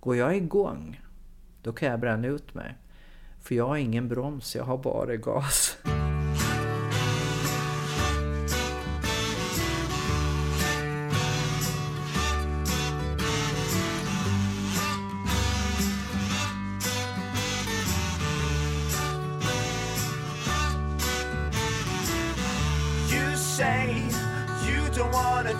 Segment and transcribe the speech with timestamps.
[0.00, 1.00] Går jag igång,
[1.62, 2.74] då kan jag bränna ut mig.
[3.40, 5.76] För jag har ingen broms, jag har bara gas.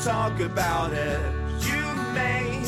[0.04, 1.20] Talk about it.
[1.66, 1.82] You
[2.14, 2.62] may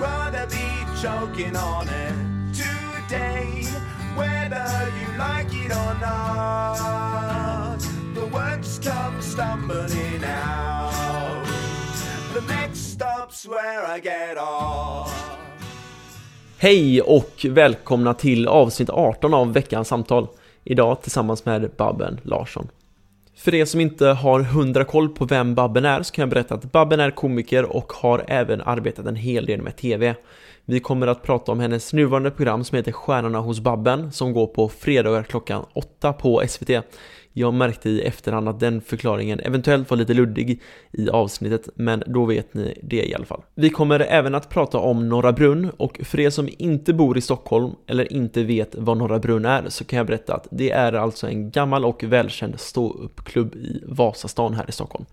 [0.00, 0.69] rather be
[1.02, 2.14] choking on it
[2.54, 3.64] today,
[4.16, 4.68] whether
[5.00, 7.78] you like it or not.
[8.14, 11.46] The words come stumbling out.
[12.34, 15.14] The next stop's where I get off.
[16.58, 20.26] Hej och välkomna till avsnitt 18 av veckans samtal.
[20.64, 22.68] Idag tillsammans med Babben Larsson.
[23.36, 26.54] För er som inte har hundra koll på vem Babben är så kan jag berätta
[26.54, 30.14] att Babben är komiker och har även arbetat en hel del med TV.
[30.70, 34.46] Vi kommer att prata om hennes nuvarande program som heter Stjärnorna hos Babben som går
[34.46, 36.70] på fredagar klockan 8 på SVT.
[37.32, 42.24] Jag märkte i efterhand att den förklaringen eventuellt var lite luddig i avsnittet, men då
[42.24, 43.42] vet ni det i alla fall.
[43.54, 47.20] Vi kommer även att prata om Norra Brunn och för er som inte bor i
[47.20, 50.92] Stockholm eller inte vet vad Norra Brunn är så kan jag berätta att det är
[50.92, 55.04] alltså en gammal och välkänd ståuppklubb i Vasastan här i Stockholm.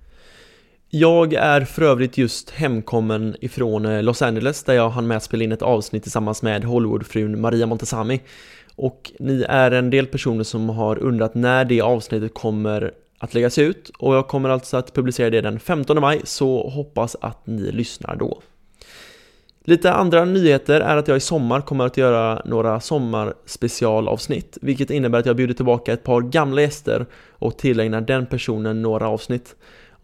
[0.89, 5.23] Jag är för övrigt just hemkommen ifrån eh, Los Angeles där jag hann med att
[5.23, 8.21] spela in ett avsnitt tillsammans med Hollywoodfrun Maria Montazami.
[8.75, 13.57] Och ni är en del personer som har undrat när det avsnittet kommer att läggas
[13.57, 17.71] ut och jag kommer alltså att publicera det den 15 maj så hoppas att ni
[17.71, 18.41] lyssnar då.
[19.63, 25.19] Lite andra nyheter är att jag i sommar kommer att göra några sommarspecialavsnitt vilket innebär
[25.19, 29.55] att jag bjuder tillbaka ett par gamla gäster och tillägnar den personen några avsnitt.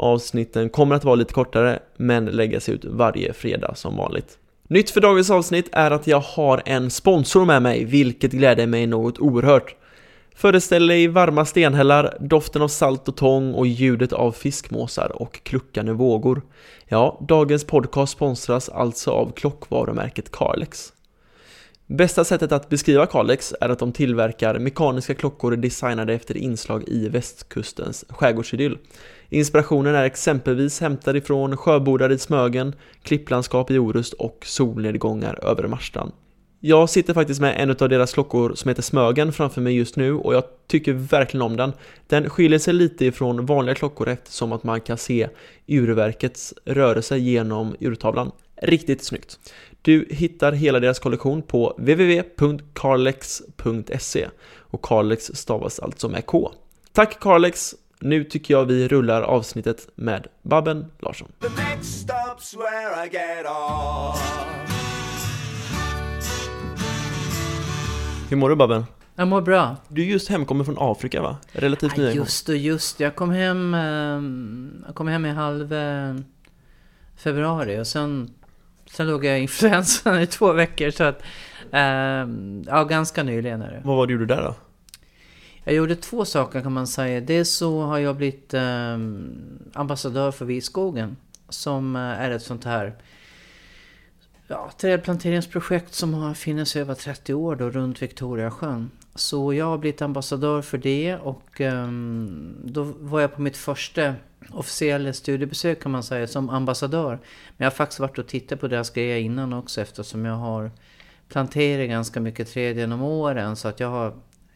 [0.03, 4.37] Avsnitten kommer att vara lite kortare men läggas ut varje fredag som vanligt.
[4.67, 8.87] Nytt för dagens avsnitt är att jag har en sponsor med mig, vilket gläder mig
[8.87, 9.75] något oerhört.
[10.35, 15.91] Föreställ dig varma stenhällar, doften av salt och tång och ljudet av fiskmåsar och kluckande
[15.91, 16.41] vågor.
[16.87, 20.93] Ja, dagens podcast sponsras alltså av klockvarumärket Carlex.
[21.87, 27.09] Bästa sättet att beskriva Carlex är att de tillverkar mekaniska klockor designade efter inslag i
[27.09, 28.77] västkustens skärgårdsidyll.
[29.33, 36.11] Inspirationen är exempelvis hämtad ifrån sjöbodar i Smögen, klipplandskap i Orust och solnedgångar över Marstrand.
[36.59, 40.13] Jag sitter faktiskt med en av deras klockor som heter Smögen framför mig just nu
[40.13, 41.73] och jag tycker verkligen om den.
[42.07, 45.29] Den skiljer sig lite ifrån vanliga klockor eftersom att man kan se
[45.67, 48.31] urverkets rörelse genom urtavlan.
[48.61, 49.39] Riktigt snyggt.
[49.81, 54.27] Du hittar hela deras kollektion på www.carlex.se
[54.57, 56.51] och Carlex stavas alltså med K.
[56.91, 57.75] Tack Carlex!
[58.05, 61.31] Nu tycker jag vi rullar avsnittet med Babben Larsson.
[61.39, 64.43] The next stop's where I get off.
[68.29, 68.85] Hur mår du Babben?
[69.15, 69.75] Jag mår bra.
[69.87, 71.37] Du är just hemkommen från Afrika va?
[71.51, 72.17] Relativt Ja, nyligen.
[72.23, 72.99] just och just.
[72.99, 76.15] Jag kom hem, ehm, jag kom hem i halv eh,
[77.17, 78.29] februari och sen,
[78.91, 80.89] sen låg jag i influensan i två veckor.
[80.91, 81.23] Så att,
[81.71, 83.81] ehm, ja, ganska nyligen är det.
[83.83, 84.55] Vad var det du gjorde där då?
[85.63, 87.21] Jag gjorde två saker kan man säga.
[87.21, 88.97] Dels så har jag blivit eh,
[89.73, 91.17] ambassadör för Viskogen.
[91.49, 92.95] Som eh, är ett sånt här
[94.47, 98.91] ja, trädplanteringsprojekt som har funnits i över 30 år då runt Victoriasjön.
[99.15, 101.87] Så jag har blivit ambassadör för det och eh,
[102.63, 104.13] då var jag på mitt första
[104.49, 107.09] officiella studiebesök kan man säga som ambassadör.
[107.57, 110.71] Men jag har faktiskt varit och tittat på deras grejer innan också eftersom jag har
[111.27, 114.13] planterat ganska mycket träd genom åren så att jag har,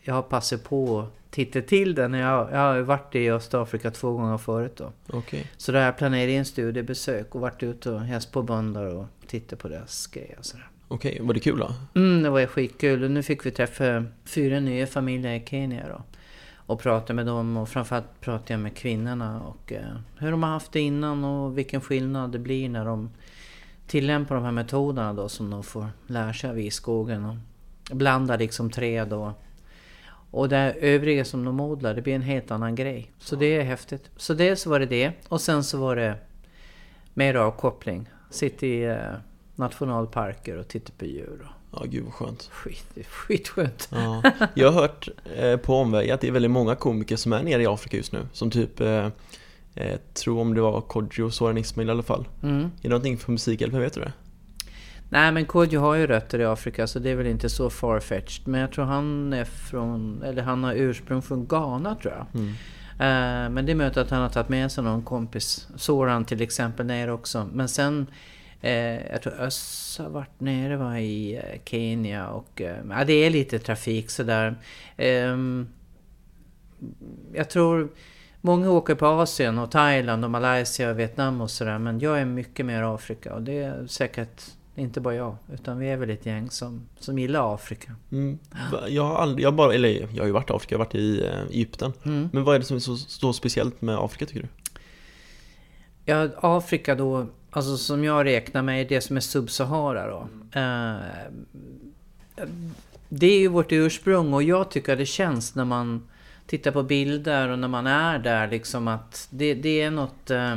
[0.08, 3.92] jag har passat på att titta till det när jag, jag har varit i Östafrika
[3.92, 4.92] två gånger förut då.
[5.10, 5.52] Okej.
[5.58, 9.06] Så där har jag planerat in studiebesök och varit ute och hälsat på bönder och
[9.28, 10.38] tittat på deras grejer.
[10.88, 11.74] Okej, var det kul då?
[11.96, 13.04] Mm, det var skitkul.
[13.04, 16.02] Och nu fick vi träffa fyra nya familjer i Kenya då.
[16.56, 20.50] Och prata med dem och framförallt prata jag med kvinnorna och eh, hur de har
[20.50, 23.10] haft det innan och vilken skillnad det blir när de
[23.88, 27.26] tillämpar de här metoderna då som de får lära sig av i skogen.
[27.26, 27.36] Och
[27.96, 29.32] blanda liksom träd och,
[30.38, 33.12] och det övriga som de odlar, det blir en helt annan grej.
[33.20, 34.10] Så det är häftigt.
[34.18, 36.16] Så dels var det det och sen så var det
[37.14, 38.10] mer avkoppling.
[38.30, 38.98] Sitta i eh,
[39.56, 41.48] nationalparker och titta på djur.
[41.72, 42.50] Och Ja, gud vad skönt.
[42.52, 43.90] skit, skitskönt.
[43.92, 44.24] Ja.
[44.54, 47.62] Jag har hört eh, på omväg att det är väldigt många komiker som är nere
[47.64, 48.20] i Afrika just nu.
[48.34, 49.08] Som typ, eh,
[49.76, 52.28] eh, tror om det var Kodjo Soran Ismail i alla fall.
[52.44, 52.60] Mm.
[52.60, 54.14] Är det någonting för Musikhjälpen, vet du det?
[55.10, 58.48] Nej men Kodjo har ju rötter i Afrika så det är väl inte så farfetched.
[58.48, 62.42] Men jag tror han är från, eller han har ursprung från Ghana tror jag.
[62.42, 62.54] Mm.
[63.00, 65.68] Eh, men det är möjligt att han har tagit med sig någon kompis.
[65.76, 67.50] Soran till exempel ner också.
[67.54, 68.08] Men sen,
[68.62, 73.30] eh, jag tror Öss har varit nere var i eh, Kenya och ja, det är
[73.30, 74.56] lite trafik sådär.
[74.98, 75.68] Ehm,
[77.34, 77.90] jag tror
[78.42, 81.80] många åker på Asien och Thailand och Malaysia och Vietnam och sådär.
[81.80, 84.42] Men jag är mycket mer Afrika och det är säkert
[84.78, 85.36] inte bara jag.
[85.54, 87.96] Utan vi är väl ett gäng som, som gillar Afrika.
[88.12, 88.40] Mm.
[88.88, 90.96] Jag har aldrig, jag bara, eller jag har ju varit i Afrika, jag har varit
[90.96, 91.94] i eh, Egypten.
[92.04, 92.30] Mm.
[92.34, 94.48] Men vad är det som är så, så speciellt med Afrika tycker du?
[96.06, 100.28] Ja, Afrika då, alltså som jag räknar med, det som är Sub-Sahara då.
[100.60, 100.96] Eh,
[103.10, 106.08] det är ju vårt ursprung och jag tycker det känns när man
[106.46, 110.30] tittar på bilder och när man är där liksom att det, det är något...
[110.30, 110.56] eh,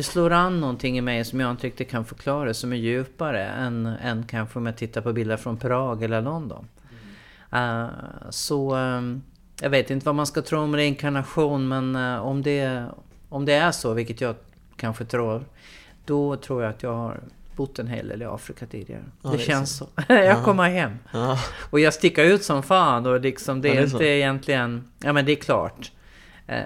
[0.00, 3.44] det slår an någonting i mig som jag inte riktigt kan förklara som är djupare
[3.44, 6.68] än, än kanske om jag tittar på bilder från Prag eller London.
[7.52, 7.86] Eh,
[8.30, 9.02] så eh,
[9.60, 12.84] jag vet inte vad man ska tro om reinkarnation men eh, om, det,
[13.28, 14.34] om det är så, vilket jag
[14.76, 15.44] kanske tror,
[16.04, 17.20] då tror jag att jag har
[17.56, 19.04] bott en hel del i Afrika tidigare.
[19.22, 19.84] Ja, det, det känns så.
[20.06, 20.12] så.
[20.12, 20.98] jag kommer hem.
[21.12, 21.38] Ja,
[21.70, 23.96] Och jag sticker ut som fan och liksom det Ja, är, det är så.
[23.96, 24.90] inte egentligen...
[24.98, 25.92] Ja men det är klart.
[26.50, 26.62] Eh,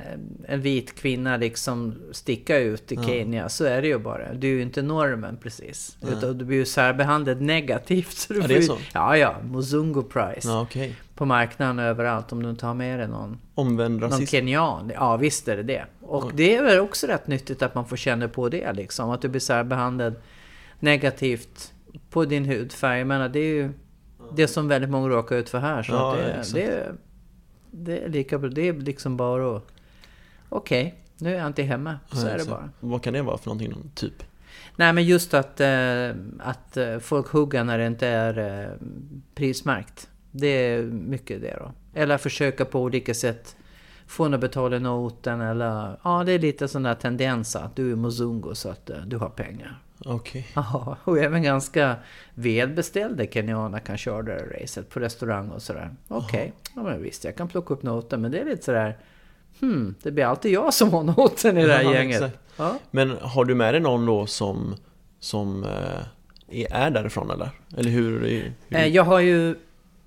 [0.49, 3.03] En vit kvinna liksom sticka ut i Ja.
[3.03, 4.35] Kenya, så är det ju bara.
[4.35, 5.97] Du är ju inte normen precis.
[6.01, 6.13] Nej.
[6.13, 8.13] Utan du blir ju särbehandlad negativt.
[8.17, 8.79] Så du Ja, det är så.
[8.95, 9.35] Ja, ja.
[9.51, 10.49] Muzungu price.
[10.49, 10.95] ja okej.
[11.15, 14.31] På marknaden överallt om du inte har med dig någon, Omvänd någon rasism.
[14.31, 14.93] kenyan.
[14.95, 15.85] Ja, visst är det det.
[16.01, 16.33] Och Oj.
[16.35, 19.11] det är väl också rätt nyttigt att man får känna på det liksom.
[19.11, 20.15] Att du blir särbehandlad
[20.81, 21.73] negativt
[22.11, 22.99] på din hudfärg.
[22.99, 23.71] Jag menar, det är ju
[24.37, 25.83] det som väldigt många råkar ut för här.
[25.83, 26.95] Så Ja, det, det, är-
[27.71, 28.51] det är lika bra.
[28.51, 29.63] Det är liksom bara att...
[30.55, 31.99] Okej, nu är jag inte hemma.
[32.13, 32.51] Så Ja, är det exakt.
[32.51, 32.71] bara.
[32.81, 34.23] Vad kan det vara för någonting, typ?
[34.77, 38.71] Nej men just att, eh, att eh, folk hugger när det inte är eh,
[39.35, 40.09] prismärkt.
[40.31, 41.73] Det är mycket det då.
[42.01, 43.57] Eller försöka på olika sätt
[44.07, 45.97] få en att betala noten eller...
[46.05, 49.29] Ja, det är lite sån där tendens att du är mozungo så att du har
[49.29, 49.81] pengar.
[50.05, 50.47] Okej.
[50.55, 51.97] Ja, och även ganska
[52.35, 55.91] välbeställda kenyaner kan köra det här racet på restaurang och sådär.
[56.09, 58.99] Okej, ja men visst jag kan plocka upp noten men det är lite sådär...
[59.61, 62.39] Hmm, det blir alltid jag som har noten i det här Ja, gänget.
[62.57, 62.79] Ja.
[62.91, 64.75] Men har du med dig någon då som,
[65.21, 67.51] som eh, är- är därifrån eller?
[67.77, 68.21] Eller hur?
[68.21, 69.55] hur Eh, Jag har ju,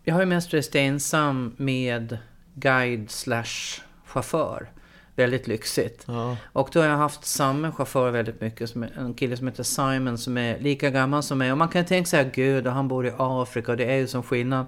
[0.03, 2.17] jag har ju mest rest ensam med
[2.53, 4.69] guide slash chaufför.
[5.15, 6.03] Väldigt lyxigt.
[6.07, 8.75] Ja, Och då har jag haft samma chaufför väldigt mycket.
[8.75, 11.51] En kille som heter Simon som är lika gammal som mig.
[11.51, 14.07] Och man kan tänka sig, gud, och han bor i Afrika och det är ju
[14.07, 14.65] som skillnad.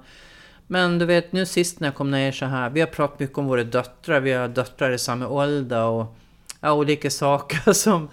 [0.71, 2.69] Men du vet, nu sist när jag kom ner så här.
[2.69, 4.19] Vi har pratat mycket om våra döttrar.
[4.19, 6.15] Vi har döttrar i samma ålder och
[6.61, 8.09] ja, olika saker som,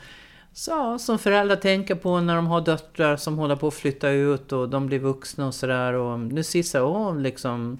[0.53, 4.53] så, som föräldrar tänker på när de har döttrar som håller på att flytta ut
[4.53, 5.93] och de blir vuxna och sådär.
[5.93, 7.79] Och nu sist så, åh, liksom...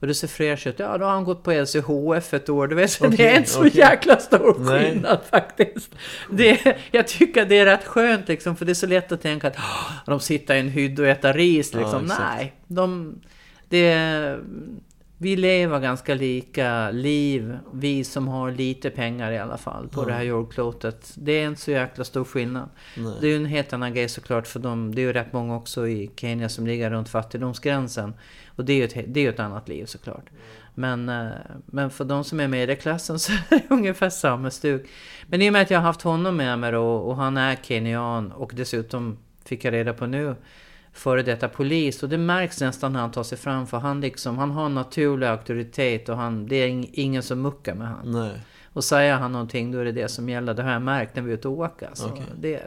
[0.00, 0.78] Och du ser fräsch ut.
[0.78, 2.66] Ja, då har han gått på LCHF ett år.
[2.66, 3.76] Du vet, så det är inte så okej.
[3.78, 4.90] jäkla stor Nej.
[4.90, 5.90] skillnad faktiskt.
[6.30, 9.48] Det, jag tycker det är rätt skönt liksom, för det är så lätt att tänka
[9.48, 12.04] att "Åh, de sitter i en hydd och äter ris Ja, liksom.
[12.04, 12.20] exakt.
[12.36, 13.14] Nej, de,
[13.68, 14.38] det,
[15.18, 20.06] vi lever ganska lika liv, vi som har lite pengar i alla fall på Ja.
[20.06, 21.12] det här jordklotet.
[21.16, 22.68] Det är inte så jäkla stor skillnad.
[22.96, 23.14] nej.
[23.20, 24.94] Det är ju en helt annan grej såklart för dem.
[24.94, 28.14] Det är ju rätt många också i Kenya som ligger runt fattigdomsgränsen.
[28.56, 30.24] Och det är ju ett, det är ett annat liv såklart.
[30.74, 31.28] Men, eh,
[31.66, 34.86] men för de som är medelklassen så är det ungefär samma stuk.
[35.26, 37.56] Men i och med att jag har haft honom med mig då och han är
[37.62, 40.34] kenyan och dessutom fick jag reda på nu
[40.98, 42.02] före detta polis.
[42.02, 43.66] Och det märks nästan när han tar sig fram.
[43.66, 47.42] För han, liksom, han har en naturlig auktoritet och han, det är ing- ingen som
[47.42, 48.12] muckar med han.
[48.12, 48.40] Nej.
[48.72, 50.54] Och säger han någonting då är det det som gäller.
[50.54, 51.90] Det har jag märkt när vi är ute och åker.
[51.92, 52.24] Så Okej.
[52.40, 52.62] det,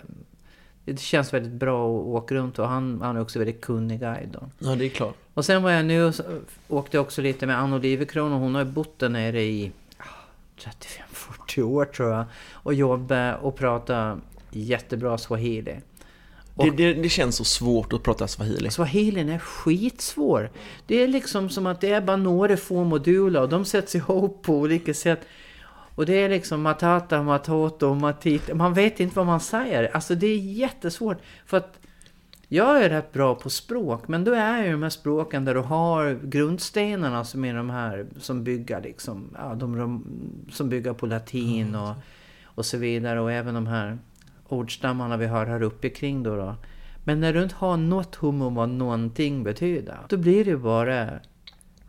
[0.86, 4.38] det känns väldigt bra att åka runt och han, han är också väldigt kunnig guide.
[4.60, 5.16] Ja, det är klart.
[5.34, 6.12] Och sen var jag nu
[6.68, 10.04] åkte också lite med Ann Olivecron och hon har ju bott där nere i ah,
[11.48, 12.26] 35-40 år tror jag.
[12.52, 14.18] Och jobbat och pratat
[14.52, 15.76] jättebra swahili.
[16.56, 18.70] Det, det, det känns så svårt att prata swahili.
[18.70, 20.52] Swahilin är skitsvår.
[20.88, 24.44] Det är liksom som att det är bara några få moduler och de sätts ihop
[24.44, 25.28] på olika sätt.
[25.96, 28.56] Och det är liksom matata, matoto, matita.
[28.56, 29.96] Man vet inte vad man säger.
[29.96, 31.18] Alltså det är jättesvårt.
[31.46, 31.80] För att
[32.48, 35.60] jag är rätt bra på språk, men då är ju de här språken där du
[35.60, 40.04] har grundstenarna som är de här som bygger liksom, ja, de
[40.52, 41.94] som bygger på latin och,
[42.46, 43.22] och så vidare.
[43.22, 43.98] Och även de här
[44.52, 46.36] ordstammarna vi har här uppe kring då.
[46.36, 46.56] då.
[47.04, 50.58] Men när du inte har något hum om vad någonting betyder, då blir det ju
[50.58, 51.10] bara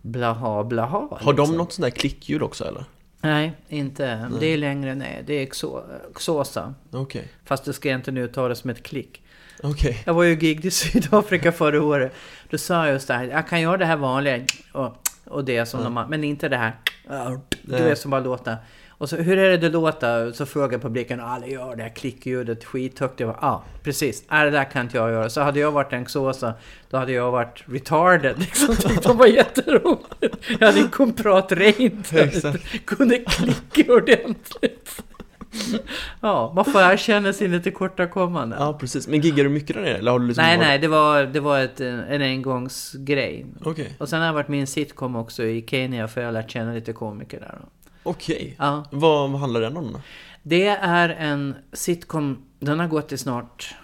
[0.03, 1.09] blaha blaha.
[1.11, 1.57] Har de liksom.
[1.57, 2.85] något sånt där klickljud också eller?
[3.21, 4.31] Nej, inte.
[4.41, 5.23] Det är längre ner.
[5.27, 5.47] Det är
[6.15, 6.75] Xhosa.
[6.91, 7.29] Okej.
[7.45, 9.23] Fast det ska jag inte nu ta det som ett klick.
[9.63, 10.03] Okej.
[10.07, 12.13] Jag var ju gig i Sydafrika förra året.
[12.51, 15.67] Då sa jag just det här, jag kan göra det här vanliga och, och det
[15.67, 16.77] som de har, men inte det här.
[17.63, 17.83] Du Nej.
[17.83, 18.57] vet som bara låter.
[19.03, 20.33] Och så, hur är det det låter?
[20.33, 23.21] Så frågar publiken och alla gör det här klickljudet skithögt.
[23.21, 25.31] Jag ja precis, äh, det där kan inte jag göra.
[25.31, 26.55] Så hade jag varit en såsa,
[26.91, 28.39] då hade jag varit retarded.
[28.41, 28.77] Liksom.
[28.77, 30.37] Tyckte de var jätteroligt.
[30.61, 32.11] Jag hade inte prata rent.
[32.85, 35.03] Kunde klicka ordentligt.
[36.21, 38.59] Ja, man får erkänna sina tillkortakommanden.
[38.63, 39.09] Ja, precis.
[39.09, 39.97] Men giggar du mycket där nere?
[39.97, 43.47] Eller har du liksom Nej, bara- nej, det var, det var ett, en engångsgrej.
[43.65, 43.97] Okej.
[43.99, 46.33] Och sen har jag varit med i en sitcom också i Kenya för jag har
[46.33, 47.59] lärt känna lite komiker där.
[48.03, 48.57] Okej.
[48.59, 48.85] Ja.
[48.91, 49.99] Vad vad handlar den om?
[50.43, 53.75] Det är en sitcom, den har gått i snart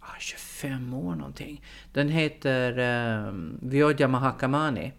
[0.00, 1.64] ah, 25 år någonting.
[1.92, 4.92] Den heter eh, Vyodya Mahakamani.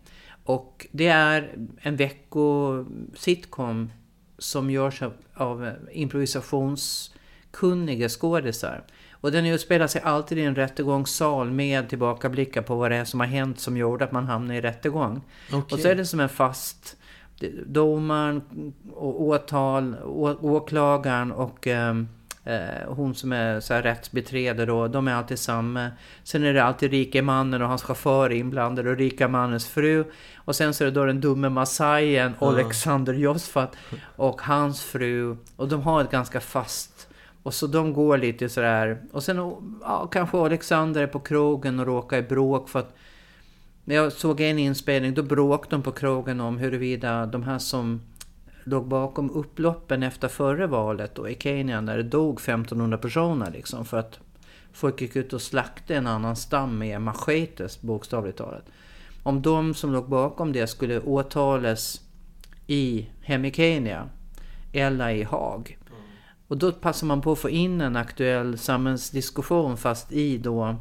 [0.44, 3.92] Och det är en vecko-sitcom
[4.38, 8.84] som görs av, av improvisationskunniga skådisar.
[9.12, 13.20] Och den utspelar sig alltid i en rättegångssal med tillbakablickar på vad det är som
[13.20, 15.22] har hänt som gjorde att man hamnar i rättegång.
[15.52, 15.76] Okej.
[15.76, 16.98] Och så är det som en fast
[17.65, 18.41] domaren,
[18.96, 22.08] åtal, å, åklagaren och ehm,
[22.43, 25.89] eh, hon som är så här rättsbiträde då, de är alltid samma.
[26.24, 30.03] Sen är det alltid rike mannen och hans chaufför inblandade och rika mannens fru.
[30.36, 33.75] Och sen så är det då den dumme massajen Alexander Josfat
[34.15, 35.38] och hans fru.
[35.55, 37.10] Och de har ett ganska fast
[37.43, 39.01] och så de går lite sådär.
[39.12, 39.38] Och sen
[39.81, 42.96] ja, kanske Alexander är på krogen och råkar i bråk för att
[43.89, 48.01] när jag såg en inspelning, då bråkade de på krogen om huruvida de här som
[48.63, 53.86] låg bakom upploppen efter förra valet då, i Kenya, när det dog 1500 personer liksom,
[53.86, 54.19] för att
[54.74, 58.65] folk gick ut och slaktade en annan stam med machetes, bokstavligt talat.
[59.24, 62.01] Om de som låg bakom det skulle åtalas
[62.67, 64.10] i, hem i Kenya
[64.74, 65.77] eller i Haag.
[66.48, 70.75] Och då passar man på att få in en aktuell samhällsdiskussion fast i då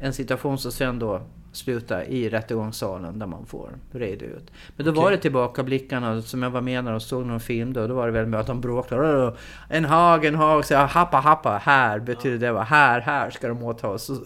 [0.00, 1.22] en situation som sen då
[1.56, 4.50] slutar i rättegångssalen där man får reda ut.
[4.76, 5.16] Men då var Okej.
[5.16, 7.86] det tillbakablickarna som jag var med när och såg någon film då.
[7.86, 9.36] Då var det väl med att de bråkade.
[9.68, 10.64] En hag, en hag.
[10.64, 11.58] Så jag, happa, happa.
[11.58, 14.04] Här betyder det var här, här ska de åtalas.
[14.04, 14.16] Så,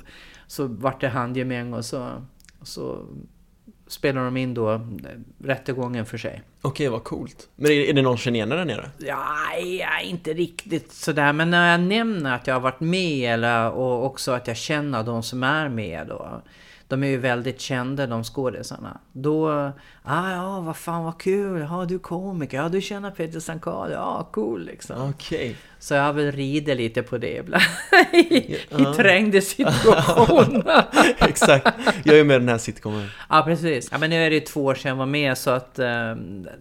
[0.47, 2.09] så vart det handgemäng och så,
[2.63, 3.07] så
[3.87, 4.81] spelar de in då
[5.39, 6.43] rättegången för sig.
[6.63, 7.49] Okej, vad coolt.
[7.57, 8.91] Men är, är det någon chilenare där nere?
[8.99, 11.33] Ja, ja, inte riktigt sådär.
[11.33, 15.03] Men när jag nämner att jag har varit med eller, och också att jag känner
[15.03, 16.43] de som är med då.
[16.91, 19.01] De är ju väldigt kända de skådisarna.
[19.13, 19.49] Då,
[20.03, 23.91] ah, ja vad fan vad kul, ja du är komiker, ja du känner Peter Sankar,
[23.91, 25.11] ja cool liksom.
[25.11, 25.57] Okej.
[25.83, 27.63] Så jag har väl ridit lite på det ibland.
[28.13, 28.95] I, i Ja.
[28.95, 30.85] trängde situationer.
[31.19, 31.67] Exakt.
[32.05, 33.09] Jag är med i den här sitcomen.
[33.29, 33.89] ja precis.
[33.93, 35.87] Ja men nu är det ju två år sedan jag var med så att eh,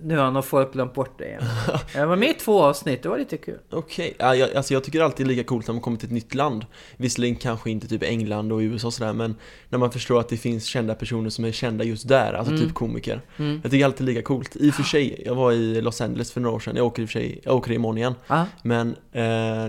[0.04, 1.44] nu har nog folk glömt bort det igen.
[1.96, 3.58] Jag var med i två avsnitt, det var lite kul.
[3.72, 6.08] Okej, ja, jag, alltså jag tycker alltid det är lika coolt när man kommer till
[6.08, 6.66] ett nytt land
[6.98, 9.36] Visserligen kanske inte typ England och USA och sådär men
[9.70, 12.74] När man förstår att det finns kända personer som är kända just där, alltså typ
[12.74, 13.60] komiker Mm.
[13.64, 16.42] Jag tycker alltid lika coolt, i och för sig, jag var i Los Angeles för
[16.42, 18.96] några år sedan, jag åker i och för sig, jag åker imorgon igen Ja, Men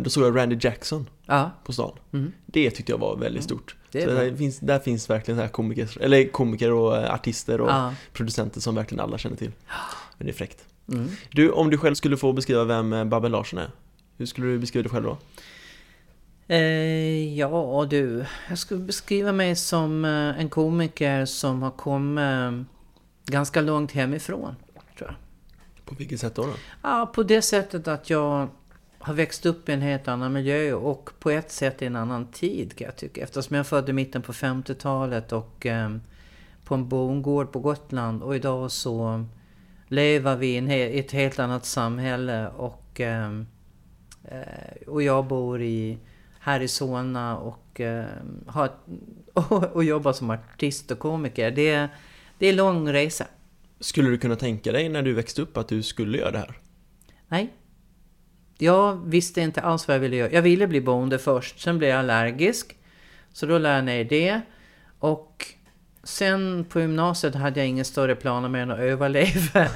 [0.03, 1.51] då såg jag Randy Jackson ja.
[1.65, 2.33] på stan Mm.
[2.47, 5.43] Det tyckte jag var väldigt stort det är så där, finns, där finns verkligen så
[5.43, 7.95] här komiker, eller komiker och eh, artister och Ja.
[8.13, 9.53] producenter som verkligen alla känner till
[10.19, 11.09] Men det är fräckt Mm.
[11.31, 13.71] Du, om du själv skulle få beskriva vem eh, Babben Larsson är
[14.17, 15.19] Hur skulle du beskriva dig själv då?
[16.55, 23.33] Eh, ja du, jag skulle beskriva mig som eh, en komiker som har kommit eh,
[23.33, 24.55] ganska långt hemifrån.
[24.99, 25.15] Tror jag.
[25.85, 26.43] På vilket sätt då?
[26.43, 26.53] då?
[26.83, 28.49] Ja, på det sättet att jag
[29.03, 32.27] har växt upp i en helt annan miljö och på ett sätt i en annan
[32.31, 33.23] tid kan jag tycka.
[33.23, 35.97] Eftersom jag är född i mitten på 50-talet och eh,
[36.65, 39.25] på en bondgård på Gotland och idag så
[39.87, 43.41] lever vi i ett helt annat samhälle och, eh,
[44.25, 45.99] eh, och jag bor i,
[46.41, 48.05] här i Solna och, eh,
[48.47, 48.71] har,
[49.33, 51.51] och, och jobbar som artist och komiker.
[51.51, 51.89] Det, är-
[52.39, 53.27] det är en lång resa.
[53.81, 56.59] Skulle du kunna tänka dig när du växte upp att du skulle göra det här?
[57.29, 57.53] Nej.
[58.61, 60.33] Jag visste inte alls vad jag ville göra.
[60.33, 62.77] Jag ville bli bonde först, sen blev jag allergisk.
[63.33, 64.41] Så då lärde jag ner det.
[64.99, 65.47] Och
[66.03, 69.67] sen på gymnasiet hade jag ingen större planer mer än att överleva.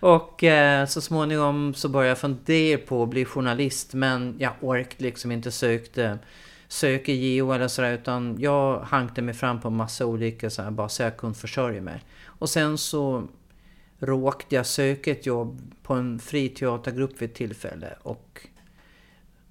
[0.00, 3.94] och eh, så småningom så började jag fundera på att bli journalist.
[3.94, 6.18] Men jag orkade liksom inte sökte
[6.68, 7.92] söka JO eller sådär.
[7.92, 11.82] Utan jag hankade mig fram på massa olika så här, bara så jag kunde försörja
[11.82, 12.04] mig.
[12.24, 13.28] Och sen så
[13.98, 17.96] råkade jag söka ett jobb på en fri teatergrupp vid ett tillfälle.
[18.02, 18.48] Och,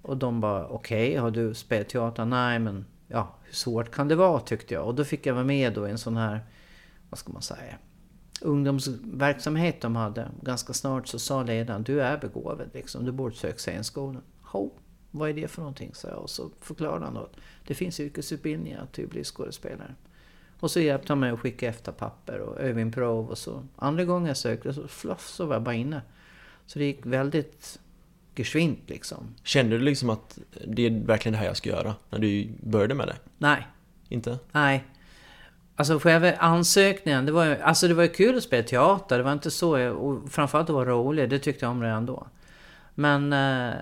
[0.02, 2.26] och de bara, okej, har du spelat teater?
[2.26, 4.88] Nej, men ja, hur svårt kan det vara tyckte jag.
[4.88, 6.40] Och då fick jag vara med då i en sån här,
[7.10, 7.78] vad ska man säga,
[8.42, 10.32] ungdomsverksamhet de hade.
[10.42, 14.24] Ganska snart så sa ledaren, du är begåvad liksom, du borde söka scenskolan.
[14.42, 14.72] Ho,
[15.12, 15.92] vad är det för någonting?
[15.94, 16.18] sa jag.
[16.18, 17.36] Och så förklarade han då att
[17.68, 19.96] det finns yrkesutbildningar typ till att bli skådespelare.
[20.64, 23.64] Och så hjälpte han mig att skicka efter papper och öva in prov och så.
[23.76, 26.02] Andra gången jag sökte så fluff så var jag bara inne.
[26.66, 27.80] Så det gick väldigt
[28.36, 29.36] geschwint liksom.
[29.44, 32.94] Kände du liksom att det är verkligen det här jag ska göra när du började
[32.94, 33.16] med det?
[33.38, 33.68] Nej,
[34.10, 34.40] Inte?
[34.52, 34.84] nej.
[35.76, 39.18] Alltså själva ansökningen, det var ju, alltså det var ju kul att spela teater.
[39.18, 42.28] Det var inte så, och framförallt att vara rolig, det tyckte jag om redan då.
[42.96, 43.74] Men, eh,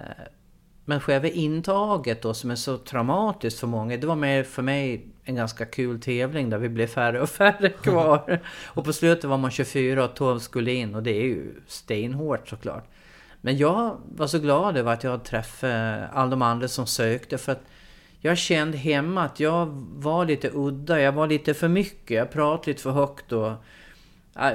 [0.92, 5.08] men själva intaget då som är så traumatiskt för många, det var mer för mig
[5.24, 8.40] en ganska kul tävling där vi blev färre och färre kvar.
[8.66, 12.50] och på slutet var man 24 och 12 skulle in och det är ju stenhårt
[12.50, 12.88] såklart.
[13.42, 15.70] Men jag var så glad över att jag hade träffat
[16.14, 17.64] alla de andra som sökte för att
[18.20, 22.72] jag kände hemma att jag var lite udda, jag var lite för mycket, jag pratade
[22.72, 23.52] lite för högt och
[24.36, 24.54] äh,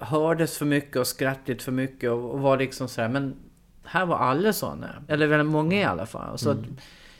[0.00, 3.08] hördes för mycket och skrattade lite för mycket och, och var liksom sådär.
[3.08, 3.36] Men
[3.88, 6.38] här var alla sådana, eller väldigt många i alla fall.
[6.38, 6.58] Så att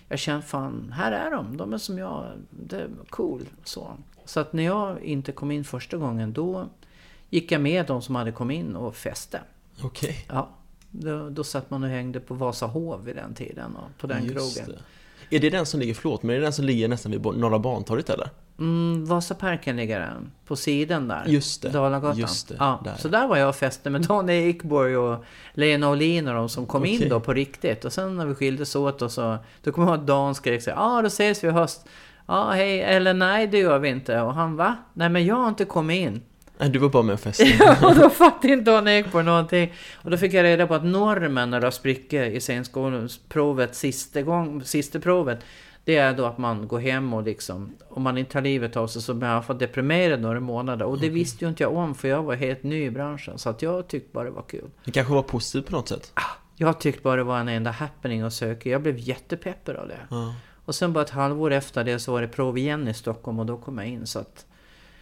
[0.08, 3.42] jag kände fan, här är de, de är som jag, det är cool.
[3.64, 3.92] Så.
[4.24, 6.68] så att när jag inte kom in första gången då
[7.30, 9.40] gick jag med de som hade kommit in och feste.
[9.82, 10.24] Okej.
[10.28, 10.48] Ja,
[10.90, 14.56] då, då satt man och hängde på Vasahov vid den tiden och på den Just
[14.56, 14.74] krogen.
[15.30, 15.36] det.
[15.36, 17.58] Är det den som ligger, förlåt, men är det den som ligger nästan vid Norra
[17.58, 18.30] Bantorget eller?
[18.58, 20.30] Mm, Vasaparken ligger den.
[20.46, 21.24] På sidan där.
[21.26, 22.18] Just det, Dalagatan.
[22.18, 22.94] just det, ja, där.
[22.98, 26.66] Så där var jag och festade med Dan Ekborg och Lena Olin och de som
[26.66, 27.02] kom Okej.
[27.02, 27.84] in då på riktigt.
[27.84, 29.38] Och sen när vi skildes åt och så...
[29.62, 31.88] Då kommer jag ihåg att Dan skrek så ja ah, då ses vi i höst.
[32.26, 34.20] Ja, hej, eller nej det gör vi inte.
[34.20, 34.76] Och han va?
[34.92, 36.22] Nej men jag har inte kommit in.
[36.58, 37.50] Nej, du var bara med och festade.
[37.58, 39.72] Ja, och då fattade inte Dan Ekborg någonting.
[39.94, 44.22] Och då fick jag reda på att normen när du har sprickor i scenskoleprovet sista,
[44.22, 45.44] gång, sista provet
[45.88, 48.86] det är då att man går hem och liksom, om man inte tar livet av
[48.86, 50.84] sig så blir man fall deprimerad några månader.
[50.84, 53.38] Och det visste ju inte jag om för jag var helt ny i branschen.
[53.38, 54.70] Så att jag tyckte bara det var kul.
[54.84, 56.12] Det kanske var positivt på något sätt?
[56.56, 58.70] Jag tyckte bara det var en enda happening att söka.
[58.70, 59.98] Jag blev jättepeppad av det.
[60.10, 60.34] Ja.
[60.64, 63.46] Och sen bara ett halvår efter det så var det prov igen i Stockholm och
[63.46, 64.06] då kom jag in.
[64.06, 64.46] Så att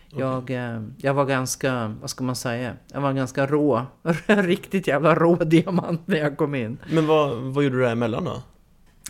[0.09, 2.77] jag, eh, jag var ganska, vad ska man säga?
[2.93, 3.87] Jag var ganska rå.
[4.27, 6.79] Riktigt jävla rå diamant när jag kom in.
[6.93, 8.43] Men vad, vad gjorde du däremellan då?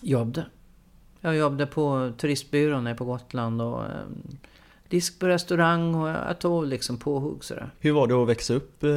[0.02, 0.44] Jobbade.
[1.26, 3.90] Jag jobbade på turistbyrån nere på Gotland och eh,
[4.88, 7.70] disk på restaurang och jag tog liksom påhugg sådär.
[7.78, 8.90] Hur var det att växa upp eh,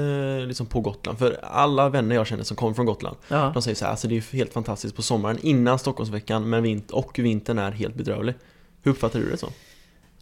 [0.48, 1.20] liksom på Gotland?
[1.20, 3.52] För alla vänner jag känner som kommer från Gotland, Ja.
[3.54, 6.92] de säger så här, alltså det är helt fantastiskt på sommaren innan Stockholmsveckan, men vint
[6.92, 8.34] och vintern är helt bedrövlig.
[8.82, 9.48] Hur uppfattar du det så?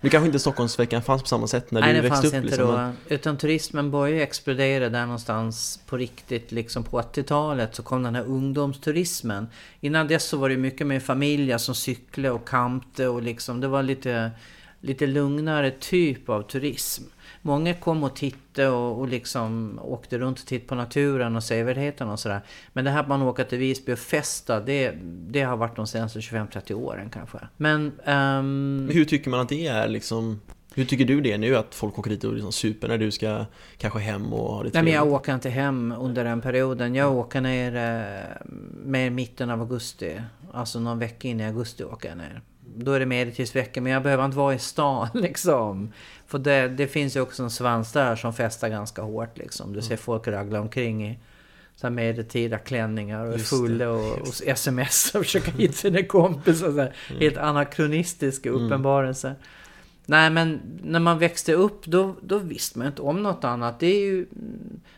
[0.01, 2.33] Nu kanske inte Stockholmsveckan fanns på samma sätt när Nej, du det växte fanns upp
[2.33, 2.71] inte liksom, då.
[2.77, 6.51] men- Utan turismen började explodera där någonstans på riktigt.
[6.51, 9.47] Liksom på 80-talet så kom den här ungdomsturismen.
[9.79, 13.67] Innan dess så var det mycket mer familjer som cyklade och campade och liksom det
[13.67, 14.31] var lite,
[14.81, 17.03] lite lugnare typ av turism.
[17.41, 22.11] Många kom och tittade och, och liksom åkte runt och tittade på naturen och sevärdheterna
[22.11, 22.41] och sådär.
[22.73, 25.87] Men det här att man åker till Visby och festar, det, det har varit de
[25.87, 27.37] senaste 25-30 åren kanske.
[27.57, 27.91] Men...
[28.05, 30.41] Men hur tycker man att det är liksom?
[30.73, 33.45] Hur tycker du det nu att folk åker dit och liksom super när du ska
[33.77, 35.21] kanske hem och ha det Nej men jag trevligt?
[35.21, 36.95] åker inte hem under den perioden.
[36.95, 38.47] Jag åker ner eh,
[38.85, 40.21] med mitten av augusti.
[40.53, 42.41] Alltså någon vecka in i augusti åker jag ner.
[42.75, 45.93] Då är det medeltidsvecka men jag behöver inte vara i stan liksom.
[46.27, 49.73] För det, det finns ju också en svans där som festar ganska hårt liksom.
[49.73, 51.19] Du ser folk ragla omkring i
[51.75, 56.03] så här medeltida klänningar och är Just fulla och, och sms och försöker hitta sina
[56.03, 56.71] kompisar.
[56.71, 59.35] Så här, Helt anakronistiska uppenbarelser.
[60.09, 63.79] Nej, men när man växte upp då, då visste man inte om något annat.
[63.79, 64.25] Det, är ju,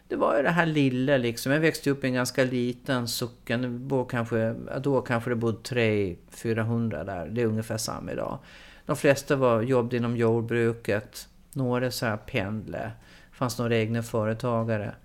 [0.08, 1.52] det var ju det här lilla liksom.
[1.52, 3.90] Jag växte upp i en ganska liten socken.
[4.10, 7.28] Kanske, då kanske det bodde 300-400 där.
[7.30, 8.40] Det är ungefär samma idag.
[8.86, 11.28] De flesta var jobbade inom jordbruket.
[11.54, 12.92] Några så här pendlade.
[13.32, 14.96] Det fanns några egna företagare.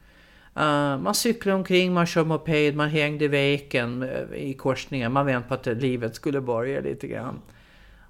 [0.57, 5.13] Uh, man cyklade omkring, man körde moped, man hängde i veken eh, i korsningen.
[5.13, 7.41] Man väntade på att livet skulle börja lite grann.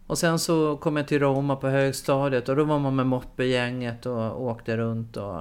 [0.06, 4.06] Och sen så kom jag till Roma på högstadiet och då var man med moppegänget
[4.06, 5.40] och åkte runt och...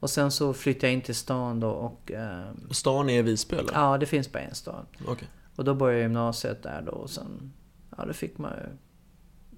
[0.00, 2.10] Och sen så flyttade jag in till stan då och...
[2.14, 3.72] Uh, Stan är Visby eller?
[3.74, 4.86] ja, det finns bara en stad.
[5.06, 5.28] Okej.
[5.56, 7.52] Och då började jag gymnasiet där då och sen...
[7.96, 8.76] Ja, då fick man ju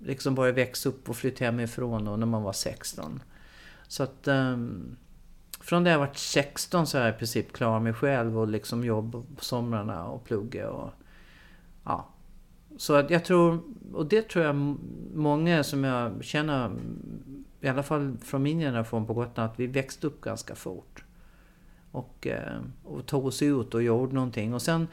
[0.07, 3.23] liksom börja växa upp och flytta hemifrån då när man var 16.
[3.89, 4.29] Så att...
[4.29, 4.97] Um,
[5.61, 8.49] från det jag var 16 så är jag i princip klar med mig själv och
[8.49, 10.91] liksom jobb på somrarna och plugga och...
[11.85, 12.12] Ja.
[12.83, 13.61] Så att jag tror,
[13.93, 14.77] och det tror jag
[15.15, 16.71] många som jag känner,
[17.61, 21.05] i alla fall från min generation på Gotland, att vi växte upp ganska fort.
[21.91, 24.55] Och, eh, och tog oss ut och gjorde någonting.
[24.55, 24.89] Och sen,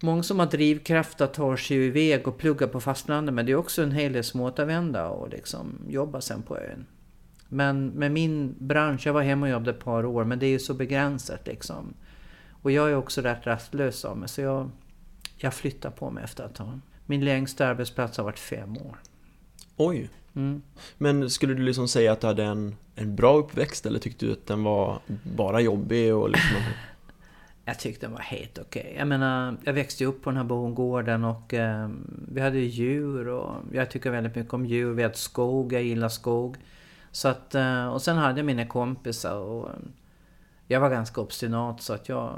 [0.00, 3.56] många som har drivkraft att ta sig iväg och plugga på fastlandet, men det är
[3.56, 6.86] också en hel del smååtervända och liksom jobba sen på ön.
[7.48, 10.50] Men med min bransch, jag var hemma och jobbade ett par år, men det är
[10.50, 11.94] ju så begränsat liksom.
[12.62, 14.70] Och jag är också rätt rastlös av mig, så jag,
[15.36, 16.80] jag flyttar på mig efter ett tag.
[17.10, 18.96] Min längsta arbetsplats har varit fem år.
[19.76, 20.10] Oj.
[20.36, 20.62] Mm.
[20.98, 24.32] Men skulle du liksom säga att du hade en, en bra uppväxt eller tyckte du
[24.32, 26.56] att den var bara jobbig och liksom...
[27.64, 28.94] Jag tyckte den var helt okej.
[28.98, 31.90] Jag menar, jag växte upp på den här bondgården och eh,
[32.28, 34.92] vi hade djur och jag tycker väldigt mycket om djur.
[34.92, 36.56] Vi hade skog, jag gillar skog.
[37.10, 39.68] Så att, eh, och sen hade jag mina kompisar och
[40.66, 42.34] jag var ganska obstinat så att jag...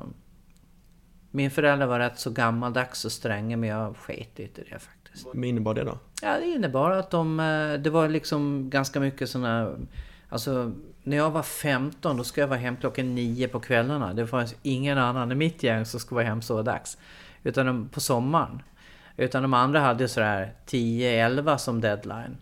[1.31, 5.27] Min förälder var rätt så gammaldags och stränga men jag sket i det faktiskt.
[5.35, 5.99] Vad innebar det då?
[6.23, 7.41] Ja, det innebar att de...
[7.41, 9.77] eh, Det var liksom ganska mycket såna...
[10.29, 14.15] Alltså, när jag var 15 då skulle jag vara hem klockan 9 på kvällarna.
[14.15, 16.99] Det fanns ingen annan i mitt gäng som skulle vara hem så dags.
[17.43, 18.63] Utan de, på sommaren.
[19.17, 22.37] Utan de andra hade sådär 10-11 som deadline.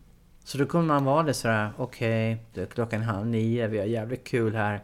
[0.44, 3.87] Så då kunde man vara det sådär, okej, det är klockan halv nio, vi har
[3.87, 4.81] jävligt kul här.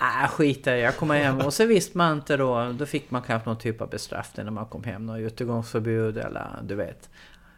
[0.00, 1.40] Äh, skit i det, jag kommer hem.
[1.40, 4.52] Och så visste man inte då, då fick man kanske någon typ av bestraffning när
[4.52, 5.06] man kom hem.
[5.06, 7.10] Något utegångsförbud eller du vet.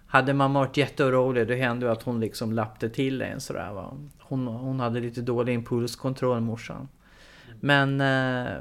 [0.07, 3.97] Hade man varit jätteorolig då hände det att hon liksom lappte till en sådär va.
[4.19, 6.89] Hon, hon hade lite dålig impulskontroll morsan.
[7.61, 8.01] Men...
[8.01, 8.53] Eh,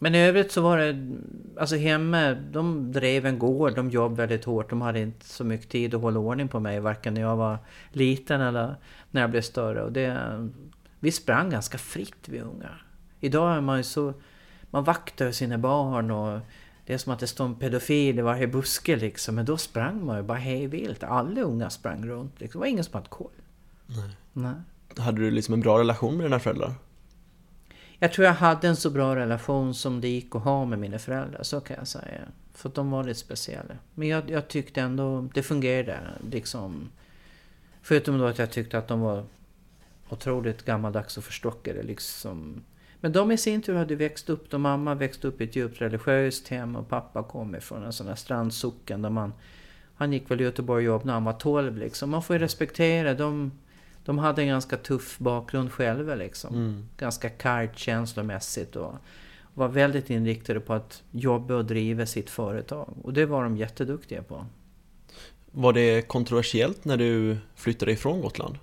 [0.00, 1.12] men i övrigt så var det...
[1.60, 4.70] Alltså hemma, de drev en gård, de jobbade väldigt hårt.
[4.70, 6.80] De hade inte så mycket tid att hålla ordning på mig.
[6.80, 7.58] Varken när jag var
[7.92, 8.74] liten eller
[9.10, 9.82] när jag blev större.
[9.82, 10.48] Och det,
[11.00, 12.86] vi sprang ganska fritt vi ungar.
[13.20, 14.14] Idag är man ju så...
[14.70, 16.40] Man vaktar ju sina barn och...
[16.86, 19.34] Det är som att det står en pedofil i varje buske liksom.
[19.34, 21.02] Men då sprang man ju bara hej vilt.
[21.02, 22.58] Alla unga sprang runt liksom.
[22.58, 23.30] Det var ingen som hade koll.
[23.86, 24.10] Nej.
[24.32, 24.54] Nej.
[24.96, 26.74] Hade du liksom en bra relation med dina föräldrar?
[27.98, 30.98] Jag tror jag hade en så bra relation som det gick att ha med mina
[30.98, 32.20] föräldrar, så kan jag säga.
[32.54, 33.74] För de var lite speciella.
[33.94, 36.88] Men jag, jag tyckte ändå det fungerade liksom.
[37.82, 39.24] Förutom då att jag tyckte att de var
[40.10, 42.64] otroligt gammaldags och förstockade liksom.
[43.00, 45.80] Men de i sin tur hade växt upp, de mamma växte upp i ett djupt
[45.80, 49.32] religiöst hem och pappa kom ifrån en sån här strandsocken där man...
[49.94, 52.10] Han gick väl i Göteborg och jobbade när han var 12 liksom.
[52.10, 53.52] Man får ju respektera dem.
[54.04, 56.54] De hade en ganska tuff bakgrund själva liksom.
[56.54, 56.88] Mm.
[56.96, 58.94] Ganska kargt känslomässigt och
[59.54, 62.94] var väldigt inriktade på att jobba och driva sitt företag.
[63.02, 64.46] Och det var de jätteduktiga på.
[65.50, 68.58] Var det kontroversiellt när du flyttade ifrån Gotland?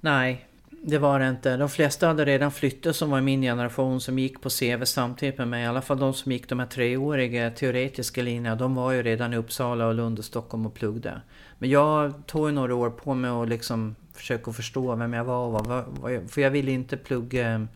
[0.00, 0.46] Nej,
[0.82, 1.56] det var det inte.
[1.56, 5.38] De flesta hade redan flyttat som var i min generation som gick på CV samtidigt
[5.38, 5.64] med mig.
[5.64, 8.56] I alla fall de som gick de här treåriga teoretiska linjerna.
[8.56, 11.20] De var ju redan i Uppsala och Lund och Stockholm och pluggade.
[11.58, 15.46] Men jag tog ju några år på mig att liksom försöka förstå vem jag var
[15.46, 17.66] och vad, vad, vad jag, För jag ville inte plugga...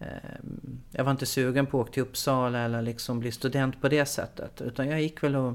[0.00, 0.06] Eh,
[0.90, 4.06] jag var inte sugen på att åka till Uppsala eller liksom bli student på det
[4.06, 4.60] sättet.
[4.60, 5.54] Utan jag gick väl och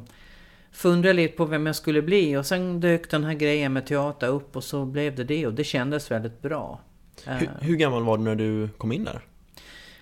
[0.72, 2.38] funderade lite på vem jag skulle bli.
[2.38, 5.48] Och sen dök den här grejen med teater upp och så blev det det.
[5.48, 6.80] Och det kändes väldigt bra.
[7.26, 9.20] Eh, Hur, hur gammal var du när du kom in där?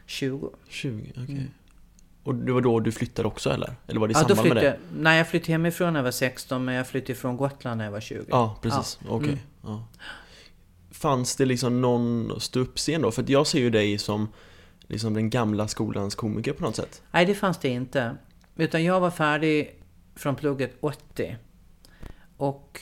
[0.05, 0.49] 20.
[0.69, 1.25] 20, okej.
[1.35, 1.43] Mm.
[2.23, 3.73] Och det var då du flyttade också eller?
[3.87, 4.79] Eller var det i Ja, samband med flyttade, det?
[5.01, 7.91] nej, jag flyttade hemifrån när jag var 16 men jag flyttade från Gotland när jag
[7.91, 8.25] var 20.
[8.29, 8.99] Ja, precis.
[9.09, 9.27] Okej.
[9.29, 9.39] Mm.
[9.63, 9.83] Ja.
[10.91, 13.11] Fanns det liksom någon ståuppscen då?
[13.11, 14.27] För jag ser ju dig som
[14.87, 17.01] liksom den gamla skolans komiker på något sätt.
[17.11, 18.15] Nej, det fanns det inte.
[18.55, 19.76] Utan jag var färdig
[20.17, 21.37] från plugget 80.
[22.37, 22.81] Och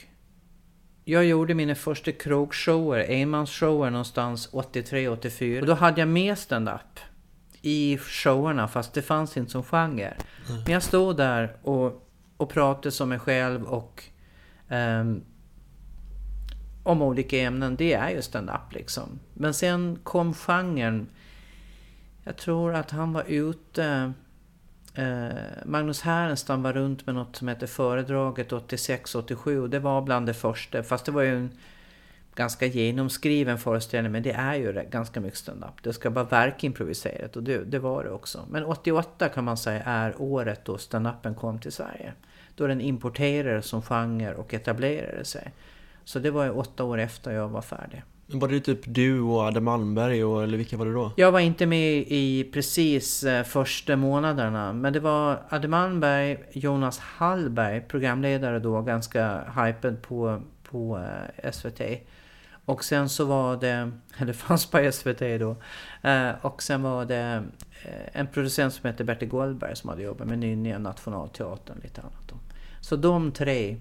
[1.04, 5.62] jag gjorde mina första krogshower, enmansshower någonstans 83-84.
[5.62, 7.00] Och då hade jag med stand-up
[7.62, 10.13] i showerna fast det fanns inte som genre.
[10.48, 14.04] Men jag stod där och, och pratade som mig själv och
[14.69, 15.24] ehm,
[16.84, 19.19] om olika ämnen, det är ju stand-up liksom.
[19.34, 21.10] Men sen kom genren,
[22.24, 24.13] jag tror att han var ute,
[24.95, 25.29] Eh,
[25.65, 30.84] Magnus Härenstam var runt med något som heter Föredraget 86-87 det var bland det första,
[30.84, 31.49] fast det var ju en
[32.36, 35.84] ganska genomskriven föreställning, men det är ju ganska mycket stand-up.
[35.84, 38.45] Det ska vara improviserat och det, det var det också.
[38.51, 42.13] Men 88 kan man säga är året då stand-upen kom till Sverige.
[42.55, 45.51] Då den importerades som genre och etablerade sig.
[46.03, 48.03] Så det var ju åtta år efter jag var färdig.
[48.28, 51.12] Men Var det typ du och Adam Malmberg och, eller vilka var det då?
[51.18, 57.00] Jag var inte med i precis eh, första månaderna, men det var Adde Malmberg, Jonas
[57.00, 61.04] Hallberg, programledare då, ganska hypad på, på
[61.44, 61.82] eh, SVT.
[62.66, 65.56] Och sen så var det, eller fanns på SVT då,
[66.10, 67.44] eh, och sen var det
[68.12, 72.28] en producent som hette Bertil Goldberg som hade jobbat med Nynningen, Nationalteatern och lite annat.
[72.28, 72.36] Då.
[72.82, 73.78] Så de tre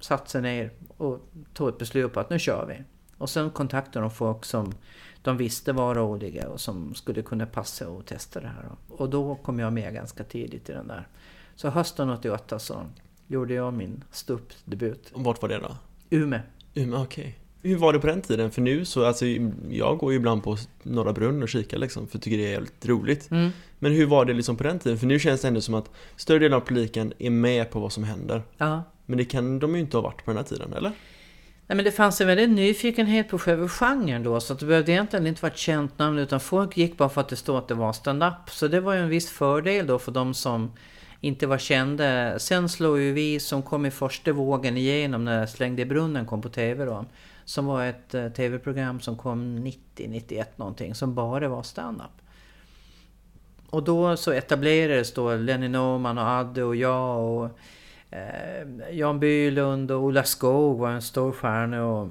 [0.00, 2.84] satte sig ner och tog ett beslut på att nu kör vi.
[3.20, 4.72] Och sen kontaktade de folk som
[5.22, 8.64] de visste var roliga och som skulle kunna passa och testa det här.
[8.88, 11.08] Och då kom jag med ganska tidigt i den där.
[11.56, 12.86] Så hösten 88 så
[13.26, 15.10] gjorde jag min ståuppdebut.
[15.12, 15.76] Och Vart var det då?
[16.10, 16.40] Umeå.
[16.74, 17.38] Umeå, okej.
[17.62, 18.50] Hur var det på den tiden?
[18.50, 19.26] För nu så, alltså
[19.70, 22.52] jag går ju ibland på Norra Brunn och kikar liksom, för jag tycker det är
[22.52, 23.30] jävligt roligt.
[23.30, 23.50] Mm.
[23.78, 24.98] Men hur var det liksom på den tiden?
[24.98, 27.92] För nu känns det ändå som att större delen av publiken är med på vad
[27.92, 28.42] som händer.
[28.56, 28.82] Ja.
[29.06, 30.92] Men det kan de ju inte ha varit på den här tiden, eller?
[31.70, 34.92] Nej, men det fanns en väldig nyfikenhet på själva genren då, så att det behövde
[34.92, 37.68] egentligen inte vara ett känt namn, utan folk gick bara för att det stod att
[37.68, 38.50] det var stand-up.
[38.50, 40.72] Så det var ju en viss fördel då för de som
[41.20, 42.38] inte var kända.
[42.38, 46.42] Sen slog ju vi, som kom i första vågen igenom när Slängde i brunnen kom
[46.42, 47.04] på TV då,
[47.44, 52.22] som var ett eh, TV-program som kom 90, 91 någonting, som bara var stand-up.
[53.70, 57.50] Och då så etablerades då Lenny Norman och Adde och jag och
[58.10, 62.08] eh, Jan Bylund och Ola Skog var en stor stjärna och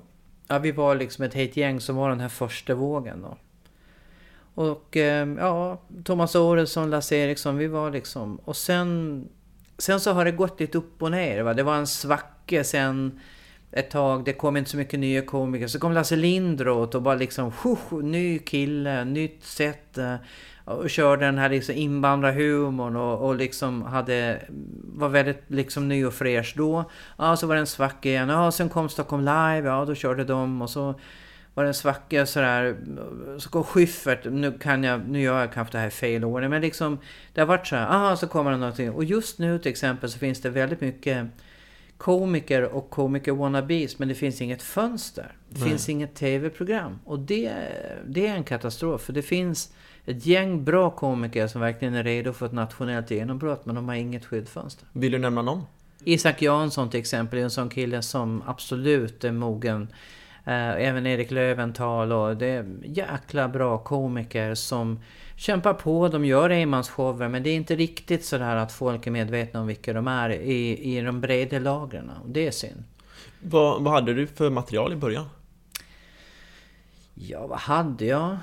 [0.48, 3.38] ja, vi var liksom ett helt gäng som var den här första vågen då.
[4.62, 8.36] Och eh, ja, Thomas Oredsson, Lasse Eriksson, vi var liksom...
[8.46, 9.30] Och sen,
[9.78, 11.42] sen så har det gått lite upp och ner.
[11.42, 11.54] Va?
[11.54, 13.20] Det var en svacka sen
[13.72, 14.26] ett tag.
[14.26, 15.68] Det kom inte så mycket nya komiker.
[15.68, 17.52] Så kom Lasse Lindroth och bara liksom...
[18.04, 19.98] Ny kille, nytt sätt.
[19.98, 20.16] Eh,
[20.70, 24.42] och körde den här liksom invandrarhumorn och, och liksom hade...
[24.84, 26.92] Var väldigt liksom ny och fräsch då.
[27.18, 28.30] Ja, så var det en svacka igen.
[28.30, 29.68] Ja, sen kom Stockholm Live.
[29.68, 31.00] Ja, då körde de och så
[31.54, 32.76] var det en svacka sådär,
[33.38, 36.62] så kom Schyffert, nu kan jag, nu gör jag kanske det här fel ordning, men
[36.62, 36.98] liksom
[37.34, 38.92] det har varit så här, aha, så kommer det någonting.
[38.92, 41.28] Och just nu till exempel så finns det väldigt mycket
[41.98, 45.32] komiker och komiker wannabes, men det finns inget fönster.
[45.50, 45.70] Det Nej.
[45.70, 47.00] finns inget tv-program.
[47.06, 47.52] Och det,
[48.08, 49.74] det är en katastrof, för det finns
[50.06, 53.96] ett gäng bra komiker som verkligen är redo för ett nationellt genombrott, men de har
[53.96, 54.88] inget skyltfönster.
[54.94, 55.64] Vill du nämna någon?
[56.04, 59.88] Isak Jansson till exempel är en sån kille som absolut är mogen.
[60.46, 65.00] Eh, även Erik Löwenthal och det är jäkla bra komiker som
[65.36, 66.08] kämpar på.
[66.08, 69.94] De gör enmansshower men det är inte riktigt sådär att folk är medvetna om vilka
[69.94, 72.12] de är i, i de breda lagren.
[72.26, 72.84] Det är synd.
[73.42, 75.26] Vad, vad hade du för material i början?
[77.22, 78.38] Ja, vad hade jag?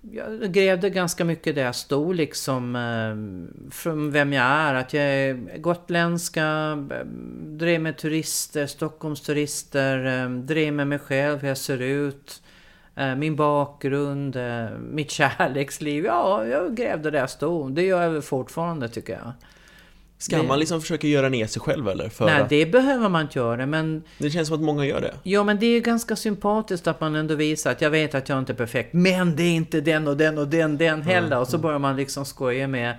[0.00, 2.76] Jag grävde ganska mycket där jag stod liksom.
[2.76, 4.74] Eh, från vem jag är.
[4.74, 6.46] Att jag är gotländska,
[6.90, 7.06] eh,
[7.46, 12.42] drev med turister, Stockholmsturister, eh, drev med mig själv, hur jag ser ut.
[12.94, 16.04] Eh, min bakgrund, eh, mitt kärleksliv.
[16.04, 17.72] Ja, jag grävde där jag stod.
[17.72, 19.32] Det gör jag väl fortfarande tycker jag.
[20.20, 22.08] Ska Det- man liksom försöka göra ner sig själv eller?
[22.08, 25.00] För Nej, att, det behöver man inte göra, men det känns som att många gör
[25.00, 25.14] det.
[25.22, 28.38] Ja, men det är ganska sympatiskt att man ändå visar att jag vet att jag
[28.38, 31.38] inte är perfekt, men det är inte den och den och den, den heller.
[31.38, 32.94] Och så börjar man liksom skoja med...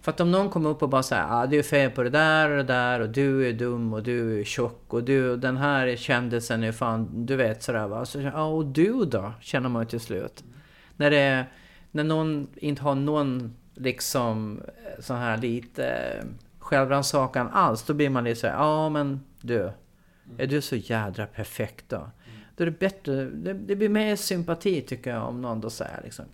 [0.00, 2.10] För att om någon kommer upp och bara säger ah, du är fel på det
[2.10, 5.38] där och det där och du är dum och du är tjock och du och
[5.38, 8.04] den här kändisen är fan, du vet sådär va.
[8.04, 9.32] Så, ja, och du då?
[9.40, 10.44] Känner man ju till slut.
[10.96, 11.44] När det är,
[11.90, 14.60] när någon inte har någon liksom
[15.00, 16.24] sån här lite eh,
[16.72, 19.70] självrannsakan alls, då blir man lite såhär, ja men du,
[20.38, 22.10] är du så jädra perfekt då?
[22.56, 26.00] Då är det bättre, det, det blir mer sympati tycker jag om någon då säger
[26.04, 26.24] liksom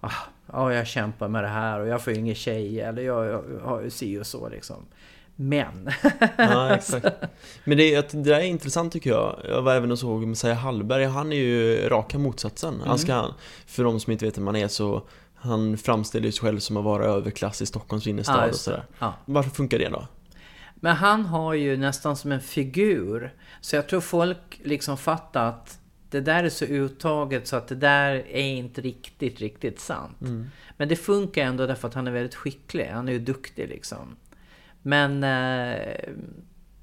[0.00, 0.10] ah,
[0.52, 3.90] Ja, jag kämpar med det här och jag får ingen tjej eller jag, har ju
[3.90, 4.86] si och så liksom.
[5.36, 5.90] Men.
[6.36, 7.06] Ja, exakt.
[7.64, 9.40] Men det, är, det där är intressant tycker jag.
[9.48, 12.74] Jag var även och såg Messiah Hallberg, han är ju raka motsatsen.
[12.74, 12.88] Mm.
[12.88, 13.34] Han ska,
[13.66, 15.02] för de som inte vet vem man är så,
[15.40, 18.70] han framställer ju sig själv som att vara överklass i Stockholms innerstad och just det.
[18.70, 18.84] sådär.
[18.98, 19.14] Ja.
[19.24, 20.06] Varför funkar det då?
[20.74, 23.34] Men han har ju nästan som en figur.
[23.60, 25.78] Så jag tror folk liksom fattar att
[26.10, 30.18] det där är så uttaget så att det där är inte riktigt, riktigt sant.
[30.76, 32.86] Men det funkar ändå därför att han är väldigt skicklig.
[32.92, 34.16] Han är ju duktig liksom.
[34.82, 35.24] Men...
[35.24, 36.08] Eh,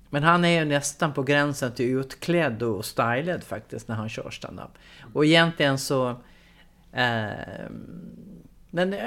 [0.10, 4.30] Men han är ju nästan på gränsen till utklädd och stylad faktiskt när han kör
[4.30, 4.72] stand-up.
[5.14, 6.10] Och egentligen så...
[6.92, 7.30] Eh,
[8.78, 9.00] men eh,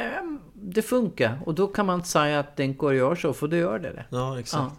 [0.54, 1.38] det funkar.
[1.46, 4.04] Och då kan man säga att inte går göra så, för då gör det det.
[4.10, 4.74] Ja, exakt.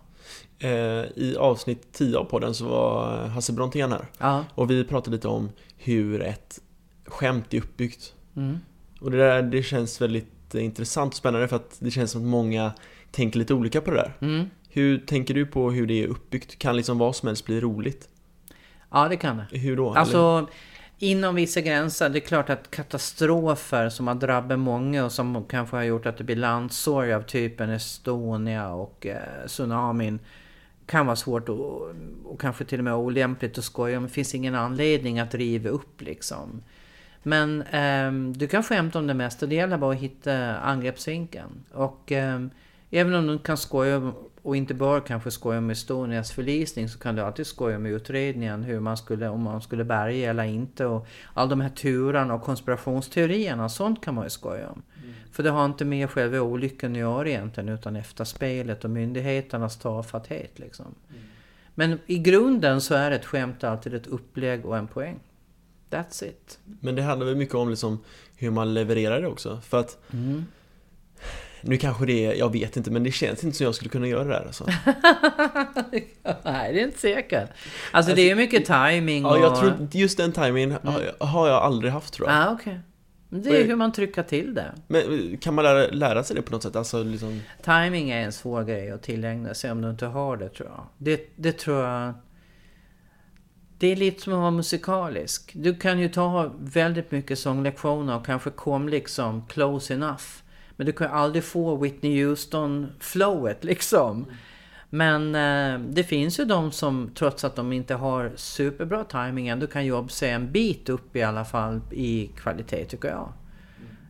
[0.59, 0.69] Eh,
[1.15, 4.05] I avsnitt 10 av podden så var Hasse Brontén här.
[4.17, 4.45] Ja.
[4.55, 6.59] Och vi pratade lite om hur ett
[7.05, 8.13] skämt är uppbyggt.
[8.35, 8.57] Mm.
[8.99, 12.27] Och det där det känns väldigt intressant och spännande för att det känns som att
[12.27, 12.71] många
[13.11, 14.13] tänker lite olika på det där.
[14.21, 14.49] Mm.
[14.69, 16.59] Hur tänker du på hur det är uppbyggt?
[16.59, 18.09] Kan liksom vad som helst bli roligt?
[18.91, 19.57] Ja, det kan det.
[19.57, 19.95] Hur då?
[19.95, 20.45] Eller?
[21.03, 22.09] Inom vissa gränser.
[22.09, 26.17] Det är klart att katastrofer som har drabbat många och som kanske har gjort att
[26.17, 30.19] det blir landssorg av typen Estonia och eh, tsunamin
[30.85, 31.89] kan vara svårt och,
[32.25, 34.03] och kanske till och med olämpligt att skoja om.
[34.03, 36.63] Det finns ingen anledning att riva upp liksom.
[37.23, 39.45] Men eh, du kan skämta om det mesta.
[39.45, 41.63] Det gäller bara att hitta angreppsvinkeln.
[41.73, 42.39] Och eh,
[42.91, 44.11] även om du kan skoja
[44.43, 48.63] och inte bara kanske skoja om Estonias förlisning så kan du alltid skoja om utredningen.
[48.63, 50.85] Hur man skulle, om man skulle bärga eller inte.
[50.85, 53.69] Och all de här turerna och konspirationsteorierna.
[53.69, 54.81] Sånt kan man ju skoja om.
[55.31, 57.69] För det har inte med själva olyckan att göra egentligen.
[57.69, 60.95] Utan efterspelet och myndigheternas tafatthet liksom.
[61.75, 65.19] Men i grunden så är ett skämt alltid ett upplägg och en poäng.
[65.89, 66.59] That's it.
[66.79, 67.99] Men det handlar väl mycket om liksom
[68.35, 69.61] hur man levererar det också.
[69.61, 70.45] För att Mm.
[71.61, 74.07] Nu kanske det är, jag vet inte, men det känns inte som jag skulle kunna
[74.07, 74.65] göra det där alltså.
[76.43, 77.49] Nej, det är inte säkert.
[77.91, 79.37] Alltså det är ju mycket timing och...
[79.37, 82.37] Ja, jag tror just den timingen har- har jag aldrig haft tror jag.
[82.47, 82.79] Ah, okej.
[83.29, 84.71] Men Det är hur man trycker till det.
[84.87, 86.75] Men kan man lära, lära sig det på något sätt?
[86.75, 87.41] Alltså liksom...
[87.63, 90.83] Timing är en svår grej att tillägna sig om du inte har det tror jag.
[90.97, 92.13] Det, det tror jag...
[93.77, 95.51] Det är lite som att vara musikalisk.
[95.53, 100.23] Du kan ju ta väldigt mycket sånglektioner och kanske kom liksom close enough.
[100.75, 104.25] Men du kan ju aldrig få Whitney Houston-flowet liksom.
[104.89, 109.67] Men eh, det finns ju de som trots att de inte har superbra timing ändå
[109.67, 113.33] kan jobba sig en bit upp i alla fall i kvalitet tycker jag.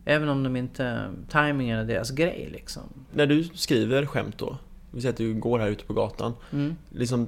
[0.05, 1.09] Även om de inte...
[1.29, 2.83] Timingen är deras grej liksom.
[3.13, 4.57] När du skriver skämt då,
[4.91, 6.75] vi säger att du går här ute på gatan, Mm.
[6.89, 7.27] liksom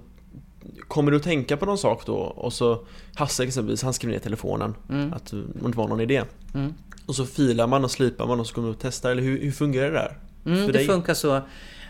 [0.88, 2.16] Kommer du att tänka på någon sak då?
[2.16, 4.76] Och så Hasse exempelvis, han skriver ner i telefonen
[5.14, 6.24] att det inte var någon idé.
[6.54, 6.74] Mm.
[7.06, 9.42] Och så filar man och slipar man och så kommer du och testar, eller hur,
[9.42, 10.18] hur fungerar det där?
[10.46, 10.88] Mm, det dig?
[10.88, 11.42] funkar så.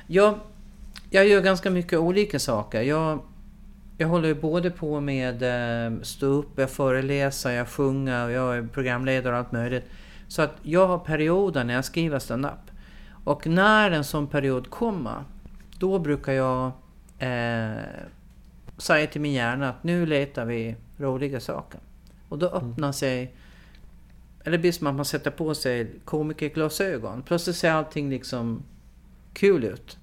[0.08, 0.39] Jag,
[1.10, 2.82] jag gör ganska mycket olika saker.
[2.82, 3.19] Jag,
[3.97, 8.67] jag håller ju både på med eh, stå upp, jag föreläser, jag sjunger, jag är
[8.67, 9.84] programledare och allt möjligt.
[10.28, 12.71] Så att jag har perioder när jag skriver stand-up.
[13.23, 15.23] Och när en sån period kommer,
[15.78, 16.71] då brukar jag
[17.19, 17.82] eh,
[18.78, 21.80] säga till min hjärna att nu letar vi roliga saker.
[22.30, 23.36] Och då öppnar sig
[24.43, 27.23] eller det blir som att man sätter på sig komikerglasögon.
[27.23, 28.63] Plötsligt ser allting liksom
[29.34, 29.97] kul ut.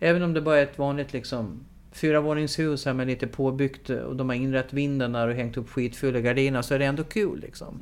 [0.00, 4.28] Även om det bara är ett vanligt liksom fyravåningshus här med lite påbyggt och de
[4.28, 7.80] har inrett vinden där och hängt upp skitfulla gardiner så är det ändå kul liksom.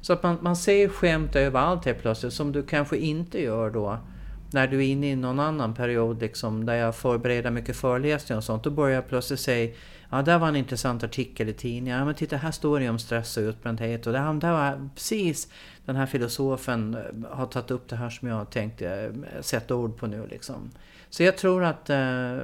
[0.00, 3.98] Så att man, man ser skämt överallt helt plötsligt som du kanske inte gör då
[4.50, 8.44] när du är inne i någon annan period liksom, där jag förbereder mycket föreläsningar och
[8.44, 8.64] sånt.
[8.64, 9.74] Då börjar jag plötsligt säga
[10.14, 11.98] Ja, där var en intressant artikel i tidningen.
[11.98, 14.06] Ja, men titta här står det om stress och utbrändhet.
[14.06, 15.48] Och där, där var precis
[15.84, 19.96] den här filosofen eh, har tagit upp det här som jag tänkte eh, sätta ord
[19.96, 20.70] på nu liksom.
[21.10, 21.90] Så jag tror att...
[21.90, 22.38] Eh,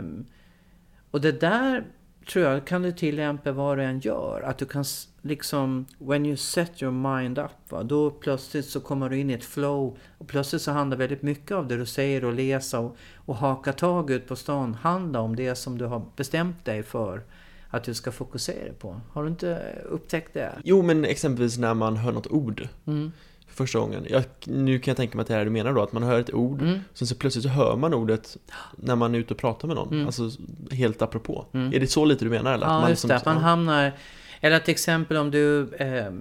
[1.10, 1.84] och det där
[2.32, 4.42] tror jag kan du tillämpa vad du än gör.
[4.42, 4.84] Att du kan
[5.22, 5.86] liksom...
[5.98, 7.50] When you set your mind up.
[7.68, 9.98] Va, då plötsligt så kommer du in i ett flow.
[10.18, 13.72] Och plötsligt så handlar väldigt mycket av det du säger och läser och, och haka
[13.72, 14.74] tag ut på stan.
[14.74, 17.22] Handlar om det som du har bestämt dig för
[17.70, 19.00] att du ska fokusera på.
[19.12, 20.52] Har du inte upptäckt det?
[20.64, 23.12] Jo, men exempelvis när man hör något ord Mm.
[23.48, 24.06] för första gången.
[24.10, 26.02] Jag, nu kan jag tänka mig att det är det du menar då, att man
[26.02, 26.78] hör ett ord, Mm.
[26.94, 28.36] sen så plötsligt så hör man ordet
[28.76, 29.92] när man är ute och pratar med någon.
[29.92, 30.06] Mm.
[30.06, 30.30] Alltså
[30.70, 31.46] helt apropå.
[31.52, 31.72] Mm.
[31.74, 32.66] Är det så lite du menar eller?
[32.66, 33.16] Ja, Att just det.
[33.16, 33.92] Att man hamnar...
[34.40, 36.12] Eller till exempel om du eh,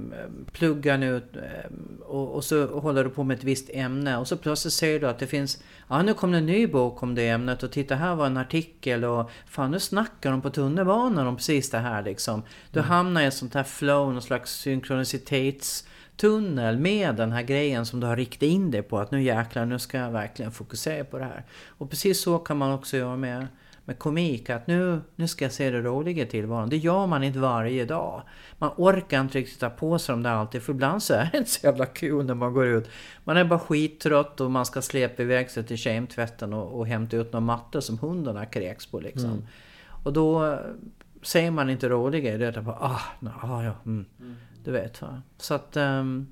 [0.52, 1.22] pluggar nu eh,
[2.06, 5.08] och, och så håller du på med ett visst ämne och så plötsligt ser du
[5.08, 5.64] att det finns...
[5.88, 8.38] Ja, nu kom det en ny bok om det ämnet och titta här var en
[8.38, 12.44] artikel och fan nu snackar de på tunnelbanan om precis det här liksom.
[12.72, 18.00] Du hamnar i ett sånt här flow, någon slags synkronicitetstunnel med den här grejen som
[18.00, 21.18] du har riktat in dig på att nu jäklar, nu ska jag verkligen fokusera på
[21.18, 21.46] det här.
[21.68, 23.48] Och precis så kan man också göra med
[23.90, 26.70] med komik, att nu, nu ska jag se det roliga tillvaron.
[26.70, 28.22] Det gör man inte varje dag.
[28.58, 31.38] Man orkar inte riktigt ta på sig dem där alltid, för ibland så är det
[31.38, 32.90] inte så jävla kul när man går ut.
[33.24, 37.18] Man är bara skittrött och man ska släpa iväg sig till kemtvätten och, och hämta
[37.18, 39.48] ut någon matte som hundarna kräks på liksom.
[40.04, 40.60] Och då eh,
[41.22, 44.06] säger man inte roliga, det är bara ah, no, ah ja, mm.
[44.64, 45.22] Du vet va.
[45.38, 45.78] Så att...
[45.78, 46.28] ehm,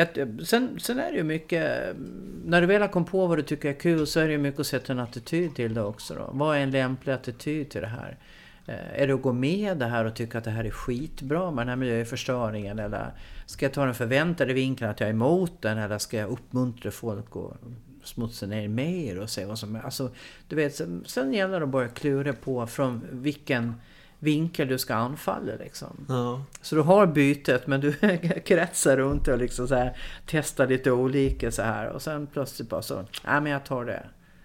[0.00, 1.96] jag, sen, sen är det ju mycket...
[2.44, 4.38] När du väl har kommit på vad du tycker är kul så är det ju
[4.38, 6.14] mycket att sätta en attityd till det också.
[6.14, 6.30] Då.
[6.32, 8.18] Vad är en lämplig attityd till det här?
[8.66, 11.50] Eh, är det att gå med det här och tycka att det här är skitbra
[11.50, 12.78] med den här miljöförstöringen?
[12.78, 13.12] Eller
[13.46, 15.78] ska jag ta den förväntade vinkeln att jag är emot den?
[15.78, 17.56] Eller ska jag uppmuntra folk att
[18.04, 19.80] smutsa ner mer och se vad som är...
[19.80, 20.10] Alltså,
[20.48, 23.74] du vet, sen, sen gäller det att börja klura på från vilken
[24.20, 26.06] vinkel du ska anfalla liksom.
[26.08, 26.42] Ja.
[26.62, 27.92] Så du har bytet men du
[28.44, 29.96] kretsar runt och liksom så här,
[30.26, 32.94] testar lite olika så här och sen plötsligt bara så,
[33.24, 34.02] nej men jag tar det.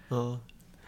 [0.09, 0.39] Ja.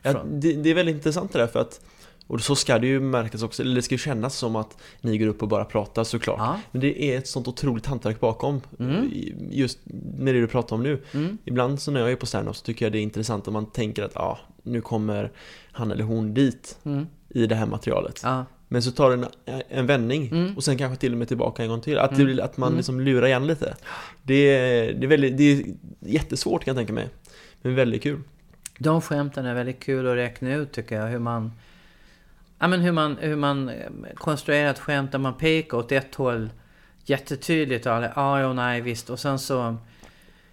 [0.01, 1.81] Ja, det, det är väldigt intressant det där för att
[2.27, 5.17] och så ska det ju märkas också, eller det ska ju kännas som att ni
[5.17, 6.37] går upp och bara pratar såklart.
[6.39, 6.59] Ja.
[6.71, 8.61] Men det är ett sånt otroligt hantverk bakom.
[8.79, 9.03] Mm.
[9.03, 9.79] i- Just
[10.17, 11.03] med det du pratar om nu.
[11.13, 11.37] Mm.
[11.45, 13.65] Ibland så när jag är på stand-up så tycker jag det är intressant om man
[13.65, 15.31] tänker att ah, nu kommer
[15.71, 17.07] han eller hon dit Mm.
[17.29, 18.21] i det här materialet.
[18.23, 18.45] Ja.
[18.67, 19.27] Men så tar det
[19.69, 20.55] en, vändning Mm.
[20.57, 21.97] och sen kanske till och med tillbaka en gång till.
[21.99, 22.25] Att, det, Mm.
[22.25, 22.77] blir- att man Mm.
[22.77, 23.75] liksom lurar igen lite.
[24.23, 25.63] Det är, det, är väldigt, det är
[25.99, 27.09] jättesvårt kan jag tänka mig.
[27.61, 28.19] Men väldigt kul.
[28.79, 31.07] De skämten är väldigt kul att räkna ut tycker jag.
[31.07, 31.51] Hur man,
[32.59, 33.75] ja, men hur man, hur man eh,
[34.15, 36.49] konstruerar ett skämt där man pekar åt ett håll
[37.05, 39.09] jättetydligt och alla ja, ja, nej, visst.
[39.09, 39.75] Och sen så...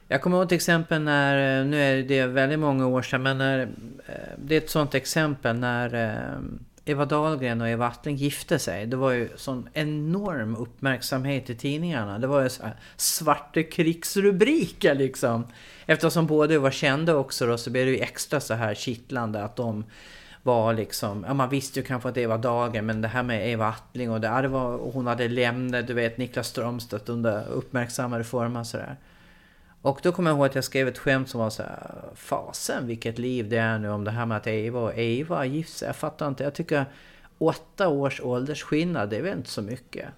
[0.09, 3.39] Jag kommer ihåg till exempel när, eh, nu är det väldigt många år sedan, men
[3.39, 3.61] när,
[4.07, 5.95] eh, det är ett sånt exempel när
[6.85, 8.87] Eva Dahlgren och Eva Attling gifte sig.
[8.87, 12.19] Det var ju sån enorm uppmärksamhet i tidningarna.
[12.19, 15.47] Det var ju så här svarta krigsrubriker liksom.
[15.87, 19.57] Eftersom båda var kända också då, så blev det ju extra så här kittlande att
[19.57, 19.85] de
[20.43, 23.49] var liksom, ja man visste ju kanske att det var dagen men det här med
[23.49, 27.09] Eva Attling och det, ja, det var, och hon hade lämnat, du vet Niklas Strömstedt
[27.09, 28.97] under uppmärksammade former sådär.
[29.85, 32.87] Och då kommer jag ihåg att jag skrev ett skämt som var så här, fasen
[32.87, 35.77] vilket liv det är nu om det här med att Eva och Eva har gift
[35.77, 35.87] sig.
[35.89, 36.85] Jag fattar inte, jag tycker
[37.39, 40.09] åtta års åldersskillnad, det är väl inte så mycket.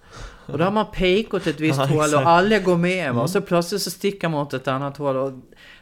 [0.45, 3.21] Och då har man pekat åt ett visst Ja, håll och alla går med va?
[3.21, 5.17] och så plötsligt så stickar man åt ett annat håll.
[5.17, 5.31] Och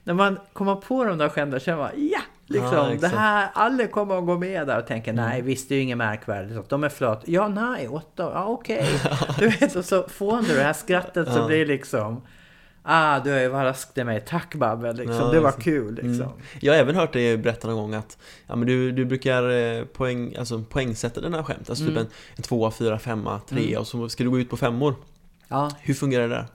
[0.04, 2.20] när man kommer på de där skämten känner man, ja!
[2.48, 5.76] Liksom, Ja, det här, alla kommer att gå med där och tänka, nej visst det
[5.76, 6.70] är ju inget märkvärdigt.
[6.70, 7.22] De är flöt.
[7.26, 8.86] Ja, nej, åtta, ja okej.
[9.40, 11.48] Du vet, och så får du det här skrattet så Ja.
[11.48, 12.22] blir liksom,
[12.86, 15.16] ah du överraskade mig, tack Babben, liksom.
[15.16, 16.12] Ja, det var kul liksom.
[16.12, 16.32] Mm.
[16.62, 18.18] Jag har även hört dig berätta någon gång att
[18.48, 21.70] ja, men du, du brukar eh, poäng, alltså, poängsätta dina skämt.
[21.70, 22.02] Alltså typ Mm.
[22.06, 23.80] en, en tvåa, fyra, femma, trea Mm.
[23.80, 24.96] och så ska du gå ut på femmor.
[25.48, 25.72] Ja.
[25.82, 26.46] Hur fungerar det där?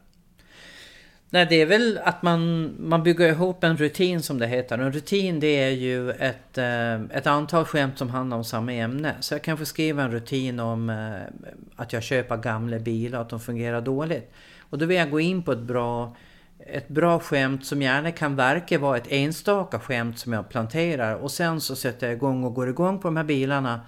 [1.32, 4.78] Nej, det är väl att man, man bygger ihop en rutin som det heter.
[4.78, 9.14] En rutin det är ju ett, eh, ett antal skämt som handlar om samma ämne.
[9.20, 13.28] Så jag kan få skriva en rutin om eh, att jag köper gamla bilar, att
[13.30, 14.30] de fungerar dåligt.
[14.70, 16.16] Och då vill jag gå in på ett bra,
[16.58, 21.14] ett bra skämt som gärna kan verka vara ett enstaka skämt som jag planterar.
[21.14, 23.80] Och sen så sätter jag igång och går igång på de här bilarna.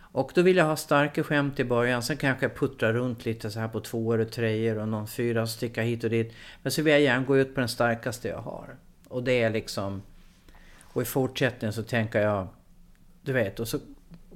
[0.00, 2.02] Och då vill jag ha starka skämt i början.
[2.02, 5.42] Sen kanske jag puttrar runt lite så här på tvåor och treor och någon fyra
[5.42, 6.34] och sticka hit och dit.
[6.62, 8.76] Men så vill jag gärna gå ut på den starkaste jag har.
[9.08, 10.02] Och det är liksom...
[10.82, 12.48] Och i fortsättningen så tänker jag...
[13.22, 13.78] Du vet, och så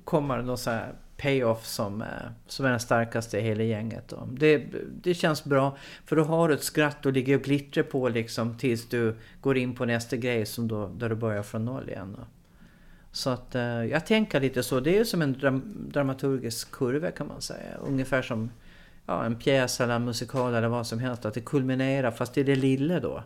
[0.05, 0.93] kommer det någon så här
[1.23, 2.09] payoff som, eh,
[2.47, 4.09] som är den starkaste i hela gänget.
[4.09, 4.29] Då.
[4.33, 4.65] Det,
[5.03, 5.77] det känns bra.
[6.05, 9.57] För då har du ett skratt och ligger och glittrar på liksom tills du går
[9.57, 12.17] in på nästa grej som då, där du börjar från noll igen.
[12.19, 12.25] Då.
[13.13, 14.81] Så att eh, jag tänker lite så.
[14.81, 17.77] Det är ju som en dram dramaturgisk kurva kan man säga.
[17.87, 18.51] Ungefär som
[19.07, 21.25] ja, en pjäs eller en musikal eller vad som helst.
[21.25, 23.23] Att det kulminerar fast i det lilla då.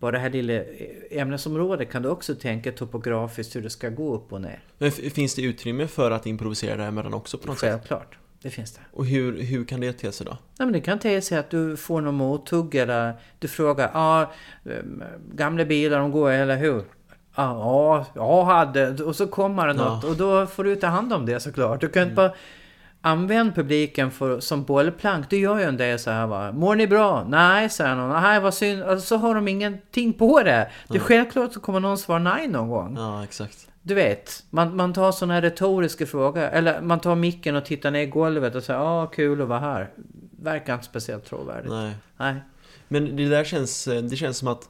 [0.00, 0.62] Bara det här lilla
[1.10, 4.60] ämnesområdet kan du också tänka topografiskt hur det ska gå upp och ner.
[4.78, 7.70] Men finns det utrymme för att improvisera däremellan också på något sätt?
[7.70, 8.18] Självklart.
[8.42, 8.80] Det finns det.
[8.92, 10.32] Och hur, hur kan det te sig då?
[10.32, 14.22] Nej, men det kan te sig att du får någon mothugg eller du frågar,
[14.64, 15.02] ehm,
[15.34, 16.82] gamla bilar de går, eller hur?
[17.36, 19.04] Ja, ja, hade.
[19.04, 20.08] Och så kommer det något Ja.
[20.10, 21.80] och då får du ta hand om det såklart.
[21.80, 22.32] Du kan inte bara
[23.00, 25.30] använda publiken för, som bollplank.
[25.30, 26.52] Du gör ju en del så här va.
[26.52, 27.26] Mår ni bra?
[27.28, 28.22] Nej, säger någon.
[28.22, 28.82] Nej, vad synd.
[28.82, 30.70] Alltså, så har de ingenting på det.
[30.88, 32.96] Det är självklart så kommer någon svara nej någon gång.
[32.96, 33.68] Ja, exakt.
[33.82, 36.42] Du vet, man, man tar sådana här retoriska frågor.
[36.42, 39.48] Eller man tar micken och tittar ner i golvet och säger ja, ah, kul att
[39.48, 39.90] vara här.
[40.42, 41.70] Verkar inte speciellt trovärdigt.
[41.70, 41.94] Nej.
[42.16, 42.34] Nej.
[42.88, 44.68] Men det där känns, det känns som att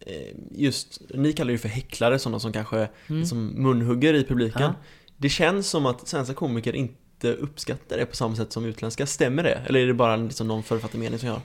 [0.00, 4.62] eh, just, ni kallar det för häcklare, sådana som kanske liksom munhugger i publiken.
[4.62, 4.74] Mm.
[4.74, 4.84] Ja.
[5.16, 6.94] Det känns som att svenska komiker inte
[7.32, 9.06] uppskattar det på samma sätt som utländska.
[9.06, 9.60] Stämmer det?
[9.66, 11.42] Eller är det bara liksom någon författad mening som jag har?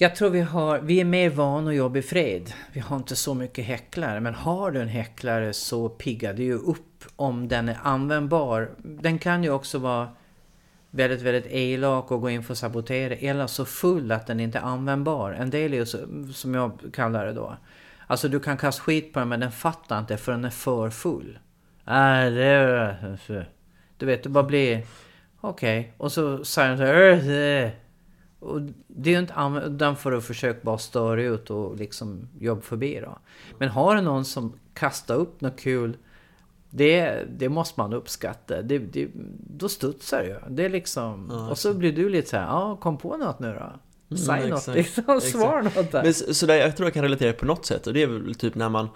[0.00, 2.52] Jag tror vi har, vi är mer vana att jobba i fred.
[2.72, 4.20] Vi har inte så mycket häcklare.
[4.20, 8.70] Men har du en häcklare så piggar det ju upp om den är användbar.
[8.78, 10.08] Den kan ju också vara
[10.90, 13.14] väldigt, väldigt elak och gå in för att sabotera.
[13.14, 15.32] Eller så full att den inte är användbar.
[15.32, 15.98] En del är ju så,
[16.34, 17.56] som jag kallar det då.
[18.06, 20.90] Alltså du kan kasta skit på den men den fattar inte för den är för
[20.90, 21.38] full.
[21.86, 23.48] Äh, det är...
[23.98, 24.82] Du vet, det bara blir...
[25.40, 25.92] Okej.
[25.96, 26.94] Och så säger den så här...
[26.94, 27.70] "Äh, äh."
[28.40, 33.00] Och det är inte använd för att försöka bara störa ut och liksom jobba förbi
[33.04, 33.18] då.
[33.58, 35.96] Men har du någon som kastar upp något kul
[36.70, 38.62] det, det måste man uppskatta.
[38.62, 39.08] Det, det,
[39.50, 40.36] då studsar ju.
[40.48, 41.28] Det är liksom...
[41.30, 44.16] Ja, och så blir du lite så här, ja, kom på något nu då.
[44.16, 46.02] Säg Mm, något liksom, svar något där.
[46.02, 48.06] Men så, så där, jag tror jag kan relatera på något sätt och det är
[48.06, 48.88] väl typ när man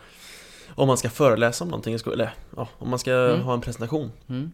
[0.75, 3.41] Om man ska föreläsa om någonting i skolan, eller ja, om man ska Mm.
[3.41, 4.53] ha en presentation Mm.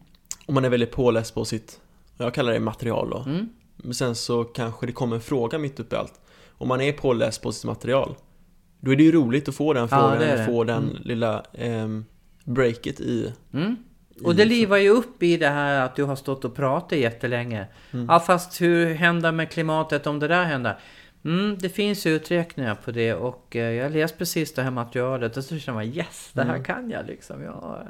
[0.48, 1.80] Om man är väldigt påläst på sitt,
[2.18, 3.48] jag kallar det material då Mm.
[3.76, 6.20] Men sen så kanske det kommer en fråga mitt uppe i allt
[6.58, 8.14] Om man är påläst på sitt material
[8.80, 10.46] Då är det ju roligt att få den Ja, frågan, det.
[10.46, 10.96] få den Mm.
[11.02, 12.04] lilla ehm,
[12.44, 13.76] breaket i Mm.
[14.24, 17.66] Och det livar ju upp i det här att du har stått och pratat jättelänge.
[17.92, 18.06] Mm.
[18.08, 20.78] Ja fast hur händer med klimatet om det där händer?
[21.24, 25.44] Mm, det finns uträkningar på det och eh, jag läste precis det här materialet och
[25.44, 26.64] så känner man yes, det här Mm.
[26.64, 27.42] kan jag liksom.
[27.42, 27.86] Jag,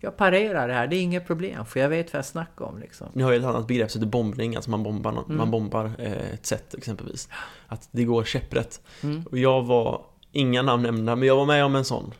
[0.00, 2.78] jag parerar det här, det är inget problem för jag vet vad jag snackar om
[2.78, 3.06] liksom.
[3.12, 5.36] Ni har ju ett annat begrepp som heter bombning, alltså man bombar, Mm.
[5.36, 7.28] man bombar eh, ett sätt exempelvis
[7.66, 9.22] Att det går käpprätt Mm.
[9.30, 12.12] Och jag var, inga namn nämnda, men jag var med om en sån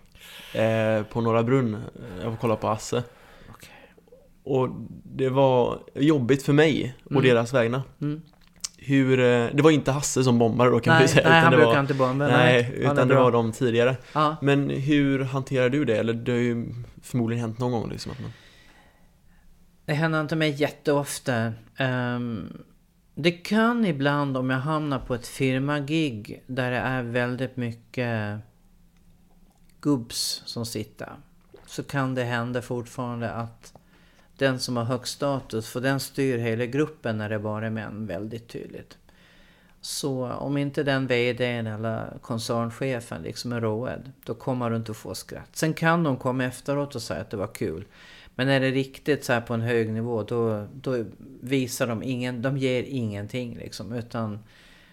[0.55, 1.77] eh, På Norra Brunn,
[2.23, 3.03] jag var kolla på Asse
[3.51, 3.71] Okej.
[4.45, 4.69] Och
[5.05, 7.23] det var jobbigt för mig och Mm.
[7.25, 8.23] deras vägnar Mm.
[8.81, 11.51] Hur, eh, det var inte Hasse som bombade då kan Nej, vi säga nej han
[11.51, 12.29] brukar var, inte bomba.
[12.29, 13.23] Nej, utan det bra.
[13.23, 14.37] var de tidigare Ja.
[14.43, 15.97] Men hur hanterar du det?
[15.97, 18.31] Eller det har ju förmodligen hänt någon gång liksom att man...
[19.85, 21.53] Det händer inte mig jätteofta.
[21.81, 22.63] Um,
[23.15, 28.39] det kan ibland om jag hamnar på ett firmagig där det är väldigt mycket
[29.81, 31.13] gubbs som sitter.
[31.67, 33.78] Så kan det hända fortfarande att
[34.39, 38.07] den som har högst status, för den styr hela gruppen när det bara är män
[38.07, 38.99] väldigt tydligt.
[39.81, 45.15] Så om inte den VDn eller koncernchefen liksom är road, då kommer du inte få
[45.15, 45.57] skratt.
[45.57, 47.85] Sen kan de komma efteråt och säga att det var kul.
[48.35, 51.05] Men är det riktigt så här på en hög nivå, då, då
[51.41, 53.93] visar de ingen, de ger ingenting liksom.
[53.93, 54.39] Utan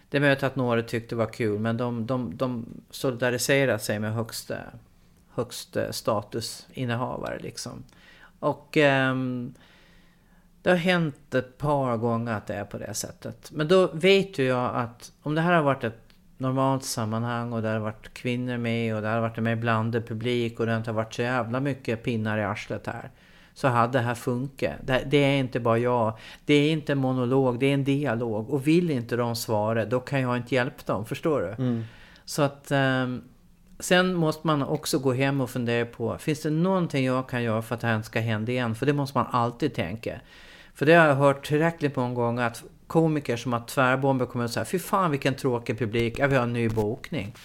[0.09, 3.99] det är möjligt att några tyckte det var kul, men de, de, de solidariserar sig
[3.99, 4.57] med högsta,
[5.29, 7.83] högsta statusinnehavare liksom.
[8.39, 9.53] Och ehm,
[10.61, 13.51] det har hänt ett par gånger att det är på det sättet.
[13.51, 16.01] Men då vet ju jag att om det här har varit ett
[16.37, 20.07] normalt sammanhang och det har varit kvinnor med och det har varit en mer blandad
[20.07, 23.11] publik och det har inte varit så jävla mycket pinnar i arslet här.
[23.53, 24.73] Så hade det här funkat.
[24.83, 26.17] Det, det är inte bara jag.
[26.45, 28.49] Det är inte en monolog, det är en dialog.
[28.49, 31.05] Och vill inte de svara, då kan jag inte hjälpa dem.
[31.05, 31.83] Förstår du?
[32.25, 32.71] Så att...
[32.71, 33.23] ehm,
[33.79, 37.61] sen måste man också gå hem och fundera på, finns det någonting jag kan göra
[37.61, 38.75] för att det här inte ska hända igen?
[38.75, 40.19] För det måste man alltid tänka.
[40.73, 44.51] För det har jag hört tillräckligt många gånger att komiker som har tvärbomber kommer och
[44.51, 47.35] säger Fy fan vilken tråkig publik, ja, vi har en ny bokning.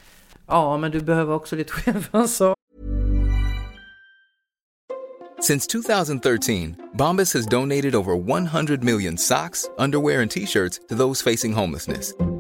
[0.47, 2.55] Ja, men du behöver också lite självansvar.
[5.43, 11.23] Since 2013, Bombas has donated over 100 million socks, underwear, and t shirts to those
[11.23, 12.13] facing homelessness.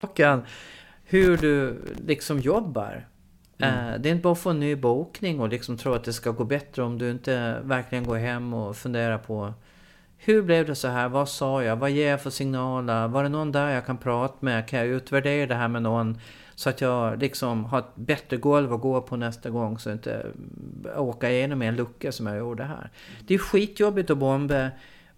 [0.00, 0.42] Klockan,
[1.04, 3.06] hur du liksom jobbar.
[3.58, 3.94] Mm.
[3.94, 6.12] Eh, Det är inte bara att få en ny bokning och liksom tro att det
[6.12, 9.54] ska gå bättre om du inte verkligen går hem och funderar på
[10.16, 11.08] hur blev det så här?
[11.08, 11.76] Vad sa jag?
[11.76, 13.08] Vad ger jag för signaler?
[13.08, 14.68] Var det någon där jag kan prata med?
[14.68, 16.18] Kan jag utvärdera det här med någon?
[16.54, 19.96] Så att jag liksom har ett bättre golv att gå på nästa gång så jag
[19.96, 20.26] inte
[20.96, 22.90] åka igenom en lucka som jag gjorde här.
[23.26, 24.70] Det är skitjobbigt att bomba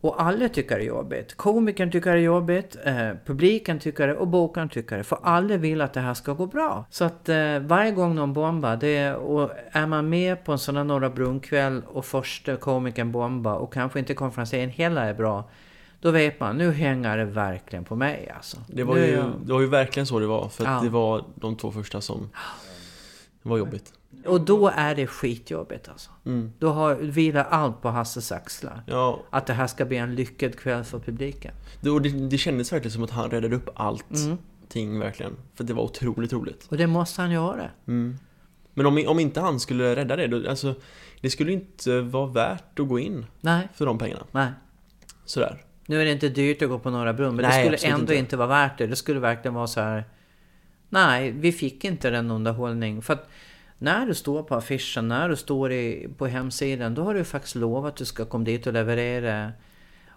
[0.02, 1.34] Och alla tycker det är jobbigt.
[1.34, 5.04] Komikern tycker det är jobbigt, eh, publiken tycker det och bokaren tycker det.
[5.04, 6.84] För alla vill att det här ska gå bra.
[6.90, 10.58] Så att eh, varje gång någon bombar, det är, och är man med på en
[10.58, 15.44] sån här Norra Brunkväll och första komikern bombar och kanske inte konferensen heller är bra.
[16.00, 18.56] Då vet man, nu hänger det verkligen på mig alltså.
[18.66, 20.80] Det var, Nu ju, jag- det var ju verkligen så det var, för Ja.
[20.82, 22.30] det var de två första som
[23.42, 23.92] var jobbigt.
[24.26, 26.10] Och då är det skitjobbigt alltså.
[26.26, 26.52] Mm.
[26.58, 28.82] Då har, vilar allt på Hasses axlar.
[28.86, 31.54] Ja, Att det här ska bli en lyckad kväll för publiken.
[31.80, 34.36] det, och det, det kändes verkligen som att han räddade upp Mm.
[34.66, 35.36] allting verkligen.
[35.54, 36.66] För det var otroligt roligt.
[36.70, 37.70] Och det måste han göra.
[37.86, 38.16] Mm.
[38.74, 40.74] Men om, om inte han skulle rädda det, då, alltså,
[41.20, 44.24] det skulle inte vara värt att gå in Nej, för de pengarna.
[44.32, 44.48] nej.
[45.24, 45.64] Sådär.
[45.86, 48.02] Nu är det inte dyrt att gå på Norra Brunn, men Nej, det skulle ändå
[48.02, 48.14] inte.
[48.16, 48.36] inte.
[48.36, 48.86] vara värt det.
[48.86, 50.04] Det skulle verkligen vara så här.
[50.88, 53.02] Nej, vi fick inte den underhållning.
[53.02, 53.28] För att
[53.82, 57.54] när du står på affischen, när du står i, på hemsidan, då har du faktiskt
[57.54, 59.52] lovat att du ska komma dit och leverera.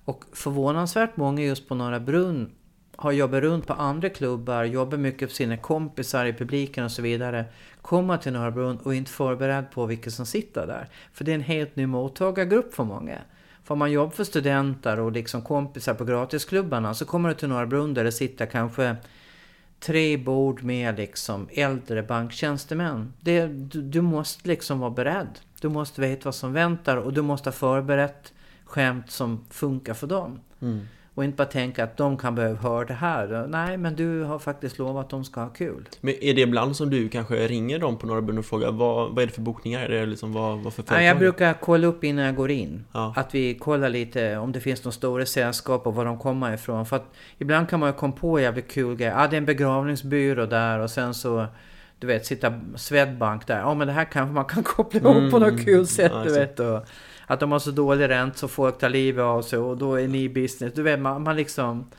[0.05, 2.51] Och förvånansvärt många just på Norra Brunn
[2.95, 7.01] har jobbat runt på andra klubbar, jobbar mycket för sina kompisar i publiken och så
[7.01, 7.45] vidare.
[7.81, 10.89] Kommer till Norra Brunn och är inte förberedd på vilka som sitter där.
[11.13, 13.17] För det är en helt ny mottagargrupp för många.
[13.63, 17.65] Får man jobb för studenter och liksom kompisar på gratisklubbarna så kommer du till Norra
[17.65, 18.95] Brunn där det sitter kanske
[19.85, 23.13] tre bord med liksom äldre banktjänstemän.
[23.21, 25.39] Det, du, du måste liksom vara beredd.
[25.61, 28.33] Du måste veta vad som väntar och du måste ha förberett
[28.65, 30.39] skämt som funkar för dem.
[30.61, 30.87] Mm.
[31.15, 33.47] Och inte bara tänka att de kan behöva höra det här.
[33.47, 35.89] Nej, men du har faktiskt lovat att de ska ha kul.
[36.01, 39.09] Men är det ibland som du kanske ringer dem på Norra Brunn och frågar vad,
[39.09, 39.81] vad är det för bokningar?
[39.81, 41.03] Är det liksom vad, vad för företag?
[41.03, 42.85] Jag brukar kolla upp innan jag går in.
[42.91, 43.13] Ja.
[43.15, 46.85] Att vi kollar lite om det finns några stora sällskap och var de kommer ifrån.
[46.85, 49.19] För att ibland kan man ju komma på jävligt kul grejer.
[49.19, 51.45] Ja, det är en begravningsbyrå där och sen så...
[51.99, 53.59] Du vet, sitta Swedbank där.
[53.59, 56.33] Ja, men det här kanske man kan koppla ihop på något kul sätt, Ja, du
[56.33, 56.59] vet.
[56.59, 56.87] Och
[57.27, 60.07] att de har så dålig rent så folk tar livet av sig och då är
[60.07, 60.73] ni business.
[60.73, 61.89] Du vet, man, man liksom...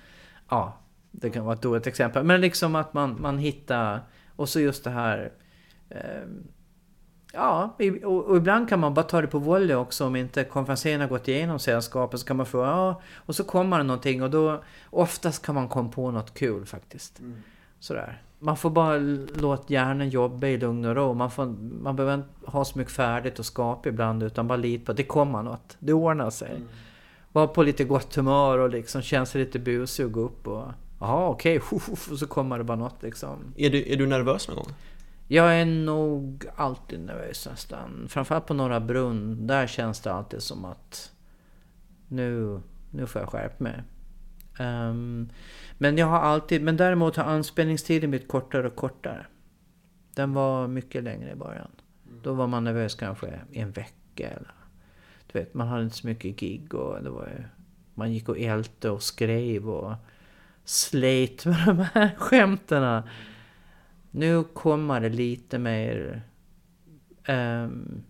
[0.49, 0.79] Ja,
[1.11, 2.25] det kan vara ett dåligt exempel.
[2.25, 4.01] Men liksom att man, man hittar...
[4.37, 5.33] Och så just det här...
[5.91, 6.49] ehm,
[7.37, 11.01] Ja, och, och ibland kan man bara ta det på volley också om inte konferensen
[11.01, 14.31] har gått igenom sällskapet så kan man fråga ja, och så kommer det någonting och
[14.31, 17.21] då oftast kan man komma på något kul faktiskt.
[17.79, 18.23] Sådär.
[18.39, 18.97] Man får bara
[19.41, 21.15] låta hjärnan jobba i lugn och ro.
[21.15, 21.47] Man, får,
[21.83, 24.97] man behöver inte ha så mycket färdigt och skapa ibland utan bara lita på att
[24.97, 25.77] det kommer något.
[25.79, 26.61] Det ordnar sig.
[27.33, 30.65] Vara på lite gott humör och liksom känna sig lite busig och gå upp och
[31.01, 31.61] Jaha okej,
[32.11, 33.55] och så kommer det bara något liksom.
[33.57, 34.73] Är du, är du nervös någon gång?
[35.29, 38.07] Jag är nog alltid nervös nästan.
[38.09, 39.47] Framförallt på Norra Brunn.
[39.47, 41.13] Där känns det alltid som att
[42.09, 42.61] nu,
[42.91, 43.83] nu får jag skärpa mig.
[44.59, 45.31] Ehm,
[45.79, 49.27] men jag har alltid, men däremot har anspänningstiden blivit kortare och kortare.
[50.15, 51.71] Den var mycket längre i början.
[52.23, 54.55] Då var man nervös kanske i en vecka eller...
[55.33, 57.45] Du vet, man hade inte så mycket gig och det var ju,
[57.95, 59.95] Man gick och älte och skrev och
[60.65, 63.03] slet med de här skämten.
[64.11, 66.23] Nu kommer det lite mer...
[67.25, 68.03] ehm,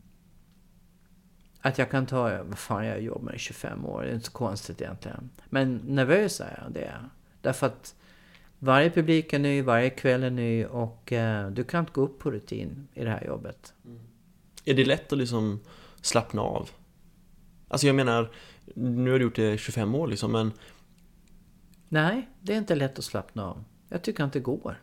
[1.60, 2.42] att jag kan ta...
[2.42, 4.02] Vad fan, jag har jobbat med i 25 år.
[4.02, 5.30] Det är inte så konstigt egentligen.
[5.48, 7.08] Men nervös är jag, det är.
[7.45, 7.95] Därför att
[8.59, 12.18] varje publik är ny, varje kväll är ny och eh, du kan inte gå upp
[12.18, 13.74] på rutin i det här jobbet.
[14.64, 15.61] Är det lätt att liksom
[16.01, 16.70] slappna av?
[17.68, 18.30] Alltså jag menar,
[18.74, 20.53] nu har du gjort det i 25 år liksom, men
[21.88, 23.64] Nej, det är inte lätt att slappna av.
[23.88, 24.80] Jag tycker inte det går.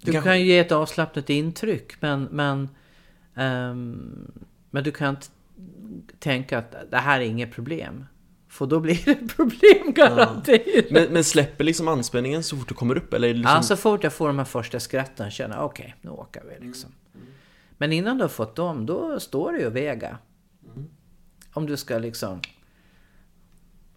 [0.00, 2.68] Du kanske- kan ju ge ett avslappnat intryck men, men,
[3.34, 4.32] ehm,
[4.70, 5.26] men du kan inte
[6.18, 8.04] tänka att det här är inget problem.
[8.50, 10.90] För då blir det problem garanterat.
[10.90, 13.14] men, men släpper liksom anspänningen så fort du kommer upp?
[13.14, 13.54] Eller liksom...
[13.54, 16.66] Ja, så fort jag får de här första skratten känner jag okej, nu åker vi
[16.66, 16.90] liksom.
[17.78, 20.18] Men innan du har fått dem, då står det ju väga.
[21.52, 22.40] Om du ska liksom...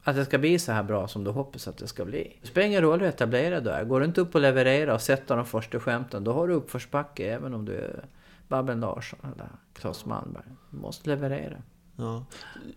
[0.03, 2.37] Att det ska bli så här bra som du hoppas att det ska bli.
[2.41, 3.83] Det spelar ingen roll hur etablerad du är.
[3.83, 7.33] Går du inte upp och levererar och sätter de första skämten, då har du uppförsbacke
[7.33, 8.05] även om du är
[8.47, 10.45] Babben Larsson eller Claes Malmberg.
[10.71, 11.61] Du måste leverera.
[11.95, 12.25] Ja.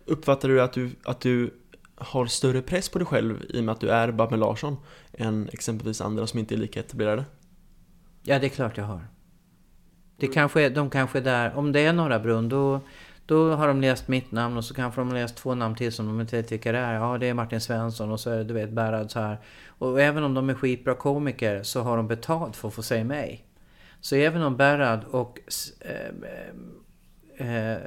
[0.05, 1.55] Uppfattar du att, du att du
[1.97, 4.76] har större press på dig själv i och med att du är Babben Larsson
[5.12, 7.24] än exempelvis andra som inte är lika etablerade?
[8.22, 9.07] Ja, det är klart jag har.
[10.16, 12.80] Det kanske är, de kanske är där, om det är Norra Brunn, då,
[13.26, 15.92] då har de läst mitt namn och så kanske de har läst två namn till
[15.92, 16.94] som de inte tycker är.
[16.94, 19.38] Ja, det är Martin Svensson och så är det, du vet, Berrad så här.
[19.66, 23.05] Och även om de är skitbra komiker så har de betalt för att få säga
[23.05, 23.44] mig.
[24.01, 25.40] Så även om Berrad och...
[25.80, 26.11] eh,
[27.47, 27.78] eh, eh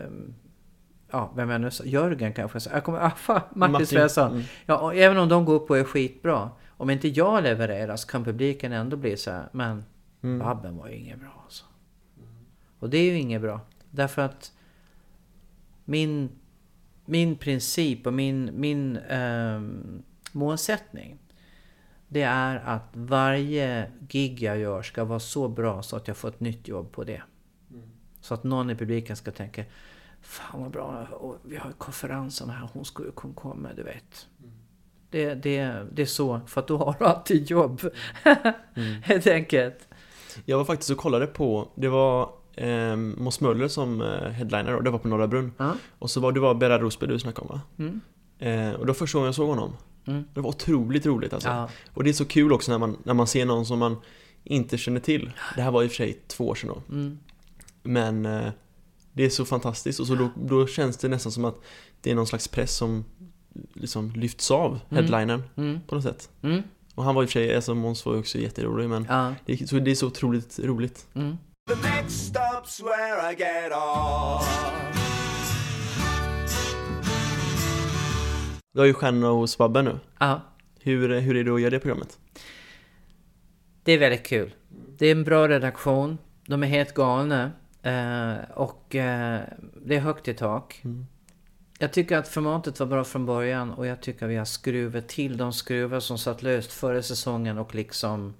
[1.11, 2.59] Ja, vem jag nu sa, Jörgen kanske.
[2.59, 4.31] Så Jag kommer, ah, fan, Martin, Martin, Svensson.
[4.31, 4.43] mm.
[4.65, 6.49] Ja, även om de går upp och är skitbra.
[6.69, 9.83] Om inte jag levererar så kan publiken ändå bli så här, men
[10.21, 10.39] Mm.
[10.39, 11.65] Babben var ju inget bra alltså.
[12.79, 13.61] Och det är ju inget bra.
[13.91, 14.51] Därför att
[15.85, 16.29] min,
[17.05, 21.17] min princip och min, min ehm, målsättning.
[22.07, 26.29] Det är att varje gig jag gör ska vara så bra så att jag får
[26.29, 27.21] ett nytt jobb på det.
[28.21, 29.63] Så att någon i publiken ska tänka
[30.21, 34.27] Fan vad bra, och vi har konferensen här, hon skulle kunna komma, du vet.
[35.09, 37.81] Det, det, det är så, för att då har du alltid jobb.
[39.03, 39.87] Helt enkelt.
[40.45, 44.83] Jag var faktiskt och kollade på, det var eh, Måns Möller som eh, headliner och
[44.83, 45.51] det var på Norra Brunn.
[45.57, 45.73] Ja.
[45.99, 47.61] Och så var det var Berra Rosberg du snackade om va?
[47.77, 48.01] Mm.
[48.39, 49.73] Eh, och det var första gången jag såg honom.
[50.05, 50.23] Mm.
[50.33, 51.49] Det var otroligt roligt alltså.
[51.49, 51.69] Ja.
[51.93, 53.97] Och det är så kul också när man, när man ser någon som man
[54.43, 55.31] inte känner till.
[55.55, 56.95] Det här var i och för sig två år sedan då.
[56.95, 57.19] Mm.
[57.83, 58.51] Men eh,
[59.13, 61.55] det är så fantastiskt och så då, då känns det nästan som att
[62.01, 63.05] det är någon slags press som
[63.73, 64.81] liksom lyfts av Mm.
[64.89, 65.79] headlinern Mm.
[65.87, 66.29] på något sätt.
[66.41, 66.61] Mm.
[66.95, 69.35] Och han var i och för sig, alltså Måns var ju också jätterolig men Ja.
[69.45, 71.07] det, är- så det är så otroligt roligt.
[71.13, 71.37] Mm.
[71.69, 74.69] The next stop's where I get off.
[78.73, 79.99] Du har ju Stjärnorna hos Babben nu.
[80.19, 80.41] Ja.
[80.79, 82.19] Hur, hur är det att göra det programmet?
[83.83, 84.53] Det är väldigt kul.
[84.97, 86.17] Det är en bra redaktion.
[86.47, 87.51] De är helt galna.
[87.81, 89.41] Eh, och eh,
[89.85, 90.81] det är högt i tak.
[91.79, 95.07] Jag tycker att formatet var bra från början och jag tycker att vi har skruvat
[95.07, 98.33] till de skruvar som satt löst förra säsongen och liksom...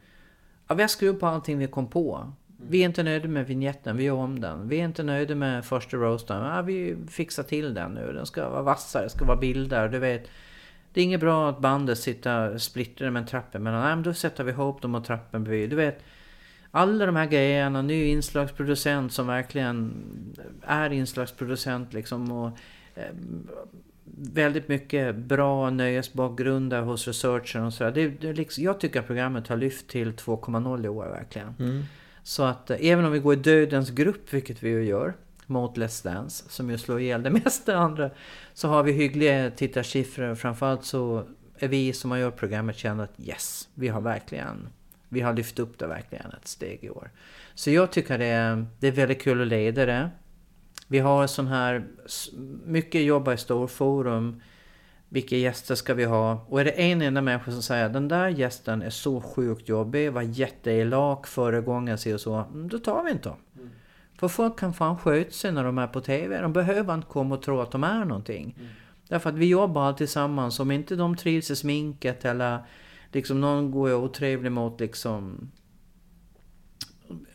[0.68, 2.32] Ja, vi har skruvat på allting vi kom på.
[2.70, 4.68] Vi är inte nöjda med vignetten, vi gör om den.
[4.68, 8.14] Vi är inte nöjda med första roasten, ja, vi fixar till den nu.
[8.14, 10.28] Den ska vara vassare, det ska vara bilder, du vet.
[10.94, 13.82] Det är inget bra att bandet sitter splittrade med en trappa emellan.
[13.82, 15.70] Nej, men då sätter vi ihop dem och trappen bredvid.
[15.70, 16.04] Du vet,
[16.72, 19.93] alla de här grejerna, ny inslagsproducent som verkligen
[20.61, 22.32] är inslagsproducent liksom.
[22.32, 22.57] Och,
[22.95, 23.13] eh,
[24.22, 27.91] väldigt mycket bra nöjesbakgrunder hos researchern och sådär.
[27.91, 31.55] Det, det liksom, jag tycker att programmet har lyft till 2.0 i år verkligen.
[31.59, 31.84] Mm.
[32.24, 35.13] Så att eh, även om vi går i dödens grupp, vilket vi ju gör,
[35.45, 38.09] mot Let's Dance, som ju slår ihjäl det mesta andra,
[38.53, 40.36] så har vi hyggliga tittarsiffror.
[40.36, 41.28] Framförallt så
[41.59, 44.70] är vi som har gjort programmet känner att yes, vi har verkligen,
[45.10, 47.12] vi har lyft upp det verkligen ett steg i år.
[47.53, 50.10] Så jag tycker det är, det är väldigt kul att leda det.
[50.88, 51.88] Vi har sån här,
[52.66, 54.41] mycket jobba i storforum.
[55.10, 56.45] Vilka gäster ska vi ha?
[56.49, 60.12] Och är det en enda människa som säger den där gästen är så sjukt jobbig,
[60.12, 62.36] var jätteelak förra gången, så och så.
[62.36, 63.38] mm, Då tar vi inte dem.
[64.20, 66.41] För folk kan fan sköta sig när de är på TV.
[66.41, 68.57] De behöver inte komma och tro att de är någonting.
[69.07, 70.60] Därför att vi jobbar alltid tillsammans.
[70.60, 72.60] Om inte de trivs i sminket eller
[73.12, 75.51] liksom någon går otrevlig mot liksom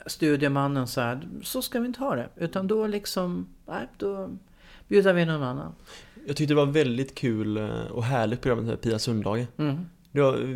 [0.06, 2.28] studiemannen så här, så ska vi inte ha det.
[2.36, 4.30] Utan då liksom, nej, då
[4.88, 5.74] bjuder vi någon annan.
[6.26, 9.46] Jag tyckte det var väldigt kul eh, och härligt program med Pia Sundhage.
[9.56, 9.86] Mm.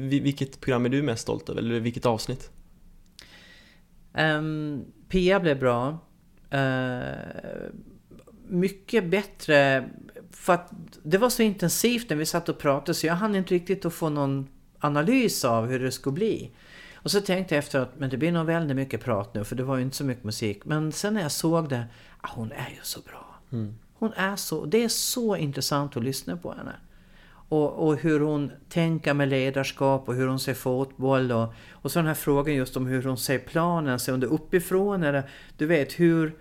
[0.09, 1.61] Vilket program är du mest stolt över?
[1.61, 2.51] Eller vilket avsnitt?
[4.19, 5.99] Um, Pia blev bra.
[6.51, 7.01] Eh,
[8.49, 9.89] mycket bättre.
[10.31, 13.55] För att det var så intensivt när vi satt och pratade så jag hann inte
[13.55, 14.49] riktigt att få någon
[14.81, 16.51] analys av hur det skulle bli.
[16.95, 19.63] Och så tänkte jag efteråt, men det blir nog väldigt mycket prat nu för det
[19.63, 20.65] var ju inte så mycket musik.
[20.65, 21.85] Men sen när jag såg det,
[22.21, 23.41] ah, hon är ju så bra.
[23.95, 26.77] Hon är så, det är så intressant att lyssna på henne.
[27.49, 31.99] Och, och hur hon tänker med ledarskap och hur hon ser fotboll och, och så
[31.99, 35.67] den här frågan just om hur hon ser planen, ser hon det uppifrån eller du
[35.67, 36.37] vet hur...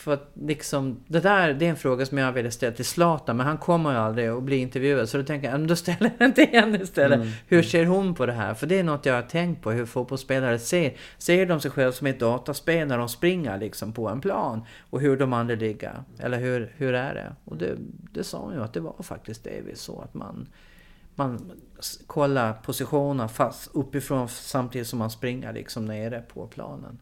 [0.00, 3.36] För att liksom, det där det är en fråga som jag ville ställa till Zlatan
[3.36, 5.76] men han kommer ju aldrig att bli intervjuad så då tänker jag, "Ja, men då
[5.76, 7.20] ställer jag den till henne istället.
[7.46, 8.54] Hur ser hon på det här?
[8.54, 10.96] För det är något jag har tänkt på, hur fotbollsspelare ser.
[11.18, 14.64] Ser de sig själva som ett dataspel när de springer liksom på en plan?
[14.90, 16.02] Och hur de andra ligger?
[16.18, 17.36] Eller hur, hur är det?
[17.44, 17.76] Och det,
[18.12, 20.48] det sa hon ju att det var faktiskt det vi så att man
[21.14, 21.52] man
[22.06, 26.98] kollar positionerna fast uppifrån samtidigt som man springer liksom nere på planen.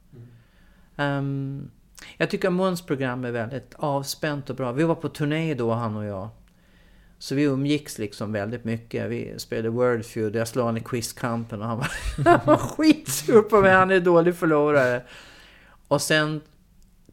[0.96, 1.70] Ehm,
[2.16, 4.72] jag tycker Måns program är väldigt avspänt och bra.
[4.72, 6.28] Vi var på turné då, han och jag.
[7.18, 9.10] Så vi umgicks liksom väldigt mycket.
[9.10, 11.88] Vi spelade Word Feud, jag slog honom i quizkampen och han var,
[12.24, 15.02] han var skitsur på mig, han är dålig förlorare.
[15.88, 16.40] Och sen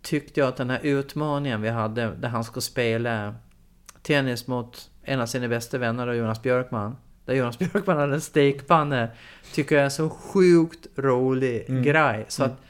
[0.01, 3.35] tyckte jag att den här utmaningen vi hade, där han skulle spela
[4.01, 6.95] tennis mot en av sina bästa vänner, Jonas Björkman.
[7.25, 9.07] Där Jonas Björkman hade en stekpanna.
[9.53, 12.25] Tycker jag är en så sjukt rolig grej.
[12.27, 12.61] Så att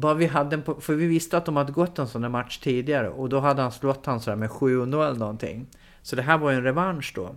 [0.00, 2.58] bara vi hade en, för vi visste att de hade gått en sån där match
[2.58, 5.66] tidigare och då hade han slått han sådär med 7-0 eller någonting.
[6.02, 7.34] Så det här var ju en revansch då.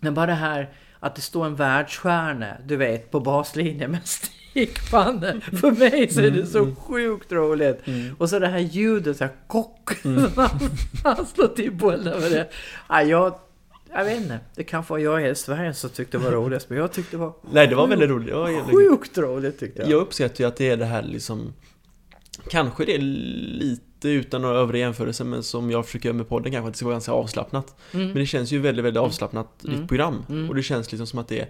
[0.00, 5.40] Men bara det här att det står en världsstjärna, du vet, på baslinjen med stekpanna.
[5.40, 7.82] För mig så är det så sjukt roligt.
[8.18, 9.90] Och så det här ljudet, så här kock.
[10.36, 10.60] han,
[11.04, 12.48] han slår till bollen med det.
[12.88, 13.34] Ja, jag,
[13.92, 16.78] jag vet inte, det kanske var jag i Sverige som tyckte det var roligast, men
[16.78, 18.28] jag tyckte det var Nej, det var väldigt roligt.
[18.28, 19.90] Det var sjukt roligt tyckte jag.
[19.90, 21.52] Jag uppskattar ju att det är det här liksom
[22.50, 26.52] Kanske det är lite utan några övriga jämförelser men som jag försöker göra med podden
[26.52, 27.76] kanske att det ska vara ganska avslappnat.
[27.92, 28.06] Mm.
[28.06, 29.80] Men det känns ju väldigt, väldigt avslappnat, Mm.
[29.80, 30.24] ditt program.
[30.28, 30.48] Mm.
[30.48, 31.48] Och det känns liksom som att det är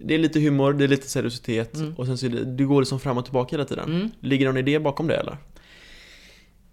[0.00, 1.94] det är lite humor, det är lite seriositet Mm.
[1.94, 3.84] och sen så det, du går liksom fram och tillbaka hela tiden.
[3.94, 4.10] Mm.
[4.20, 5.36] Ligger någon idé bakom det eller?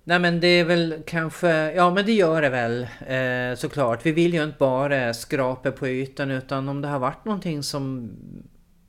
[0.06, 4.06] Nej men det är väl kanske, ja men det gör det väl eh, såklart.
[4.06, 8.12] Vi vill ju inte bara skrapa på ytan utan om det har varit någonting som,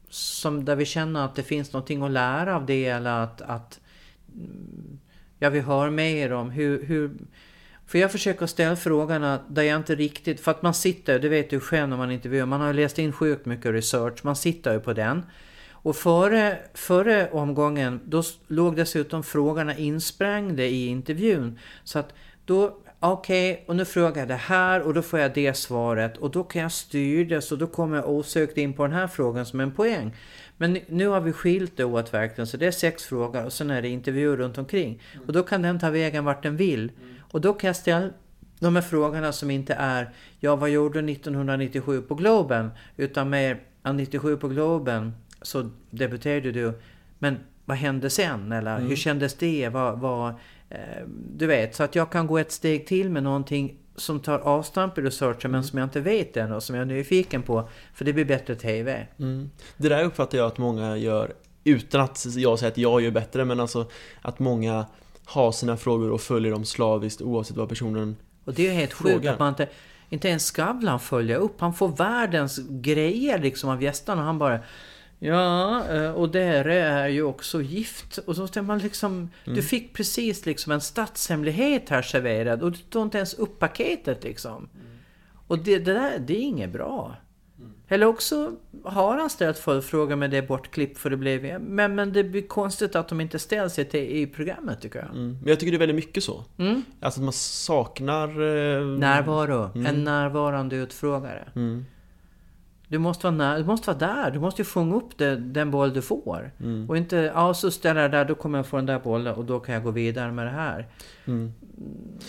[0.09, 3.81] som där vi känner att det finns någonting att lära av det eller att, att
[4.35, 4.99] mm,
[5.39, 7.11] ja vi hör mer om hur, hur
[7.87, 11.51] för jag försöker ställa frågorna där jag inte riktigt, för att man sitter, det vet
[11.51, 14.81] du själv när man intervjuar, man har läst in sjukt mycket research, man sitter ju
[14.81, 15.23] på den.
[15.85, 21.59] Och före, före omgången, då låg dessutom frågorna insprängda i intervjun.
[21.85, 22.15] Så att
[22.45, 26.17] då, ah, okej, och nu frågar jag det här och då får jag det svaret
[26.17, 29.07] och då kan jag styra det så då kommer jag osökt in på den här
[29.07, 30.15] frågan som en poäng.
[30.57, 33.71] Men nu- har vi skilt det åt verkligen, så det är sex frågor och sen
[33.71, 35.03] är det intervjuer runt omkring.
[35.27, 36.93] Och då kan den ta vägen vart den vill.
[37.33, 38.11] Och då kan jag ställa
[38.59, 40.11] de här frågorna som inte är
[40.41, 42.71] ja vad gjorde du 1997 på Globen?
[42.97, 45.13] Utan mer ja, 97 på Globen
[45.47, 46.73] så debuterade du.
[47.19, 48.53] Men vad hände sen?
[48.53, 49.69] Eller hur kändes det?
[49.69, 50.29] Vad, vad,
[50.71, 50.79] eh,
[51.37, 54.99] du vet, så att jag kan gå ett steg till med någonting som tar avstamp
[54.99, 57.69] i researchen men som jag inte vet än och som jag är nyfiken på.
[57.95, 59.07] För det blir bättre TV.
[59.19, 59.51] Mm.
[59.77, 61.33] Det där uppfattar jag att många gör
[61.65, 63.87] utan att jag säger att jag gör bättre men alltså
[64.23, 64.87] att många
[65.25, 69.15] har sina frågor och följer dem slaviskt oavsett vad personen Och det är helt sjukt
[69.15, 69.33] Fråga.
[69.33, 69.69] att man inte,
[70.09, 71.61] inte ens Skavlan följer upp.
[71.61, 74.23] Han får världens grejer liksom av gästerna.
[74.23, 74.61] Han bara
[75.19, 78.19] Ja, eh, och där är ju också gift.
[78.19, 79.31] Och så man liksom...
[79.45, 84.25] Du fick precis liksom en statshemlighet här serverad och du tog inte ens upp paketet
[84.25, 84.69] liksom.
[85.47, 87.17] Och det, det där, det är inget bra.
[87.89, 88.53] Eller också
[88.85, 91.61] har han ställt följdfrågor med det bortklipp för det blev...
[91.61, 95.09] Men, men det blir konstigt att de inte ställer sig till i programmet tycker jag.
[95.11, 95.39] Mm.
[95.41, 96.45] Men jag tycker det är väldigt mycket så.
[96.59, 96.83] Mm.
[97.01, 98.29] Alltså att man saknar...
[98.29, 98.87] Eh...
[98.99, 99.71] Närvaro.
[99.75, 99.87] Mm.
[99.87, 101.49] En närvarande utfrågare.
[102.95, 103.03] Mm.
[103.03, 104.31] Du måste vara, när, du måste vara där.
[104.31, 106.53] Du måste ju fånga upp det, den boll du får.
[106.61, 106.91] Mm.
[106.91, 109.45] Och inte, ja så ställer jag där, då kommer jag få den där bollen och
[109.45, 110.89] då kan jag gå vidare med det här.
[111.25, 111.53] Mm.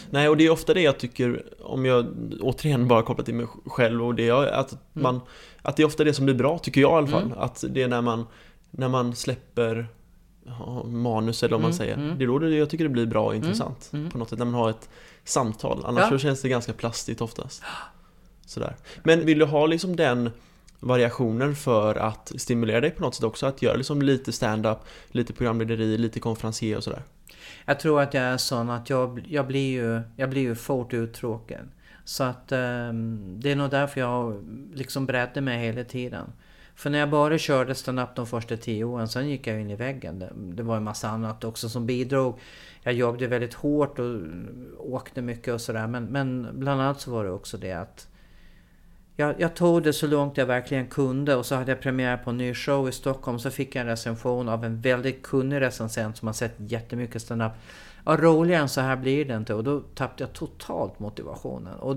[0.10, 2.06] Nej, och det är ofta det jag tycker, om jag
[2.42, 5.22] återigen bara kopplar till mig själv och det jag, att man,
[5.62, 7.24] att det är ofta det som blir bra, tycker jag i alla fall.
[7.24, 7.38] Mm.
[7.38, 8.26] Att det är när man,
[8.72, 9.88] när man släpper
[10.46, 11.94] ja, manus eller vad man Mm, säger.
[11.94, 12.18] mm.
[12.18, 13.90] Det är då det, jag tycker det blir bra och intressant.
[13.94, 14.10] mm.
[14.10, 14.90] På något sätt, när man har ett
[15.24, 15.84] samtal.
[15.86, 16.10] Annars Ja.
[16.10, 17.64] så känns det ganska plastigt oftast.
[18.46, 18.76] Sådär.
[19.04, 20.30] Men vill du ha liksom den
[20.86, 23.46] variationer för att stimulera dig på något sätt också?
[23.46, 24.78] Att göra liksom lite stand-up,
[25.08, 27.02] lite programlederi, lite konferencier och sådär?
[27.66, 30.94] Jag tror att jag är sån att jag, jag, blir, ju, jag blir ju fort
[30.94, 31.68] uttråkad.
[32.04, 32.94] Så att eh,
[33.38, 36.26] det är nog därför jag liksom bredde mig hela tiden.
[36.76, 39.76] För när jag bara körde stand-up de första tio åren, sen gick jag in i
[39.76, 40.20] väggen.
[40.20, 42.40] Det, det var en massa annat också som bidrog.
[42.84, 44.22] Jag jobbade väldigt hårt och
[44.80, 45.88] åkte mycket och sådär.
[45.88, 48.08] Men, men bland annat så var det också det att
[49.16, 52.30] jag, jag tog det så långt jag verkligen kunde och så hade jag premiär på
[52.30, 53.40] en ny show i Stockholm.
[53.40, 57.52] Så fick jag en recension av en väldigt kunnig recensent som har sett jättemycket standup.
[58.06, 59.54] Ja, roligare än så här blir det inte.
[59.54, 61.80] Och då tappade jag totalt motivationen.
[61.80, 61.96] Och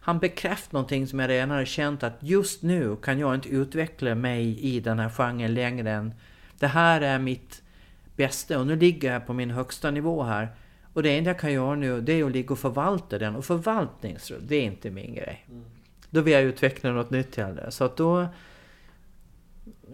[0.00, 4.14] han bekräftade någonting som jag redan hade känt att just nu kan jag inte utveckla
[4.14, 6.14] mig i den här genren längre än
[6.58, 7.62] det här är mitt
[8.16, 10.48] bästa och nu ligger jag på min högsta nivå här.
[10.92, 13.36] Och det enda jag kan göra nu det är att ligga och förvalta den.
[13.36, 15.46] Och förvaltning, det är inte min grej.
[15.48, 15.64] Mm.
[16.10, 17.70] Då vill jag utveckla något nytt hellre.
[17.70, 18.26] Så att då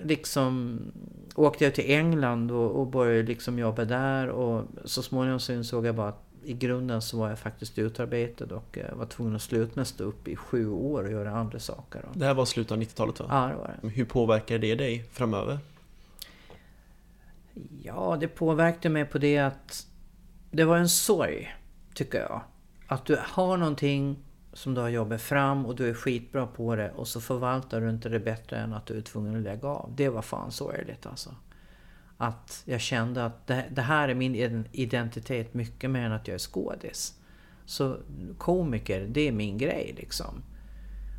[0.03, 0.81] liksom
[1.35, 4.29] åkte jag till England och, och började liksom jobba där.
[4.29, 8.55] Och så småningom så insåg jag bara att i grunden så var jag faktiskt utarbetad
[8.55, 12.05] och eh, var tvungen att sluta stå upp i sju år och göra andra saker.
[12.15, 13.27] Det här var slutet av 90-talet va?
[13.31, 13.89] Ja, det var det.
[13.89, 15.59] Hur påverkar det dig framöver?
[17.83, 19.87] Ja, det påverkade mig på det att
[20.51, 21.55] det var en sorg,
[21.95, 22.41] tycker jag.
[22.87, 24.24] Att du har någonting
[24.55, 27.91] som du har jobbat fram och du är skitbra på det och så förvaltar du
[27.91, 29.93] inte det bättre än att du är tvungen att lägga av.
[29.97, 31.35] Det var fan sorgligt alltså.
[32.17, 36.35] Att jag kände att det, det här är min identitet mycket mer än att jag
[36.35, 37.19] är skådis.
[37.67, 37.97] Så
[38.39, 40.43] komiker, det är min grej liksom.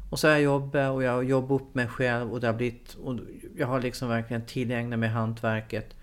[0.09, 2.53] Och så har jag jobbat och jag har jobbat upp mig själv och det har
[2.53, 2.93] blivit...
[2.93, 3.19] Och
[3.57, 5.95] jag har liksom verkligen tillägnat mig hantverket.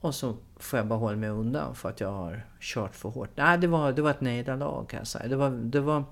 [0.00, 3.30] Och så får jag bara hålla mig undan för att jag har kört för hårt.
[3.34, 5.28] Nej, det var, det var ett nederlag kan jag säga.
[5.28, 6.04] Det var, det var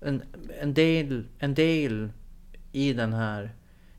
[0.00, 0.22] en,
[0.60, 2.10] en, del, en del
[2.72, 3.54] i den här,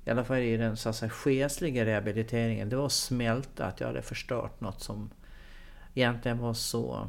[0.05, 2.69] i alla fall i den så att säga själsliga rehabiliteringen.
[2.69, 5.09] Det var att smälta att jag hade förstört något som
[5.93, 7.07] egentligen var så,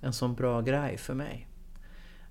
[0.00, 1.48] en sån bra grej för mig.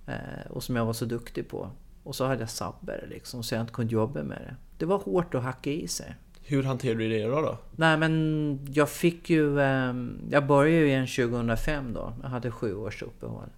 [0.07, 1.71] Eh, och som jag var så duktig på.
[2.03, 4.55] Och så hade jag sabbat det liksom, så jag inte kunde jobba med det.
[4.77, 6.15] Det var hårt att hacka i sig.
[6.47, 7.41] Hur hanterar du det då?
[7.41, 7.57] då?
[7.75, 9.61] Nej men jag fick ju...
[9.61, 12.13] ehm, jag började ju igen 2005 då.
[12.21, 13.49] Jag hade sju års uppehåll.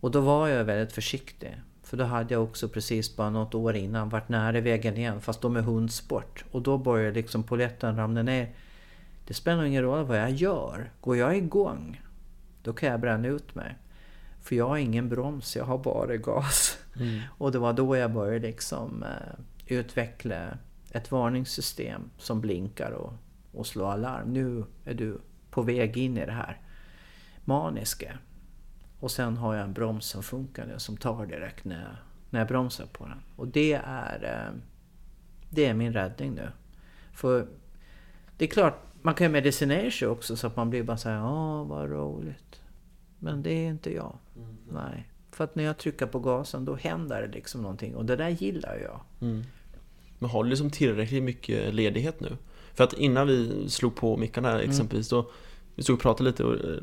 [0.00, 1.60] Och då var jag väldigt försiktig.
[1.82, 5.20] För då hade jag också precis bara något år innan varit nära vägen igen.
[5.20, 6.44] Fast då med hundsport.
[6.50, 8.54] Och då började liksom polletten ramla ner.
[9.26, 10.90] Det spelar ingen roll vad jag gör.
[11.00, 12.00] Går jag igång,
[12.62, 13.76] då kan jag bränna ut mig.
[14.40, 16.78] För jag har ingen broms, jag har bara gas.
[16.96, 17.20] Mm.
[17.38, 20.58] Och det var då jag började liksom eh, utveckla
[20.90, 23.12] ett varningssystem som blinkar och,
[23.52, 24.32] och slår alarm.
[24.32, 25.20] Nu är du
[25.50, 26.60] på väg in i det här
[27.44, 28.18] maniska.
[29.00, 31.96] Och sen har jag en broms som funkar som tar direkt när jag,
[32.30, 33.22] när jag bromsar på den.
[33.36, 34.60] Och det är, eh,
[35.50, 36.48] det är min räddning nu.
[37.12, 37.46] För
[38.36, 41.24] det är klart, man kan ju medicinera sig också så att man blir bara såhär,
[41.24, 42.60] åh vad roligt.
[43.18, 44.18] Men det är inte jag.
[44.72, 45.08] Nej.
[45.32, 48.28] För att när jag trycker på gasen då händer det liksom någonting och det där
[48.28, 49.00] gillar jag.
[49.20, 49.42] Mm.
[50.18, 52.36] Men har du liksom tillräckligt mycket ledighet nu?
[52.74, 54.70] För att innan vi slog på mickarna Mm.
[54.70, 55.30] exempelvis då
[55.80, 56.76] Vi stod och pratade lite och eh,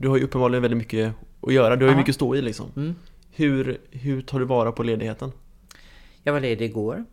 [0.00, 2.42] Du har ju uppenbarligen väldigt mycket att göra, du har ju mycket att stå i
[2.42, 2.94] liksom Mm.
[3.30, 5.32] hur, hur tar du vara på ledigheten?
[6.22, 7.04] Jag var ledig igår.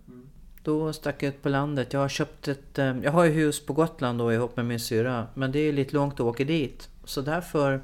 [0.63, 1.93] Då stack jag ut på landet.
[1.93, 2.79] Jag har köpt ett...
[2.79, 5.27] eh, Jag har ju hus på Gotland då ihop med min syra.
[5.33, 6.89] Men det är lite långt att åka dit.
[7.03, 7.81] Så därför...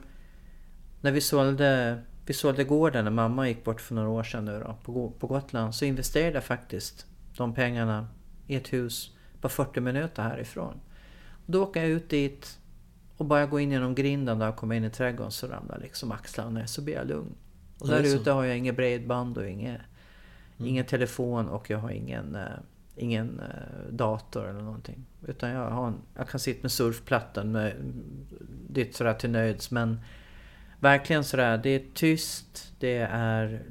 [1.01, 4.63] När vi sålde, vi sålde gården när mamma gick bort för några år sedan nu
[4.65, 5.75] då, på Gotland.
[5.75, 7.05] Så investerade jag faktiskt
[7.37, 8.07] de pengarna
[8.47, 10.73] i ett hus bara 40 minuter härifrån.
[11.45, 12.57] Då åker jag ut dit
[13.17, 16.11] och bara gå in genom grinden där och komma in i trädgården så ramlar liksom
[16.11, 17.35] axlarna ner så blir jag lugn.
[17.79, 19.81] Och där ute har jag inget bredband och inget,
[20.57, 22.41] ingen telefon och jag har ingen, eh,
[22.95, 25.05] ingen eh, dator eller någonting.
[25.27, 27.73] Utan jag, har en, jag kan sitta med surfplattan med,
[28.69, 29.99] dit sådär till nöds men
[30.79, 33.63] verkligen sådär, det är tyst, det är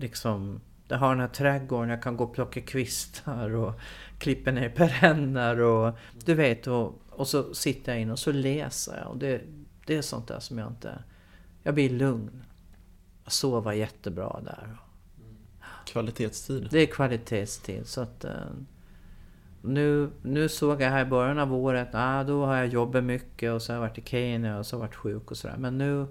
[0.00, 3.80] liksom jag har den här trädgården, jag kan gå och plocka kvistar och
[4.18, 8.98] klippa ner perenner och du vet och, och så sitter jag in och så läser
[8.98, 9.40] jag och det,
[9.86, 11.02] det är sånt där som jag inte...
[11.62, 12.44] Jag blir lugn.
[13.24, 14.78] Jag sover jättebra där.
[15.86, 16.68] Kvalitetstid?
[16.70, 18.24] Det är kvalitetstid så att...
[18.24, 18.30] eh,
[19.62, 23.52] nu, nu såg jag här i början av året, ah, då har jag jobbat mycket
[23.52, 25.56] och så har jag varit i Kenya och så har jag varit sjuk och sådär.
[25.58, 26.06] Men nu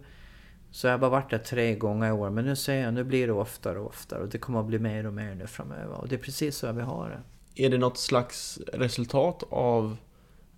[0.71, 2.29] så har jag bara varit där tre gånger i år.
[2.29, 4.79] Men nu ser jag, nu blir det oftare och oftare och det kommer att bli
[4.79, 5.95] mer och mer nu framöver.
[5.95, 7.19] Och det är precis så jag vill ha det.
[7.65, 9.97] Är det något slags resultat av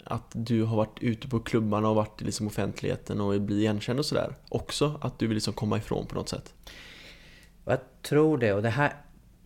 [0.04, 4.00] att du har varit ute på klubbarna och varit i liksom offentligheten och blir igenkänd
[4.00, 4.36] och sådär?
[4.50, 6.54] Också att du vill liksom komma ifrån på något sätt?
[7.66, 8.54] Jag tror det.
[8.54, 8.93] Och det här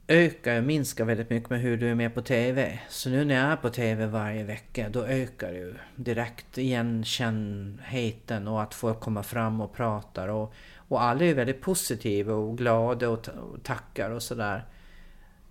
[0.08, 2.80] ökar och minskar väldigt mycket med hur du är med på TV.
[2.90, 8.62] Så nu när jag är på TV varje vecka, då ökar ju direkt igenkännheten och
[8.62, 10.28] att folk kommer fram och pratar.
[10.28, 14.66] Och, och alla är väldigt positiva och glada och, och tackar och sådär.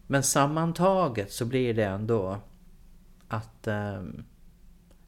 [0.07, 2.39] Men sammantaget så blir det ändå
[3.29, 4.25] att ehm,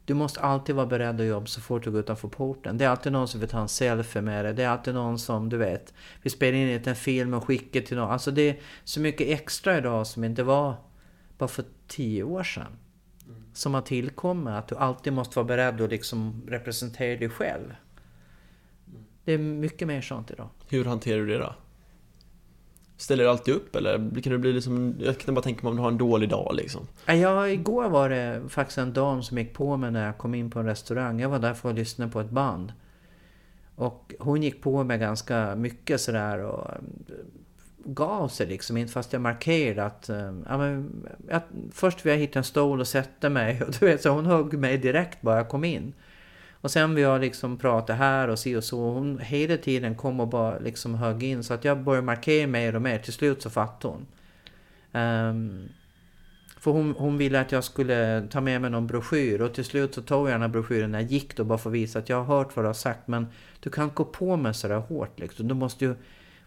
[0.05, 2.79] du måste alltid vara beredd att jobba så fort du går utanför porten.
[2.79, 4.55] Det är alltid någon som vill ta en selfie med dig.
[4.55, 7.97] Det är alltid någon som, du vet, vill spela in en film och skicka till
[7.97, 8.11] någon.
[8.11, 10.75] Alltså det är så mycket extra idag som inte var
[11.39, 12.77] bara för tio år sedan.
[13.53, 14.55] Som har tillkommit.
[14.55, 17.75] Att du alltid måste vara beredd att liksom representera dig själv.
[19.25, 20.49] Det är mycket mer sånt idag.
[20.69, 21.55] Hur hanterar du det då?
[22.97, 25.77] Ställer du alltid upp eller kan du bli liksom, jag kan bara tänka mig om
[25.77, 26.87] du har en dålig dag liksom.
[27.07, 30.51] Ja, igår var det faktiskt en dam som gick på mig när jag kom in
[30.51, 31.21] på en restaurang.
[31.21, 32.73] Jag var där för att lyssna på ett band.
[33.77, 36.77] Och hon gick på mig ganska mycket sådär och eh,
[37.85, 40.09] gav sig liksom inte fast jag markerade att...
[40.09, 41.07] Eh, ja, men,
[41.73, 44.59] först vill jag hitta en stol och sätta mig och du vet så hon högg
[44.59, 45.93] mig direkt bara jag kom in.
[46.65, 48.91] Och sen vi har liksom pratat här och si och så.
[48.91, 52.75] Hon hela tiden kom och bara liksom högg in så att jag började markera mer
[52.77, 52.99] och mer.
[52.99, 54.07] Till slut så fattade hon.
[55.03, 55.69] Um,
[56.61, 59.95] för hon, hon ville att jag skulle ta med mig någon broschyr och till slut
[59.95, 62.09] så tog jag den här broschyren när jag gick då bara för att visa att
[62.09, 63.27] jag har hört vad du har sagt men
[63.61, 65.49] du kan inte gå på mig sådär hårt liksom.
[65.49, 65.95] Du måste ju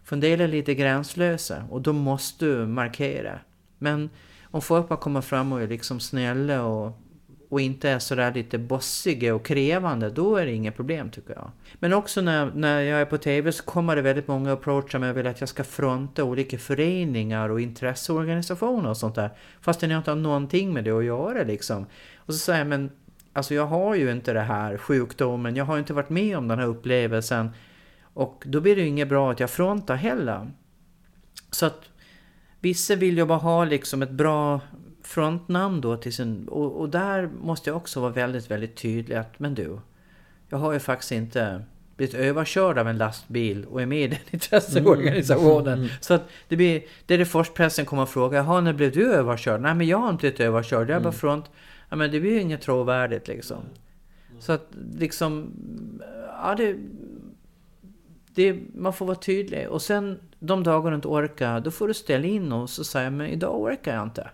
[0.04, 3.38] fundera lite gränslösa och då måste du markera.
[3.78, 4.10] Men
[4.42, 7.00] om folk bara kommer fram och är liksom snälla och,
[7.48, 11.50] och inte är sådär lite bossiga och krävande, då är det inga problem tycker jag.
[11.74, 15.10] Men också när, när jag är på TV så kommer det väldigt många approachar mig
[15.10, 19.30] och vill att jag ska fronta olika föreningar och intresseorganisationer och sånt där.
[19.60, 21.86] Fastän jag inte har någonting med det att göra liksom.
[22.16, 22.90] Och så säger jag, men
[23.32, 26.58] alltså jag har ju inte det här sjukdomen, jag har inte varit med om den
[26.58, 27.50] här upplevelsen.
[28.02, 30.50] Och då blir det ju inget bra att jag frontar heller.
[31.50, 31.80] Så att
[32.60, 34.60] vissa vill ju bara ha liksom ett bra
[35.08, 36.48] frontnamn då till sin...
[36.48, 39.78] Och, och där måste jag också vara väldigt, väldigt tydlig att men du,
[40.48, 41.62] jag har ju faktiskt inte
[41.96, 45.78] blivit överkörd av en lastbil och är med i den intresseorganisationen.
[45.78, 45.88] Mm.
[46.00, 48.92] Så att det blir, det är det först pressen kommer att fråga, jaha när blev
[48.92, 49.60] du överkörd?
[49.60, 51.12] Nej men jag har inte blivit överkörd, jag är bara Mm.
[51.12, 51.44] front.
[51.88, 53.58] Ja men det blir ju inget trovärdigt liksom.
[54.40, 54.66] Så att
[54.98, 55.52] liksom,
[56.42, 56.76] ja det,
[58.34, 59.68] det, man får vara tydlig.
[59.68, 63.10] Och sen de dagar du inte orkar, då får du ställa in och så säga
[63.10, 64.30] men idag orkar jag inte.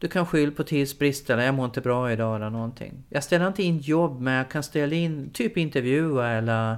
[0.00, 3.02] Du kan skylla på tidsbrist eller jag mår inte bra idag eller någonting.
[3.08, 6.76] Jag ställer inte in jobb men jag kan ställa in typ intervjua eller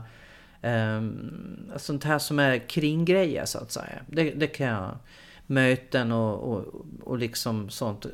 [0.62, 4.03] um, sånt här som är kringgrejer så att säga.
[4.07, 4.99] Det, det kan jag.
[5.47, 8.07] Möten och, och, och liksom sånt.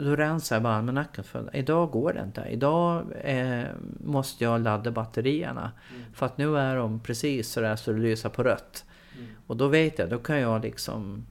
[0.00, 2.46] Då rensar jag bara almanackan för idag går det inte.
[2.50, 3.64] Idag eh,
[4.04, 5.72] måste jag ladda batterierna.
[5.90, 6.04] Mm.
[6.14, 8.84] För att nu är de precis sådär så det lyser på rött.
[9.16, 9.26] Mm.
[9.46, 11.26] Och då vet jag, då kan jag liksom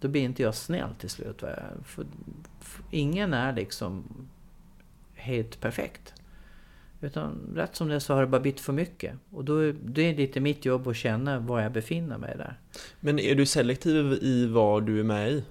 [0.00, 1.40] då blir inte jag snäll till slut.
[1.84, 2.06] För,
[2.60, 4.04] för ingen är liksom
[5.14, 6.14] helt perfekt.
[7.00, 9.14] Utan rätt som det är så har det bara blivit för mycket.
[9.30, 12.60] Och då, då är det lite mitt jobb att känna var jag befinner mig där.
[13.00, 15.44] Men är du selektiv i vad du är med i?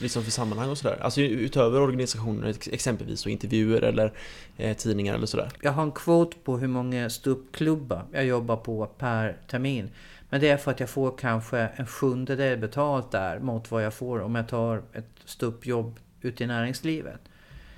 [0.00, 0.98] Liksom för sammanhang och sådär?
[1.00, 4.12] Alltså utöver organisationer, exempelvis och intervjuer eller
[4.56, 5.50] eh, tidningar eller sådär?
[5.60, 9.90] Jag har en kvot på hur många ståuppklubbar jag jobbar på per termin.
[10.30, 13.94] Men det är för att jag får kanske en sjundedel betalt där mot vad jag
[13.94, 17.20] får om jag tar ett ståuppjobb ute i näringslivet.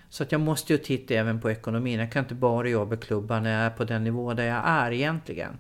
[0.09, 2.00] Så att jag måste ju titta även på ekonomin.
[2.00, 4.62] Jag kan inte bara jobba i klubbar när jag är på den nivå där jag
[4.64, 5.59] är egentligen.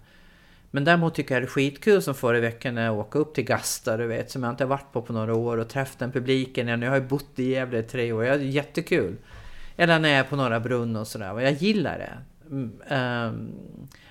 [0.70, 3.44] Men däremot tycker jag det är skitkul som förra veckan när jag åker upp till
[3.44, 6.12] Gasta, du vet, som jag inte har varit på på några år och träffat den
[6.12, 6.68] publiken.
[6.82, 9.16] Jag har ju bott i Gävle i tre år, det är jättekul.
[9.76, 12.18] Eller när jag är på Norra Brunn och sådär, jag gillar det.
[12.50, 13.52] Mm, ehm,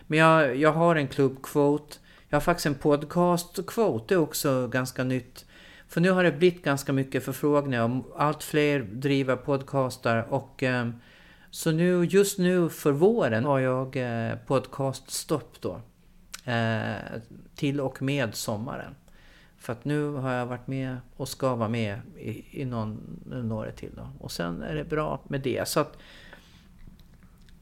[0.07, 1.99] men jag, jag har en klubbkvot.
[2.32, 5.45] Jag har faktiskt en podcastkvot, det är också ganska nytt.
[5.88, 10.89] För nu har det blivit ganska mycket förfrågningar om allt fler driver podcastar och eh,
[11.49, 15.82] så nu, just nu för våren har jag eh, podcaststopp då.
[16.51, 16.95] Eh,
[17.55, 18.95] till och med sommaren.
[19.57, 23.71] För att nu har jag varit med och ska vara med i, i någon, några
[23.71, 24.09] till då.
[24.19, 25.67] Och sen är det bra med det.
[25.67, 25.97] Så att,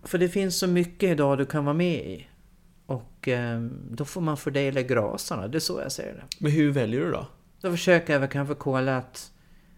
[0.03, 2.29] för det finns så mycket idag du kan vara med i.
[2.90, 3.62] Och eh,
[3.92, 6.24] då får man fördela grasarna, det är så jag ser det.
[6.40, 7.28] Men hur väljer du då?
[7.62, 9.32] Då försöker jag väl kanske kolla att,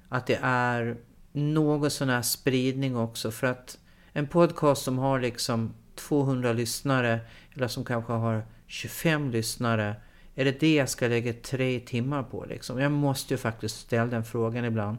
[0.10, 0.98] att det är
[1.32, 3.32] någon sån här spridning också.
[3.32, 3.78] För att
[4.14, 7.20] en podcast som har liksom 200 lyssnare,
[7.56, 9.96] eller som kanske har 25 lyssnare.
[10.36, 12.80] Är det det jag ska lägga tre timmar på liksom?
[12.80, 14.98] Jag måste ju faktiskt ställa den frågan ibland.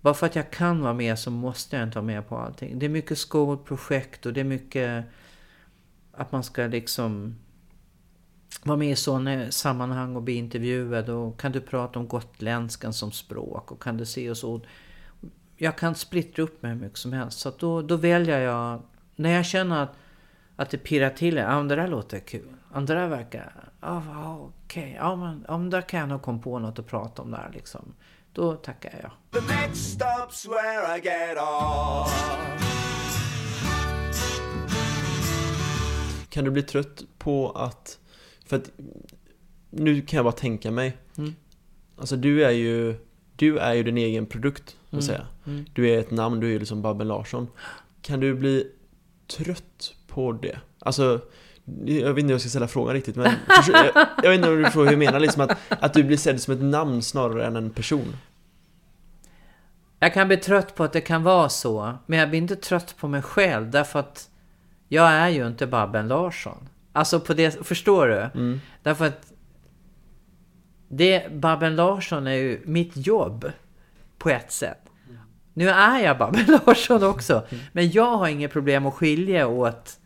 [0.00, 2.78] Bara för att jag kan vara med så måste jag inte vara med på allting.
[2.78, 5.04] Det är mycket skolprojekt och det är mycket
[6.12, 7.36] att man ska liksom
[8.62, 11.08] vara med i sådana eh, sammanhang och bli intervjuad.
[11.08, 14.60] Och kan du prata om gotländskan som språk och kan du se och så.
[15.56, 17.38] Jag kan splittra upp mig hur mycket som helst.
[17.38, 18.82] Så då, då väljer jag,
[19.16, 19.96] när jag känner att,
[20.56, 22.54] att det pirrar till, ja det där låter kul.
[22.72, 24.02] Andra där verkar, ja
[24.64, 24.94] okej, okay.
[24.94, 27.94] ja men om där kan jag nog komma på något att prata om där liksom.
[28.32, 29.40] Då tackar jag.
[29.42, 32.62] The next stop's where I get off.
[36.32, 37.98] Kan du bli trött på att,
[38.46, 38.70] för att
[39.70, 41.34] nu kan jag bara tänka mig, mm.
[41.96, 42.94] alltså du är ju,
[43.36, 45.02] du är ju din egen produkt, så att mm.
[45.02, 45.26] säga.
[45.46, 45.64] Mm.
[45.72, 47.48] Du är ett namn, du är ju liksom Babben Larsson.
[48.02, 48.66] Kan du bli
[49.36, 50.58] trött på det?
[50.78, 51.20] Alltså,
[51.84, 53.24] jag vet inte hur jag ska ställa frågan riktigt men
[53.72, 56.16] jag, jag vet inte om du förstår hur jag menar liksom att, att du blir
[56.16, 58.16] sedd som ett namn snarare än en person.
[59.98, 62.94] Jag kan bli trött på att det kan vara så, men jag blir inte trött
[62.98, 64.28] på mig själv därför att
[64.92, 66.68] jag är ju inte Babben Larsson.
[66.92, 68.40] Alltså på det, förstår du?
[68.40, 68.60] Mm.
[68.82, 69.32] Därför att
[70.88, 73.52] det, Babben Larsson är ju mitt jobb
[74.18, 74.78] på ett sätt.
[75.54, 79.96] Nu är jag Babben Larsson också, men jag har inget problem att skilja åt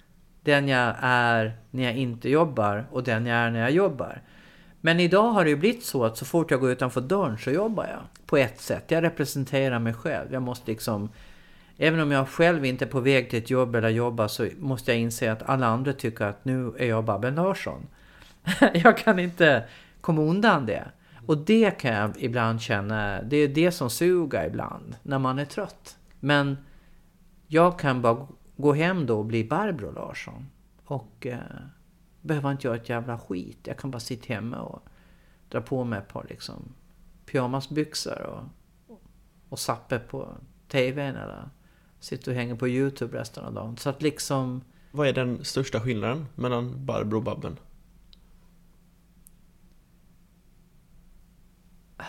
[0.43, 4.23] den jag är när jag inte jobbar och den jag är när jag jobbar.
[4.81, 7.51] Men idag har det ju blivit så att så fort jag går utanför dörren så
[7.51, 8.27] jobbar jag.
[8.27, 8.85] På ett sätt.
[8.89, 10.33] Jag representerar mig själv.
[10.33, 11.11] Jag måste liksom...
[11.77, 14.93] Även om jag själv inte är på väg till ett jobb eller jobbar så måste
[14.93, 17.87] jag inse att alla andra tycker att nu är jag Babben Larsson.
[18.75, 19.65] jag kan inte
[20.01, 20.85] komma undan det.
[21.27, 25.45] Och det kan jag ibland känna, det är det som suger ibland, när man är
[25.45, 25.99] trött.
[26.21, 26.59] Men
[27.47, 28.27] jag kan bara
[28.57, 30.47] gå hem då och bli Barbro Larsson.
[30.85, 31.39] Och eh,
[32.21, 33.59] behöver inte göra ett jävla skit.
[33.63, 34.83] Jag kan bara sitta hemma och
[35.49, 36.75] dra på mig ett par liksom,
[37.27, 38.43] pyjamasbyxor och,
[39.49, 40.29] och sappa på
[40.69, 41.49] TVn eller
[42.01, 43.77] sitta och hänga på YouTube resten av dagen.
[43.77, 44.65] Så att liksom...
[44.91, 47.59] Vad är den största skillnaden mellan Barbro och Babben?
[51.97, 52.05] Ah,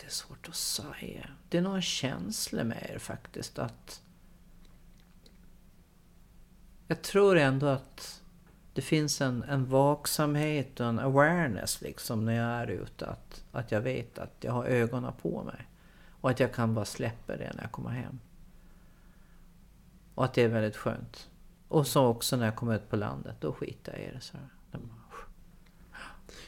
[0.00, 1.30] det är svårt att säga.
[1.48, 4.02] Det är nog en känsla med er faktiskt att
[6.86, 8.22] jag tror ändå att
[8.74, 13.06] det finns en, en vaksamhet och en awareness liksom när jag är ute.
[13.06, 15.68] Att, att jag vet att jag har ögonen på mig.
[16.20, 18.18] Och att jag kan bara släppa det när jag kommer hem.
[20.18, 21.28] Och att det är väldigt skönt.
[21.68, 24.20] Och så också när jag kommer ut på landet, då skiter jag i det.
[24.20, 24.46] Så här.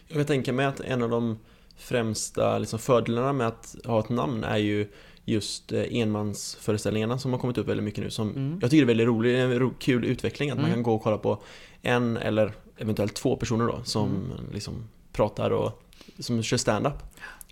[0.07, 1.39] Jag kan tänka mig att en av de
[1.77, 4.89] främsta liksom, fördelarna med att ha ett namn är ju
[5.25, 8.59] just eh, enmansföreställningarna som har kommit upp väldigt mycket nu som Mm.
[8.63, 10.75] jag tycker är väldigt rolig, en ro, kul utveckling att man Mm.
[10.77, 11.43] kan gå och kolla på
[11.83, 14.53] en eller eventuellt två personer då som Mm.
[14.53, 15.83] liksom pratar och
[16.19, 16.95] som kör stand-up.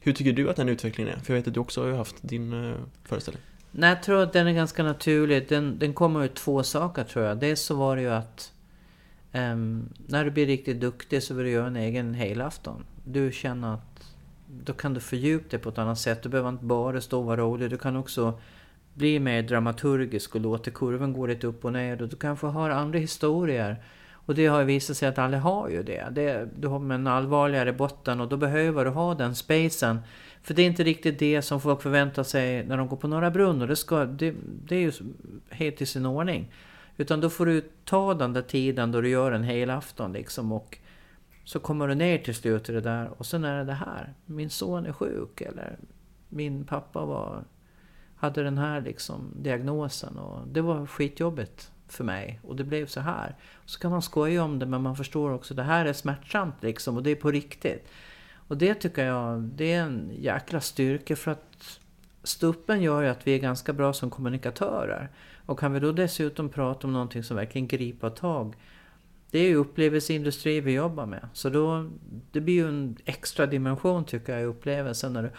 [0.00, 1.20] Hur tycker du att den utvecklingen är?
[1.20, 2.74] För jag vet att du också har haft din eh,
[3.04, 3.42] föreställning.
[3.70, 5.48] Nej, jag tror att den är ganska naturlig.
[5.48, 7.38] Den, den kommer ur två saker tror jag.
[7.38, 8.52] Dels så var det ju att
[9.32, 12.84] um, när du blir riktigt duktig så vill du göra en egen helafton.
[13.04, 14.14] Du känner att
[14.64, 16.22] då kan du fördjupa dig på ett annat sätt.
[16.22, 17.70] Du behöver inte bara stå och vara rolig.
[17.70, 18.40] Du kan också
[18.94, 22.02] bli mer dramaturgisk och låta kurvan gå lite upp och ner.
[22.02, 23.82] Och du kanske har andra historier.
[24.12, 26.08] Och det har ju visat sig att alla har ju det.
[26.10, 29.98] det du har med en allvarligare botten och då behöver du ha den spacen.
[30.42, 33.30] För det är inte riktigt det som folk förväntar sig när de går på Norra
[33.30, 33.62] Brunn.
[33.62, 34.34] Och det, ska, det,
[34.64, 34.92] det är ju
[35.50, 36.52] helt i sin ordning.
[36.96, 40.52] Utan då får du ta den där tiden då du gör en hel afton liksom.
[40.52, 40.78] Och
[41.44, 43.10] så kommer du ner till slut i det där.
[43.18, 44.14] Och sen är det det här.
[44.26, 45.40] Min son är sjuk.
[45.40, 45.78] Eller
[46.28, 47.44] min pappa var,
[48.16, 50.18] hade den här liksom diagnosen.
[50.18, 52.40] Och det var skitjobbigt för mig.
[52.42, 53.36] Och det blev så här.
[53.64, 56.62] Så kan man skoja om det men man förstår också att det här är smärtsamt
[56.62, 56.96] liksom.
[56.96, 57.88] Och det är på riktigt.
[58.48, 61.80] Och det tycker jag, det är en jäkla styrka för att
[62.22, 65.10] stuppen gör ju att vi är ganska bra som kommunikatörer.
[65.46, 68.56] Och kan vi då dessutom prata om någonting som verkligen griper tag.
[69.30, 71.28] Det är ju upplevelseindustri vi jobbar med.
[71.32, 71.90] Så då,
[72.32, 75.30] det blir ju en extra dimension tycker jag i upplevelsen när du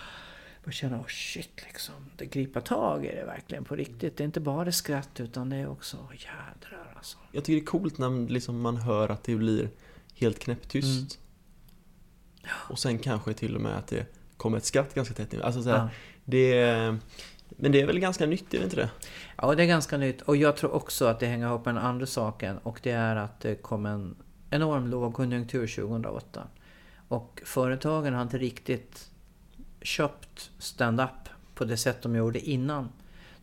[0.64, 4.18] börjar känna, oh shit liksom, det griper tag i det verkligen på riktigt.
[4.18, 7.18] Det är inte bara skratt utan det är också, oh, jädrar alltså.
[7.32, 9.70] Jag tycker det är coolt när liksom man hör att det blir
[10.16, 11.18] helt knäpptyst.
[11.18, 11.29] Mm.
[12.48, 14.06] Och sen kanske till och med att det
[14.38, 15.42] kommer ett skratt ganska tätt in.
[15.42, 15.90] Alltså så här, Ja.
[16.26, 16.98] det
[17.50, 18.90] Men det är väl ganska nytt, är det inte det?
[19.38, 20.22] Ja, det är ganska nytt.
[20.22, 22.58] Och jag tror också att det hänger ihop med den andra saken.
[22.58, 24.16] Och det är att det kom en
[24.50, 26.48] enorm lågkonjunktur 2008.
[27.08, 29.10] Och företagen har inte riktigt
[29.82, 32.90] köpt stand-up på det sätt de gjorde innan.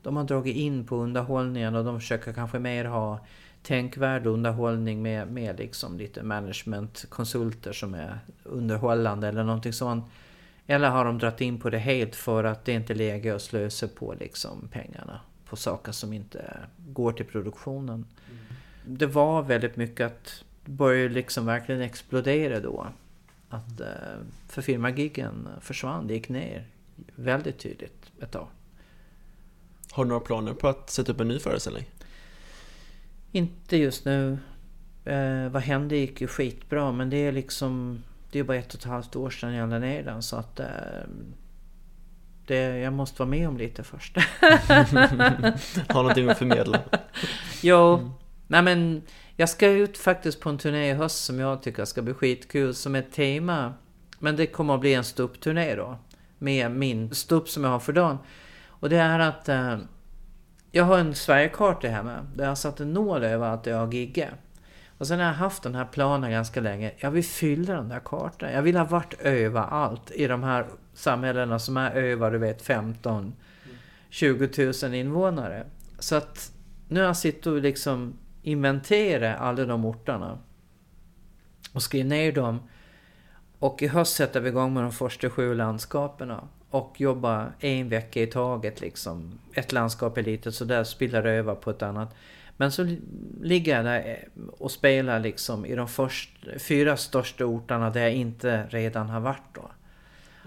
[0.02, 3.26] De har dragit in på underhållningen och de försöker kanske mer ha
[3.66, 10.04] tänkvärd underhållning med, med liksom lite managementkonsulter som är underhållande eller någonting sånt.
[10.66, 13.42] Eller har de dragit in på det helt för att det inte är läge att
[13.42, 18.06] slösa på liksom pengarna på saker som inte går till produktionen.
[18.84, 22.86] Det var väldigt mycket att det började liksom verkligen explodera då.
[23.48, 23.86] Att eh,
[24.48, 26.66] för firmagiggen försvann, det gick ner
[27.14, 28.48] väldigt tydligt ett tag.
[29.90, 31.84] Har du några planer på att sätta upp en ny föreställning?
[33.32, 34.38] Inte just nu.
[35.04, 38.80] Eh, vad hände gick ju skitbra men det är liksom det är bara ett och
[38.80, 40.66] ett halvt år sedan jag la ner den så att eh,
[42.46, 44.16] det, jag måste vara med om lite först.
[45.88, 46.80] Har någonting att förmedla?
[47.62, 48.10] jo,
[48.46, 49.02] nej men
[49.36, 52.74] jag ska ut faktiskt på en turné i höst som jag tycker ska bli skitkul
[52.74, 53.74] som ett tema.
[54.18, 55.98] Men det kommer att bli en ståuppturné då.
[56.38, 58.18] Med min ståupp som jag har för dagen.
[58.66, 59.78] Och det är att eh,
[60.76, 64.30] jag har en Sverigekarta hemma där jag har satt en nål över att jag har.
[64.98, 66.92] Och sen har jag haft den här planen ganska länge.
[66.96, 68.52] Jag vill fylla den där kartan.
[68.52, 73.34] Jag vill ha varit överallt i de här samhällena som är över, du vet, 15
[74.08, 75.66] 20 000 invånare.
[75.98, 76.52] Så att
[76.88, 80.38] nu har jag suttit och liksom inventerat alla de orterna.
[81.72, 82.60] Och skrivit ner dem.
[83.58, 86.32] Och i höst sätter vi igång med de första sju landskapen.
[86.76, 89.38] Och jobbar en vecka i taget liksom.
[89.54, 92.14] Ett landskap är litet så där spiller det över på ett annat.
[92.56, 93.00] Men så li-
[93.42, 94.28] ligger jag där
[94.58, 99.54] och spelar liksom i de först, fyra största orterna där jag inte redan har varit
[99.54, 99.70] då.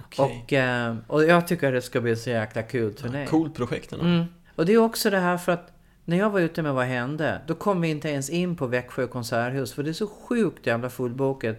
[0.06, 0.44] Okej.
[0.44, 3.26] Och, eh, och jag tycker det ska bli så jäkla kul turné.
[3.26, 4.06] Coolt projekt ändå.
[4.06, 4.26] Mm.
[4.56, 5.72] Och det är också det här för att
[6.06, 7.42] när jag var ute med Vad hände?
[7.48, 10.90] Då kom vi inte ens in på Växjö konserthus för det är så sjukt jävla
[10.90, 11.58] fullbokat.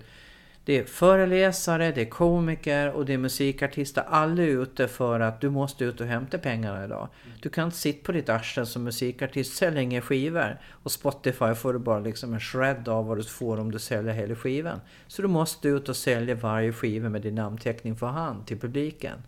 [0.64, 4.04] Det är föreläsare, det är komiker och det är musikartister.
[4.08, 7.08] Alla är ute för att du måste ut och hämta pengarna idag.
[7.42, 10.60] Du kan inte sitta på ditt arsle som musikartist, sälja inga skivor.
[10.70, 14.14] Och Spotify får du bara liksom en shred av vad du får om du säljer
[14.14, 14.80] hela skivan.
[15.06, 19.18] Så du måste ut och sälja varje skiva med din namnteckning för hand till publiken.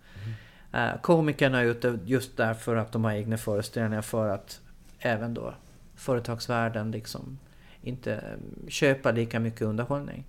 [0.73, 4.61] Eh, komikerna är ute just därför att de har egna föreställningar för att
[4.99, 5.55] även då
[5.97, 7.39] företagsvärlden liksom
[7.83, 8.25] inte
[8.69, 10.25] köpa lika mycket underhållning.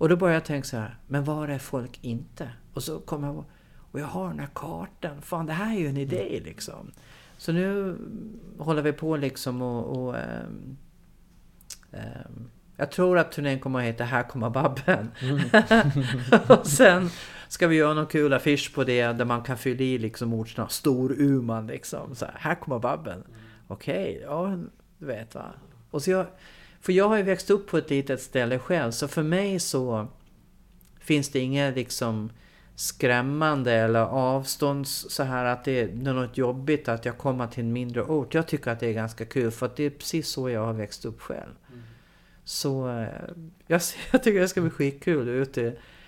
[0.00, 2.50] Och då började jag tänka så här, men var är folk inte?
[2.74, 3.44] Och så kom jag
[3.92, 6.92] och jag har den här kartan, fan det här är ju en idé liksom.
[7.36, 7.96] Så nu
[8.58, 10.76] håller vi på liksom och, och ehm,
[11.92, 15.10] ehm, jag tror att turnén kommer att heta Här kommer Babben.
[16.58, 17.10] och sen
[17.48, 20.70] ska vi göra någon kul affisch på det där man kan fylla i liksom ordsnamn.
[20.70, 22.14] Stor Uman liksom.
[22.14, 23.24] Så här, här kommer Babben.
[23.68, 24.58] Okej, ja.
[24.98, 25.46] Du vet va.
[25.90, 26.26] Och så jag,
[26.80, 30.06] för jag har ju växt upp på ett litet ställe själv, så för mig så
[31.00, 32.30] finns det inget liksom
[32.74, 37.72] skrämmande eller avstånds så här att det är något jobbigt att jag kommer till en
[37.72, 38.34] mindre ort.
[38.34, 40.72] Jag tycker att det är ganska kul för att det är precis så jag har
[40.72, 41.52] växt upp själv.
[42.44, 43.08] Så eh,
[43.66, 43.80] jag,
[44.12, 45.60] jag tycker det ska bli skitkul ute.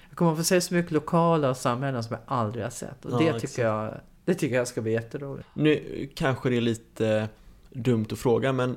[0.09, 3.05] Jag kommer att få se så mycket lokala och samhällen som jag aldrig har sett.
[3.05, 3.41] Och Ja, det, exakt.
[3.41, 5.49] tycker jag, det tycker jag ska bli jätteroligt.
[5.55, 7.29] Nu kanske det är lite
[7.71, 8.77] dumt att fråga men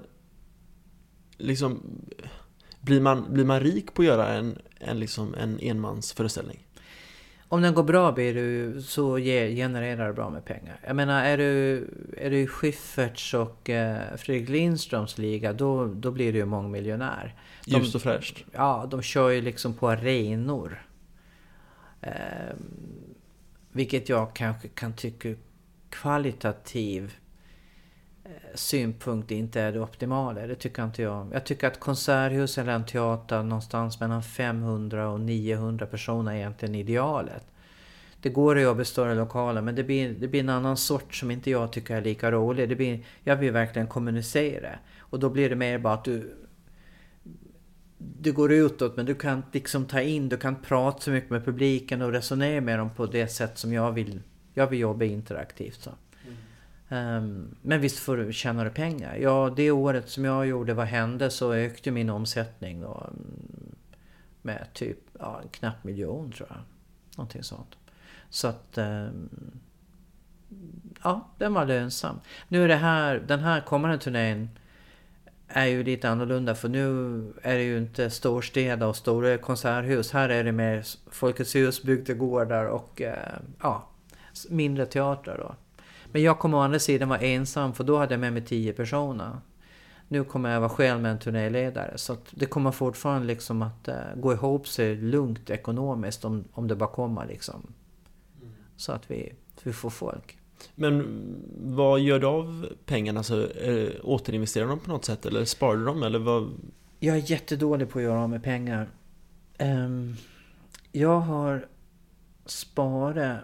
[1.38, 1.82] liksom
[2.82, 6.60] blir man, blir man rik på att göra en, en, liksom, en enmansföreställning?
[7.48, 10.80] Om den går bra blir du, så ge, genererar det bra med pengar.
[10.88, 11.88] Jag menar, är du,
[12.18, 17.36] är du i Schyfferts och eh, Fredrik Lindströms liga, då, då blir du ju mångmiljonär.
[17.66, 18.46] De- Ljust och fräscht.
[18.52, 20.88] Ja, de kör ju liksom på arenor.
[22.02, 22.56] Eh,
[23.72, 25.30] vilket jag kanske kan tycka
[25.90, 27.14] kvalitativ
[28.26, 30.48] Eh, synpunkt inte är det optimala.
[30.48, 31.28] Det tycker inte jag.
[31.34, 36.76] Jag tycker att konserthus eller en teater någonstans mellan 500 och 900 personer är egentligen
[36.76, 37.44] idealet.
[38.22, 41.16] Det går att jobba i större lokaler men det blir, det blir en annan sort
[41.16, 42.70] som inte jag tycker är lika rolig.
[42.70, 44.70] Det blir, jag vill verkligen kommunicera.
[45.00, 46.36] Och då blir det mer bara att du
[47.98, 51.46] du går utåt men du kan liksom ta in, du kan prata så mycket med
[51.46, 54.22] publiken och resonera med dem på det sätt som jag vill.
[54.54, 55.92] Jag vill jobba interaktivt så.
[56.96, 59.16] Ehm, men visst får du, tjänar du pengar.
[59.16, 63.76] Ja, det året som jag gjorde Vad hände så ökade min omsättning då mm,
[64.42, 66.58] med typ ja, en knapp miljon tror jag.
[67.18, 67.76] Någonting sånt.
[68.30, 69.30] Så att ehm,
[71.04, 72.20] ja, den var lönsam.
[72.48, 74.50] Nu är det här, den här kommande turnén
[75.48, 80.12] är ju lite annorlunda för nu är det ju inte storstäder och stora konserthus.
[80.12, 83.90] Här är det mer Folkets hus, bygdegårdar och eh, ja,
[84.50, 85.56] mindre teatrar då.
[86.16, 88.74] Men jag kommer å andra sidan vara ensam för då hade jag med mig 10
[88.74, 89.38] personer.
[90.08, 93.96] Nu kommer jag vara själv med en turnéledare så det kommer fortfarande liksom att eh,
[94.16, 97.74] gå ihop sig lugnt ekonomiskt om, om det bara kommer liksom.
[98.76, 99.34] Så att vi,
[99.64, 100.38] vi får folk.
[100.76, 101.06] Men
[101.58, 103.20] vad gör du av pengarna?
[103.20, 106.52] Alltså, eh, återinvesterar de på något sätt eller sparar du dem eller vad?
[107.00, 108.90] Jag är jättedålig på att göra av med pengar.
[109.58, 110.16] Ehm,
[110.92, 111.68] jag har
[112.46, 113.44] sparat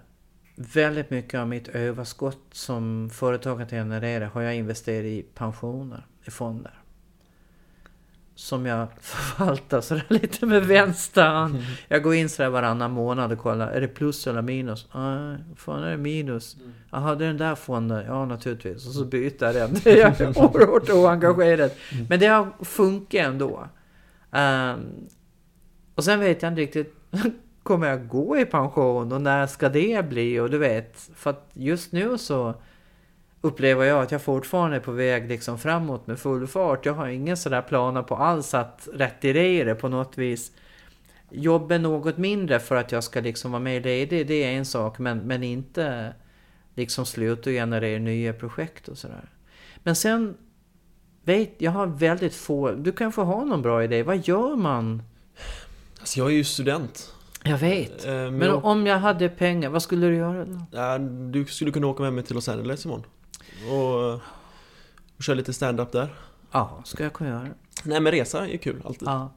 [0.56, 6.74] väldigt mycket av mitt överskott som företaget genererar har jag investerat i pensioner, i fonder.
[8.36, 11.58] Som jag förvaltar sådär lite med vänster hand.
[11.88, 14.88] Jag går in sådär varannan månad och kollar, är det plus eller minus?
[14.94, 16.58] Nej, fan är det minus?
[16.92, 18.06] Jaha, det är den där fonden?
[18.06, 18.88] Ja, naturligtvis.
[18.88, 19.76] Och så byter jag den.
[19.84, 21.72] Jag är oerhört oengagerad.
[22.10, 23.68] Men det har funkat ändå.
[24.32, 24.80] Ehm,
[25.96, 26.96] och sen vet jag inte riktigt,
[27.64, 30.40] kommer jag gå i pension och när ska det bli?
[30.40, 32.56] Och du vet, för att just nu så
[33.42, 36.86] upplever jag att jag fortfarande är på väg liksom framåt med full fart.
[36.86, 40.52] Jag har ingen sådär planer på alls att retirera på något vis.
[41.30, 45.00] Jobba något mindre för att jag ska liksom vara mer ledig, det är en sak.
[45.00, 46.14] Men, men inte
[46.76, 49.30] liksom sluta generera nya projekt och sådär.
[49.84, 50.38] Men sen
[51.24, 54.04] vet jag har väldigt få, du kanske har någon bra idé.
[54.04, 55.04] Vad gör man?
[56.00, 57.14] Alltså jag är ju student.
[57.44, 58.06] Jag vet.
[58.06, 60.60] Eh, men Men jag- om jag hade pengar, vad skulle du göra då?
[60.72, 60.98] Ja,
[61.32, 63.06] du skulle kunna åka med mig till Los Angeles imorgon.
[63.72, 64.14] Och,
[65.18, 66.16] och köra lite stand-up där.
[66.52, 67.48] Ja, ska jag kunna göra.
[67.84, 69.08] Nej men resa är kul alltid.
[69.08, 69.32] Ja.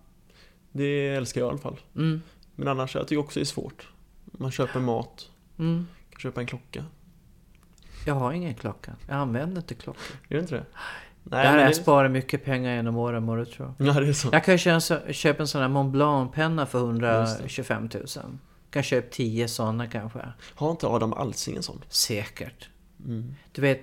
[0.72, 1.81] Det älskar jag i alla fall.
[1.97, 2.22] Mm.
[2.56, 3.89] Men annars, jag tycker också det är svårt.
[4.24, 5.86] Man köper mat, Mm.
[6.10, 6.85] kan köpa en klocka.
[8.06, 8.93] Jag har ingen klocka.
[9.09, 10.01] Jag använder inte klocka.
[10.28, 10.64] Gör du inte det?
[11.24, 11.74] Nej, har jag det...
[11.74, 13.74] sparat mycket pengar genom åren, må du tro.
[13.78, 14.28] Ja, det är så.
[14.32, 18.06] Jag kan ju köpa, köpa en sån här Mont Blanc-penna för 125 000.
[18.70, 20.32] Kan köpa 10 sådana kanske.
[20.55, 21.82] Har inte Adam Alsing en sån?
[21.88, 22.68] Säkert.
[23.05, 23.34] Mm.
[23.52, 23.80] Du vet,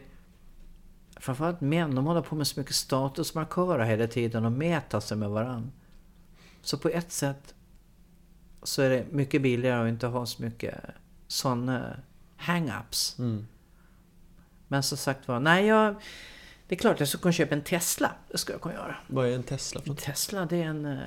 [1.18, 5.30] framförallt män, de håller på med så mycket statusmarkörer hela tiden och mäter sig med
[5.30, 5.70] varandra.
[6.62, 7.54] Så på ett sätt
[8.64, 10.76] så är det mycket billigare att inte ha så mycket
[11.28, 12.00] sådana
[12.38, 13.20] hang-ups.
[13.20, 13.48] Mm.
[14.68, 15.96] Men som sagt var, nej jag...
[16.72, 18.12] Det är klart jag skulle kunna köpa en Tesla.
[18.32, 18.96] Det ska jag kunna göra.
[19.08, 19.94] Vad är en Tesla för?
[19.94, 21.00] Tesla det är en, eh,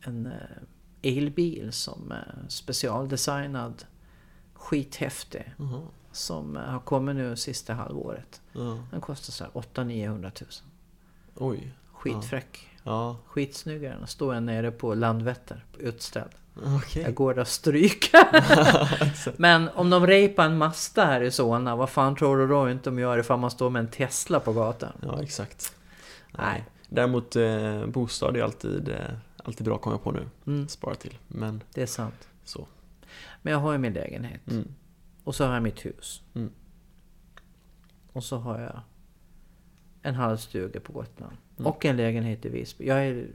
[0.00, 0.32] en eh,
[1.16, 3.84] elbil som är specialdesignad.
[4.54, 5.54] Skithäftig.
[5.58, 5.82] Jaha.
[6.12, 8.42] Som eh, har kommit nu sista halvåret.
[8.52, 8.78] Ja.
[8.90, 10.30] Den kostar så här 800-900 000.
[11.34, 11.72] Oj.
[11.92, 12.68] Skitfräck.
[12.82, 13.16] Ja.
[13.26, 14.06] Skitsnygg är den.
[14.06, 16.32] Står jag nere på Landvetter, på utställd.
[16.64, 17.02] Okej.
[17.02, 18.20] Jag går och stryker.
[19.36, 22.90] Men om de repar en Mazda här i Solna, vad fan tror du då inte
[22.90, 24.92] de gör ifall man står med en Tesla på gatan?
[25.02, 25.76] Ja, exakt.
[26.38, 26.64] Nej.
[26.88, 28.96] Däremot eh, bostad är alltid, eh,
[29.36, 30.28] alltid bra att komma på nu.
[30.46, 30.68] Mm.
[30.68, 31.18] Spara till.
[31.28, 32.28] Men Det är sant.
[32.44, 32.66] så.
[33.42, 34.50] Men jag har ju min lägenhet.
[34.50, 34.68] Mm.
[35.24, 36.22] Och så har jag mitt hus.
[36.34, 36.50] Mm.
[38.12, 38.80] Och så har jag
[40.02, 41.36] en halvstuga på Gotland.
[41.58, 41.66] Mm.
[41.66, 42.86] Och en lägenhet i Visby.
[42.86, 43.26] Jag är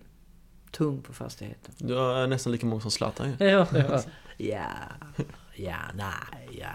[0.72, 1.74] tung på fastigheten.
[1.78, 3.36] Du är nästan lika många som Zlatan ju.
[3.48, 4.02] Ja, ja.
[4.38, 4.68] ja,
[5.56, 6.72] ja, nej, ja.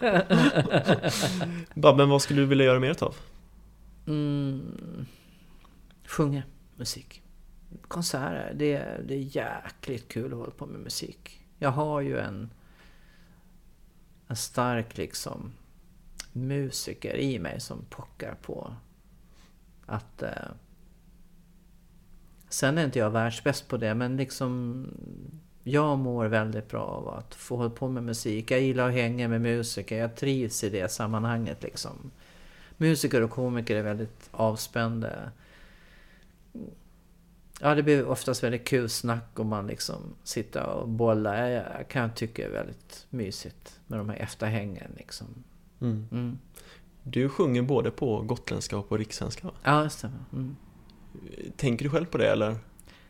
[1.74, 3.16] Babben, vad skulle du vilja göra mer av?
[4.06, 5.06] Mm,
[6.06, 6.42] sjunga
[6.76, 7.22] musik.
[7.88, 11.40] Konserter, det, är- det är jäkligt kul att hålla på med musik.
[11.58, 12.50] Jag har ju en,
[14.28, 15.52] en stark liksom
[16.32, 18.74] musiker i mig som pockar på
[19.86, 20.22] att...
[20.22, 20.30] Eh,
[22.54, 24.86] sen är inte jag världsbäst på det, men liksom
[25.62, 28.50] jag mår väldigt bra av att få hålla på med musik.
[28.50, 32.10] Jag gillar att hänga med musiker, jag trivs i det sammanhanget liksom.
[32.76, 35.10] Musiker och komiker är väldigt avspända.
[37.60, 41.48] Ja, det blir oftast väldigt kul snack om man liksom sitter och bollar.
[41.48, 45.26] Jag, kan tycka är väldigt mysigt med de här efterhängen liksom.
[45.80, 46.08] Mm.
[46.12, 46.38] Mm.
[47.02, 49.52] Du sjunger både på gotländska och på rikssvenska va?
[49.62, 50.24] Ja, det stämmer.
[50.32, 50.56] Mm.
[51.56, 52.56] Tänker du själv på det eller?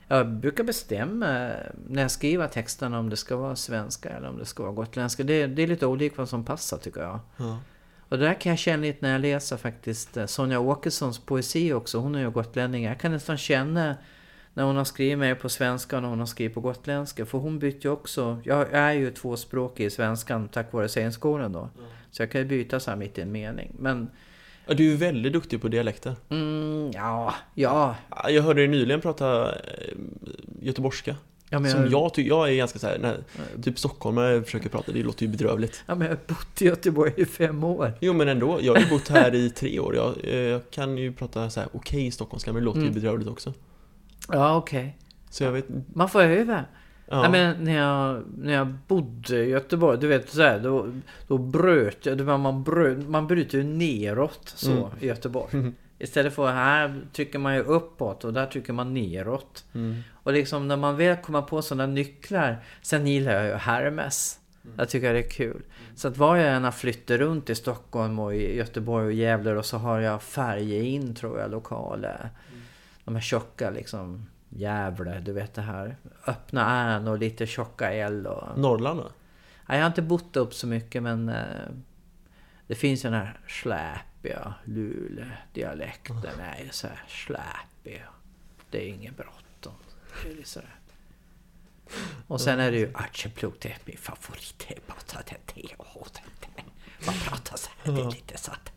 [0.08, 1.50] Jag brukar bestämma
[1.88, 5.22] när jag skriver texterna om det ska vara svenska eller om det ska vara gotländska.
[5.22, 7.20] Det, det är lite olika vad som passar tycker jag.
[7.36, 7.58] Ja.
[8.08, 11.72] Och det där kan jag känna lite när jag läser faktiskt eh, Sonja Åkessons poesi
[11.72, 11.98] också.
[11.98, 12.84] Hon är ju gotlänning.
[12.84, 13.96] Jag kan nästan känna
[14.54, 17.26] när hon har skrivit mer på svenska och när hon har skrivit på gotländska.
[17.26, 18.40] För hon bytte ju också.
[18.44, 21.70] Jag är ju tvåspråkig i svenskan tack vare scenskolan då.
[22.10, 23.76] Så jag kan ju byta så här mitt i en mening.
[23.78, 24.10] Men
[24.66, 26.16] Ja, Du är ju väldigt duktig på dialekter.
[26.28, 27.94] mm, ja, ja.
[28.10, 29.58] Ja, Jag hörde dig nyligen prata eh,
[30.62, 31.16] göteborgska.
[31.50, 33.16] Ja, men Som jag- jag tycker, jag är ganska såhär, när
[33.62, 35.82] typ stockholmare försöker prata, det låter ju bedrövligt.
[35.86, 37.92] Ja, men jag har bott i Göteborg i fem år.
[38.00, 39.96] Jo men ändå, jag har ju bott här i tre år.
[39.96, 42.94] Jag, eh, jag kan ju prata så här okej stockholmska, men det låter ju Mm.
[42.94, 43.52] bedrövligt också.
[44.28, 44.96] Ja, okej.
[45.30, 46.64] Så jag vet Man får öva.
[47.06, 47.22] Ja.
[47.22, 50.92] Nej, men när jag, när jag bodde i Göteborg, du vet så här, då,
[51.28, 54.84] då bröt jag, man, bröt, man bryter ju neråt så Mm.
[55.00, 55.72] i Göteborg.
[55.98, 59.64] Istället för här trycker man ju uppåt och där trycker man neråt.
[59.74, 60.00] Mm.
[60.12, 64.38] Och liksom när man väl kommer på sådana nycklar, sen gillar jag ju Hermes.
[64.76, 65.62] Jag tycker det är kul.
[65.96, 69.52] Så att var jag än har flyttat runt i Stockholm och i Göteborg och Gävle
[69.52, 72.30] och så har jag färger in tror jag, lokaler.
[73.04, 74.26] De här tjocka liksom,
[74.56, 75.96] Gävle, du vet det här.
[76.26, 78.58] Öppna ärn och lite tjocka L och...
[78.58, 79.00] Norrland?
[79.68, 81.68] Nej, jag har inte bott upp så mycket men eh,
[82.66, 86.22] det finns ju den här släpiga Luleå-dialekten.
[86.40, 88.04] är ju så här släpig.
[88.70, 89.74] Det är inget bråttom.
[90.22, 90.64] Det är.
[92.26, 94.64] Och sen är det ju Arjeplog, det är min favorit.
[94.68, 95.76] Det är bara så att det är.
[97.06, 98.73] Man pratar så här, det är lite så att...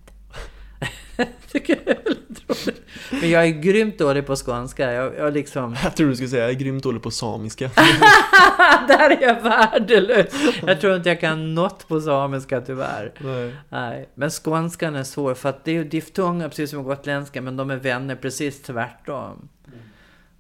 [1.52, 2.82] Tycker jag är väldigt roligt.
[3.12, 4.92] Men jag är grymt dålig på skånska.
[4.92, 5.76] Jag, jag liksom...
[5.84, 7.70] Jag tror du skulle säga, jag är grymt dålig på samiska.
[8.88, 10.34] Där är jag värdelös.
[10.68, 13.14] Jag tror inte jag kan något på samiska tyvärr.
[13.18, 13.56] Nej.
[13.70, 14.10] Nej.
[14.16, 17.70] Men skånskan är svår för att det är ju diftonger precis som gotländska men de
[17.70, 19.50] är vänner precis tvärtom.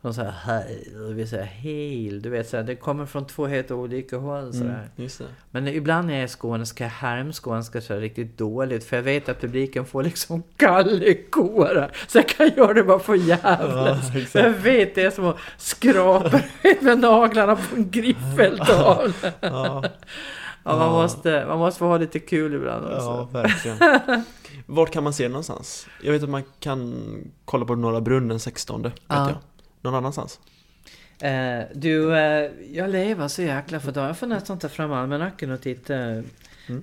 [0.07, 2.19] De säger hej och vi säger hej.
[2.19, 5.09] Du vet så här, det kommer från två helt olika håll så Mm, det.
[5.51, 8.95] Men ibland när jag är i Skåne ska jag härmskånska så här riktigt dåligt för
[8.95, 11.91] jag vet att publiken får liksom kallekårar.
[12.07, 14.11] Så jag kan göra det bara för jävlas.
[14.33, 16.41] Ja, jag vet det är som att skrapa
[16.81, 19.13] med naglarna på en griffeltavla.
[19.39, 19.83] Ja.
[20.63, 22.97] Ja, man, måste, man måste få ha lite kul ibland också.
[22.97, 23.77] Ja, verkligen.
[24.65, 25.87] Vart kan man se det någonstans?
[26.03, 26.95] Jag vet att man kan
[27.45, 29.29] kolla på Norra Brunn den 16, vet Ja.
[29.29, 29.37] jag.
[29.87, 30.39] Någon annanstans?
[31.21, 34.07] Eh, du, eh, jag lever så jäkla för dagen.
[34.07, 36.23] Jag får nästan ta fram almanackan och titta.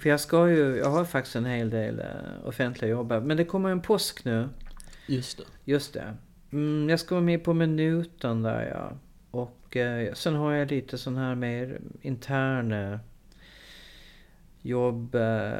[0.01, 3.12] För jag ska ju, jag har faktiskt en hel del eh, offentliga jobb.
[3.22, 4.48] Men det kommer en påsk nu.
[5.06, 5.44] Just det.
[5.64, 6.14] Just det.
[6.52, 8.93] Mm, jag ska vara med på minuten där ja.
[9.31, 13.01] Och eh, sen har jag lite sån här mer interna
[14.62, 15.52] jobb, eh,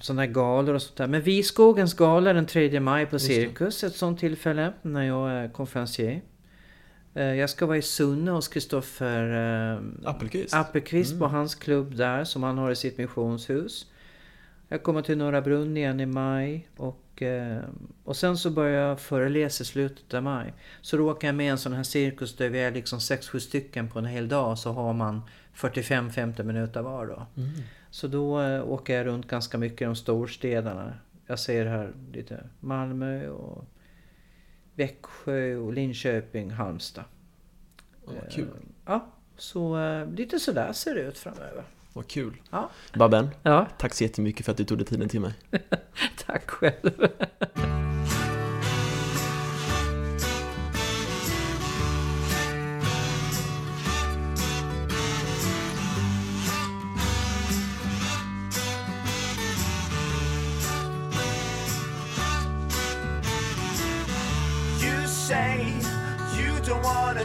[0.00, 1.06] sådana här galor och sånt där.
[1.06, 3.18] Men Viskogens gala den 3 maj på.
[3.18, 6.22] Cirkus, ett sånt tillfälle när jag är konferencier.
[7.14, 9.30] Eh, Jag ska vara i Sunne hos Kristoffer
[9.74, 10.54] eh, Appelqvist.
[10.54, 11.34] Appelqvist på Mm.
[11.36, 13.86] hans klubb där som han har i sitt missionshus.
[14.68, 17.58] Jag kommer till Norra Brunn igen i maj och, eh,
[18.04, 20.52] och sen så börjar jag föreläsa i slutet av maj.
[20.80, 23.88] Så då åker jag med en sån här cirkus där vi är liksom 6-7 stycken
[23.88, 25.22] på en hel dag så har man
[25.54, 27.26] 45-50 minuter var då.
[27.42, 27.50] Mm.
[27.90, 30.92] Så då åker jag runt ganska mycket i de storstäderna.
[31.26, 33.64] Jag ser här lite Malmö och
[34.74, 37.04] Växjö och Linköping, Halmstad.
[38.06, 38.44] Ja, vad kul.
[38.48, 38.50] Eh,
[38.86, 39.06] Ja,
[39.36, 41.64] så eh, lite sådär ser det ut framöver.
[41.92, 42.36] Vad kul.
[42.50, 42.70] Ja.
[42.94, 43.66] Babben, Ja.
[43.78, 45.32] tack så jättemycket för att du tog dig tiden till mig.
[46.26, 47.08] Tack själv.